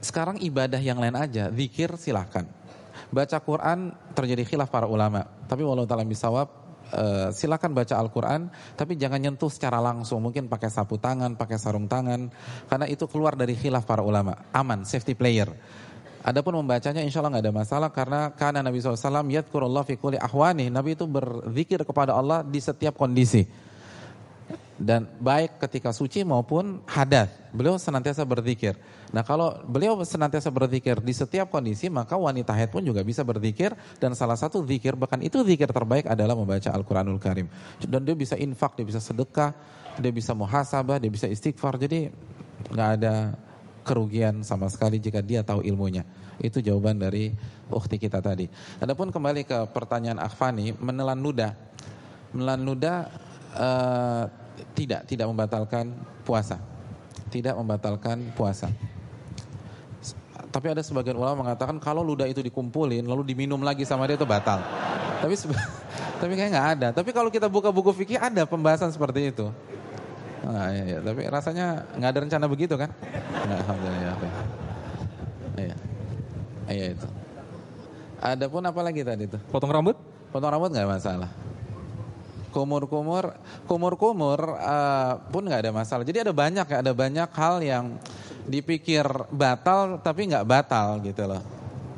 [0.00, 2.44] sekarang ibadah yang lain aja, zikir silahkan.
[3.08, 5.24] Baca Quran terjadi khilaf para ulama.
[5.46, 6.48] Tapi walau ta'ala bisawab,
[6.92, 10.20] uh, silakan baca Al-Quran, tapi jangan nyentuh secara langsung.
[10.20, 12.28] Mungkin pakai sapu tangan, pakai sarung tangan,
[12.68, 14.36] karena itu keluar dari khilaf para ulama.
[14.52, 15.48] Aman, safety player.
[16.26, 20.66] Adapun membacanya insya Allah nggak ada masalah karena karena Nabi SAW yadkurullah fi kulli ahwani.
[20.66, 23.46] Nabi itu berzikir kepada Allah di setiap kondisi
[24.76, 27.32] dan baik ketika suci maupun hadas.
[27.56, 28.76] Beliau senantiasa berzikir.
[29.08, 33.72] Nah kalau beliau senantiasa berzikir di setiap kondisi, maka wanita haid pun juga bisa berzikir
[33.96, 37.48] dan salah satu zikir bahkan itu zikir terbaik adalah membaca Al-Qur'anul Karim.
[37.80, 39.56] Dan dia bisa infak, dia bisa sedekah,
[39.96, 41.80] dia bisa muhasabah, dia bisa istighfar.
[41.80, 42.12] Jadi
[42.68, 43.32] nggak ada
[43.86, 46.04] kerugian sama sekali jika dia tahu ilmunya.
[46.36, 47.32] Itu jawaban dari
[47.72, 48.44] ukti kita tadi.
[48.84, 51.56] Adapun kembali ke pertanyaan Akhfani, menelan ludah.
[52.36, 52.96] Menelan ludah
[53.56, 54.45] uh,
[54.76, 55.92] tidak, tidak membatalkan
[56.24, 56.56] puasa.
[57.28, 58.70] Tidak membatalkan puasa.
[60.52, 64.24] Tapi ada sebagian ulama mengatakan kalau ludah itu dikumpulin lalu diminum lagi sama dia itu
[64.24, 64.64] batal.
[65.20, 65.34] Tapi
[66.20, 66.88] tapi kayak nggak ada.
[66.96, 69.52] Tapi kalau kita buka buku fikih ada pembahasan seperti itu.
[70.46, 70.98] Nah, iya, iya.
[71.02, 71.66] Tapi rasanya
[71.98, 72.88] nggak ada rencana begitu kan?
[73.44, 74.16] Nggak, alhamdulillah.
[75.56, 75.76] Iya.
[76.66, 77.08] Iya itu.
[78.16, 79.38] Adapun apa lagi tadi itu?
[79.52, 79.96] Potong rambut?
[80.32, 81.45] Potong rambut nggak masalah
[82.56, 83.36] kumur-kumur,
[83.68, 86.08] kumur-kumur uh, pun nggak ada masalah.
[86.08, 87.84] Jadi ada banyak ya, ada banyak hal yang
[88.48, 91.44] dipikir batal tapi nggak batal gitu loh.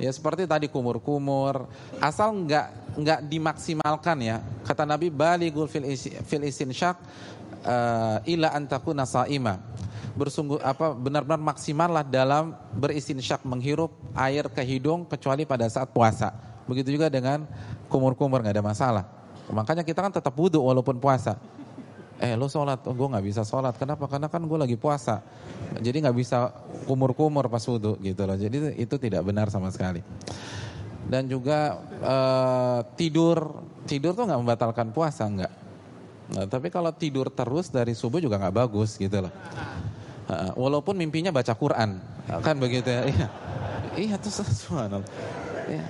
[0.02, 1.70] Ya seperti tadi kumur-kumur,
[2.02, 4.42] asal nggak nggak dimaksimalkan ya.
[4.66, 9.62] Kata Nabi baligul fil isi, fil uh, ila antaku nasaima.
[10.18, 12.58] Bersungguh apa benar-benar maksimallah dalam
[13.22, 16.34] syak menghirup air ke hidung kecuali pada saat puasa.
[16.66, 17.46] Begitu juga dengan
[17.86, 19.17] kumur-kumur nggak ada masalah.
[19.52, 21.40] Makanya kita kan tetap wudhu walaupun puasa.
[22.18, 23.78] Eh lo sholat, oh, gue gak bisa sholat.
[23.78, 24.10] Kenapa?
[24.10, 25.22] Karena kan gue lagi puasa.
[25.78, 26.50] Jadi gak bisa
[26.84, 28.34] kumur-kumur pas wudhu gitu loh.
[28.34, 30.02] Jadi itu tidak benar sama sekali.
[31.08, 35.52] Dan juga uh, tidur, tidur tuh gak membatalkan puasa, enggak.
[36.28, 39.32] Nah, tapi kalau tidur terus dari subuh juga gak bagus gitu loh.
[40.60, 41.96] Walaupun mimpinya baca Quran,
[42.44, 43.08] kan begitu ya.
[43.08, 43.26] Iya,
[43.96, 45.08] iya tuh subhanallah.
[45.64, 45.84] Iya.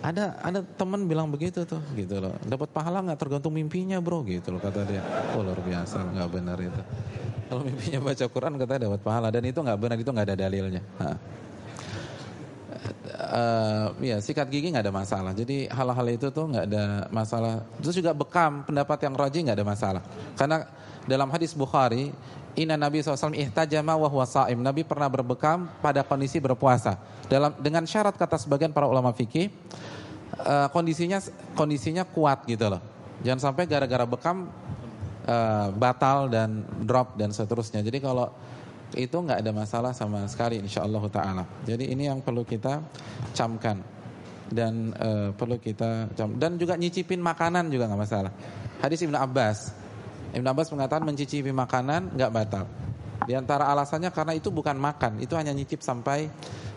[0.00, 2.32] Ada ada teman bilang begitu tuh gitu loh.
[2.48, 3.20] Dapat pahala nggak?
[3.20, 5.04] Tergantung mimpinya bro gitu loh kata dia.
[5.36, 6.82] Oh luar biasa nggak benar itu.
[7.52, 9.28] Kalau mimpinya baca Quran katanya dapat pahala.
[9.28, 10.82] Dan itu nggak benar itu nggak ada dalilnya.
[13.20, 15.32] Uh, ya sikat gigi nggak ada masalah.
[15.36, 17.60] Jadi hal-hal itu tuh nggak ada masalah.
[17.84, 20.02] Terus juga bekam pendapat yang rajin nggak ada masalah.
[20.34, 20.64] Karena
[21.04, 22.08] dalam hadis Bukhari
[22.60, 24.60] Inna Nabi SAW ihtajama wa huwa sa'im.
[24.60, 27.00] Nabi pernah berbekam pada kondisi berpuasa.
[27.24, 29.48] Dalam dengan syarat kata sebagian para ulama fikih
[30.44, 31.24] uh, kondisinya
[31.56, 32.84] kondisinya kuat gitu loh.
[33.24, 34.52] Jangan sampai gara-gara bekam
[35.24, 37.80] uh, batal dan drop dan seterusnya.
[37.80, 38.28] Jadi kalau
[38.92, 41.44] itu nggak ada masalah sama sekali insya Allah taala.
[41.64, 42.84] Jadi ini yang perlu kita
[43.32, 43.80] camkan
[44.50, 48.32] dan uh, perlu kita cam dan juga nyicipin makanan juga nggak masalah.
[48.84, 49.79] Hadis Ibnu Abbas
[50.30, 52.64] Ibn Abbas mengatakan mencicipi makanan nggak batal.
[53.26, 56.30] Di antara alasannya karena itu bukan makan, itu hanya nyicip sampai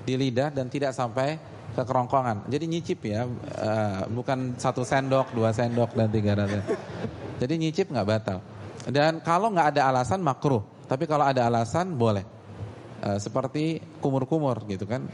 [0.04, 1.40] di lidah dan tidak sampai
[1.74, 2.46] ke kerongkongan.
[2.52, 6.66] Jadi nyicip ya, uh, bukan satu sendok, dua sendok dan tiga sendok.
[7.42, 8.40] Jadi nyicip nggak batal.
[8.86, 12.26] Dan kalau nggak ada alasan makruh, tapi kalau ada alasan boleh.
[13.04, 15.08] Uh, seperti kumur-kumur gitu kan.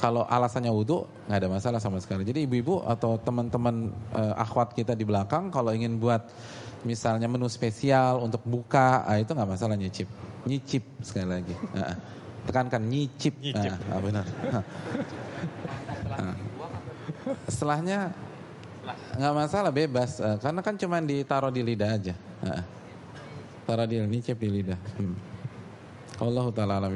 [0.00, 2.26] Kalau alasannya wudhu nggak ada masalah sama sekali.
[2.26, 6.26] Jadi ibu-ibu atau teman-teman uh, akhwat kita di belakang kalau ingin buat
[6.84, 10.06] misalnya menu spesial untuk buka, ah, itu nggak masalah nyicip.
[10.44, 11.54] Nyicip sekali lagi.
[11.72, 11.96] Ah,
[12.44, 13.34] tekankan nyicip.
[13.40, 13.72] nyicip.
[13.88, 14.26] Ah, benar.
[16.14, 16.36] Ah.
[17.48, 18.12] Setelahnya
[19.16, 22.14] nggak masalah bebas, ah, karena kan cuma ditaruh di lidah aja.
[22.44, 22.62] Ah.
[23.64, 24.78] Taruh di nyicip di lidah.
[25.00, 25.16] Hmm.
[26.20, 26.92] Allah taala alam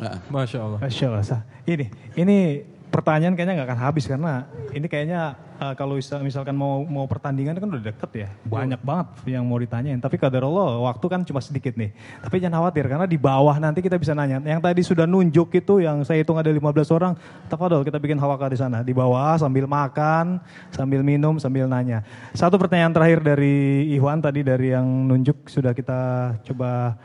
[0.00, 0.16] Ah.
[0.32, 0.80] Masya Allah.
[0.80, 1.42] Masya Allah.
[1.68, 1.86] Ini,
[2.16, 7.52] ini pertanyaan kayaknya nggak akan habis karena ini kayaknya uh, kalau misalkan mau mau pertandingan
[7.60, 8.28] kan udah deket ya.
[8.48, 10.00] Banyak banget yang mau ditanyain.
[10.00, 11.92] Tapi kadar Allah waktu kan cuma sedikit nih.
[12.24, 14.40] Tapi jangan khawatir karena di bawah nanti kita bisa nanya.
[14.40, 17.12] Yang tadi sudah nunjuk itu yang saya hitung ada 15 orang.
[17.52, 18.80] Tafadol kita bikin hawaka di sana.
[18.80, 20.40] Di bawah sambil makan,
[20.72, 22.00] sambil minum, sambil nanya.
[22.32, 26.00] Satu pertanyaan terakhir dari Iwan tadi dari yang nunjuk sudah kita
[26.48, 26.96] coba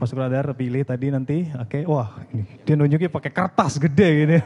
[0.00, 1.48] Mas Brother pilih tadi nanti.
[1.58, 1.82] Oke, okay.
[1.84, 4.38] wah ini dia nunjuknya pakai kertas gede gini.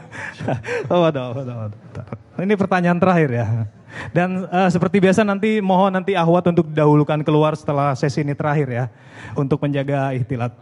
[0.91, 2.05] oh, waduh, waduh, waduh.
[2.43, 3.45] Ini pertanyaan terakhir ya.
[4.11, 8.67] Dan uh, seperti biasa nanti mohon nanti Ahwat untuk didahulukan keluar setelah sesi ini terakhir
[8.67, 8.85] ya.
[9.33, 10.53] Untuk menjaga ikhtilat.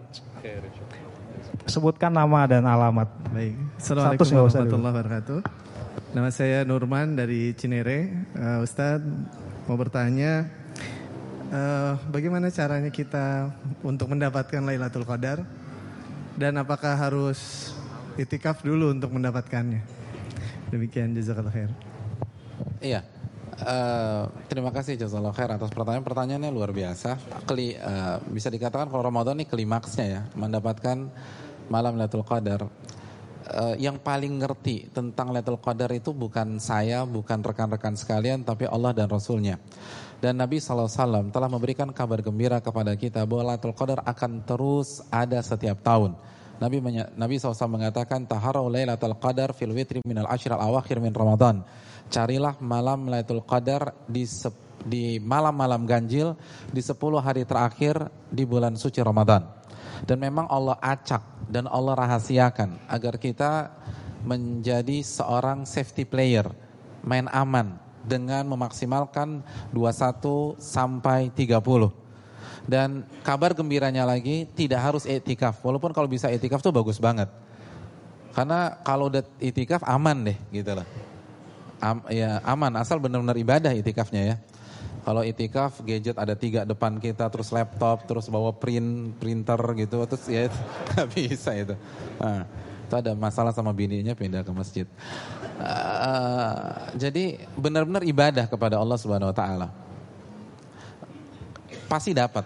[1.66, 3.10] Sebutkan nama dan alamat.
[3.34, 3.58] Baik.
[3.82, 5.40] Assalamualaikum warahmatullahi wabarakatuh.
[6.14, 8.30] Nama saya Nurman dari Cinere.
[8.38, 9.04] Uh, Ustadz
[9.66, 10.46] mau bertanya,
[11.52, 13.52] uh, bagaimana caranya kita
[13.86, 15.44] untuk mendapatkan Lailatul Qadar
[16.36, 17.72] dan apakah harus
[18.16, 19.82] itikaf dulu untuk mendapatkannya?
[20.72, 21.72] Demikian jazakallah khair.
[22.82, 23.02] Iya.
[23.56, 26.04] Uh, terima kasih jazakallah khair atas pertanyaan.
[26.04, 27.16] Pertanyaannya luar biasa.
[27.48, 31.08] Keli, uh, bisa dikatakan kalau Ramadan ini klimaksnya ya, mendapatkan
[31.72, 32.68] malam Lailatul Qadar.
[33.46, 38.92] Uh, yang paling ngerti tentang Lailatul Qadar itu bukan saya, bukan rekan-rekan sekalian, tapi Allah
[38.92, 39.62] dan Rasulnya.
[40.24, 45.40] Dan Nabi SAW telah memberikan kabar gembira kepada kita bahwa Lailatul Qadar akan terus ada
[45.44, 46.16] setiap tahun.
[46.56, 46.80] Nabi
[47.20, 51.68] Nabi SAW mengatakan taharau lailatul qadar fil witri minal al awakhir min Ramadan.
[52.08, 54.24] Carilah malam Lailatul Qadar di
[54.86, 56.38] di malam-malam ganjil
[56.70, 59.42] di 10 hari terakhir di bulan suci Ramadan.
[60.06, 63.74] Dan memang Allah acak dan Allah rahasiakan agar kita
[64.22, 66.46] menjadi seorang safety player,
[67.02, 69.42] main aman, dengan memaksimalkan
[69.74, 72.06] 21 sampai 30.
[72.66, 75.62] Dan kabar gembiranya lagi tidak harus etikaf.
[75.62, 77.30] Walaupun kalau bisa etikaf tuh bagus banget.
[78.34, 80.88] Karena kalau udah etikaf aman deh gitu loh.
[81.80, 84.36] Am, ya aman asal benar-benar ibadah etikafnya ya.
[85.06, 90.26] Kalau itikaf gadget ada tiga depan kita terus laptop terus bawa print printer gitu terus
[90.26, 90.50] ya
[90.90, 91.78] nggak bisa itu.
[92.18, 92.50] Nah,
[92.86, 94.86] itu ada masalah sama bininya pindah ke masjid.
[95.58, 99.68] Uh, jadi benar-benar ibadah kepada Allah Subhanahu wa taala.
[101.90, 102.46] Pasti dapat.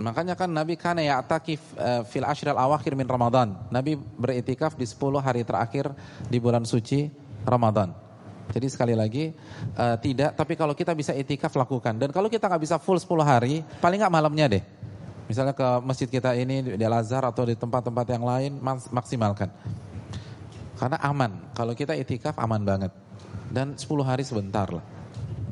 [0.00, 3.52] Makanya kan Nabi kana ya'takif uh, fil ashral awakhir min Ramadan.
[3.68, 5.92] Nabi beritikaf di 10 hari terakhir
[6.30, 7.12] di bulan suci
[7.44, 7.92] Ramadan.
[8.50, 9.30] Jadi sekali lagi
[9.78, 11.94] uh, tidak, tapi kalau kita bisa itikaf lakukan.
[12.00, 14.62] Dan kalau kita nggak bisa full 10 hari, paling nggak malamnya deh.
[15.30, 18.58] Misalnya ke masjid kita ini di Al-Azhar atau di tempat-tempat yang lain
[18.90, 19.46] maksimalkan.
[20.74, 21.54] Karena aman.
[21.54, 22.90] Kalau kita itikaf aman banget.
[23.46, 24.82] Dan 10 hari sebentar lah.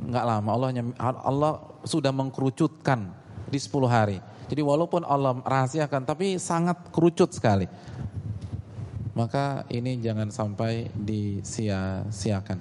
[0.03, 0.51] Enggak lama.
[0.51, 0.69] Allah,
[0.99, 1.53] Allah
[1.87, 3.07] sudah mengkerucutkan
[3.47, 4.19] di 10 hari.
[4.51, 7.71] Jadi walaupun Allah rahasiakan tapi sangat kerucut sekali.
[9.15, 12.59] Maka ini jangan sampai disia-siakan.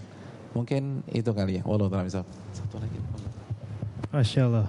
[0.53, 1.63] Mungkin itu kali ya.
[1.65, 2.21] Walau bisa.
[2.53, 3.01] Satu lagi.
[4.07, 4.67] Masya Allah.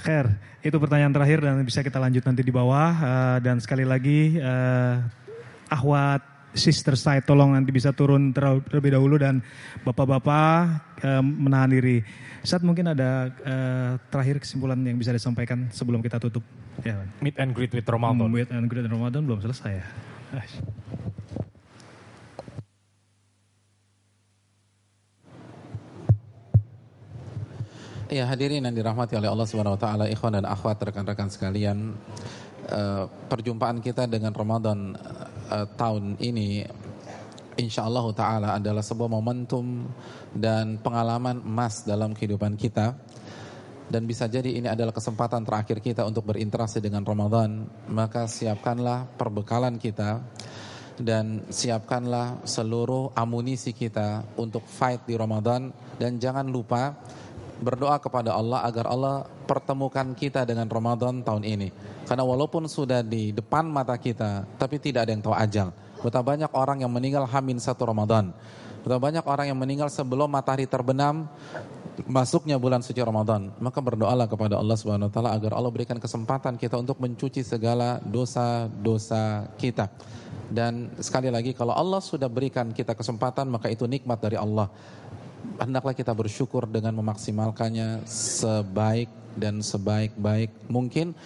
[0.00, 0.26] Khair,
[0.64, 2.90] itu pertanyaan terakhir dan bisa kita lanjut nanti di bawah.
[2.96, 5.04] Uh, dan sekali lagi, uh,
[5.68, 9.40] Ahwat sister side tolong nanti bisa turun terlebih dahulu dan
[9.84, 10.56] bapak-bapak
[11.04, 12.04] uh, menahan diri.
[12.44, 13.30] Saat mungkin ada
[14.10, 16.42] terakhir kesimpulan yang bisa disampaikan sebelum kita tutup.
[16.82, 16.98] Ya.
[17.22, 18.26] Meet and greet with Ramadan.
[18.26, 19.86] Hmm, meet and greet with Ramadan belum selesai ya.
[28.12, 31.96] Ya hadirin yang dirahmati oleh Allah Subhanahu wa taala, ikhwan dan akhwat rekan-rekan sekalian,
[32.68, 34.92] uh, perjumpaan kita dengan Ramadan
[35.48, 36.60] uh, tahun ini
[37.56, 39.88] insyaallah taala adalah sebuah momentum
[40.28, 42.92] dan pengalaman emas dalam kehidupan kita.
[43.88, 49.80] Dan bisa jadi ini adalah kesempatan terakhir kita untuk berinteraksi dengan Ramadan, maka siapkanlah perbekalan
[49.80, 50.20] kita
[51.00, 56.92] dan siapkanlah seluruh amunisi kita untuk fight di Ramadan dan jangan lupa
[57.62, 61.68] berdoa kepada Allah agar Allah pertemukan kita dengan Ramadan tahun ini.
[62.04, 65.68] Karena walaupun sudah di depan mata kita, tapi tidak ada yang tahu ajal.
[66.02, 68.34] Betapa banyak orang yang meninggal hamin satu Ramadan.
[68.82, 71.30] Betapa banyak orang yang meninggal sebelum matahari terbenam,
[72.10, 73.54] masuknya bulan suci Ramadan.
[73.62, 78.02] Maka berdoalah kepada Allah Subhanahu wa taala agar Allah berikan kesempatan kita untuk mencuci segala
[78.02, 79.86] dosa-dosa kita.
[80.52, 84.68] Dan sekali lagi kalau Allah sudah berikan kita kesempatan maka itu nikmat dari Allah
[85.58, 91.16] hendaklah kita bersyukur dengan memaksimalkannya sebaik dan sebaik-baik mungkin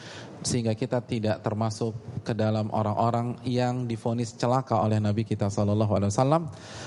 [0.47, 6.11] sehingga kita tidak termasuk ke dalam orang-orang yang difonis celaka oleh Nabi kita Shallallahu Alaihi
[6.15, 6.43] Wasallam.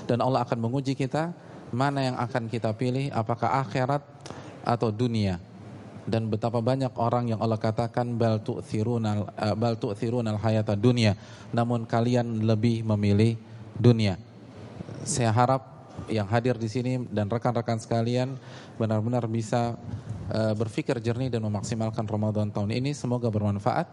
[0.07, 1.35] Dan Allah akan menguji kita
[1.75, 3.99] mana yang akan kita pilih apakah akhirat
[4.63, 5.43] atau dunia.
[6.09, 11.19] Dan betapa banyak orang yang Allah katakan bal tu'thirunal uh, tu'thirunal hayata dunia.
[11.51, 13.35] Namun kalian lebih memilih
[13.77, 14.17] dunia.
[15.05, 15.78] Saya harap
[16.09, 18.35] yang hadir di sini dan rekan-rekan sekalian
[18.75, 19.77] benar-benar bisa
[20.33, 22.91] uh, berpikir jernih dan memaksimalkan Ramadan tahun ini.
[22.93, 23.87] Semoga bermanfaat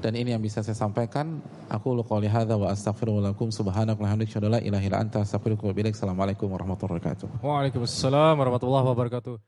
[0.00, 1.40] dan ini yang bisa saya sampaikan.
[1.68, 5.74] Aku qouli hadza wa astaghfirullahaladzim subhanaka wa bihamdika la ilaha illa anta wa
[6.54, 7.26] warahmatullahi wabarakatuh.
[7.42, 9.44] Waalaikumsalam warahmatullahi wabarakatuh.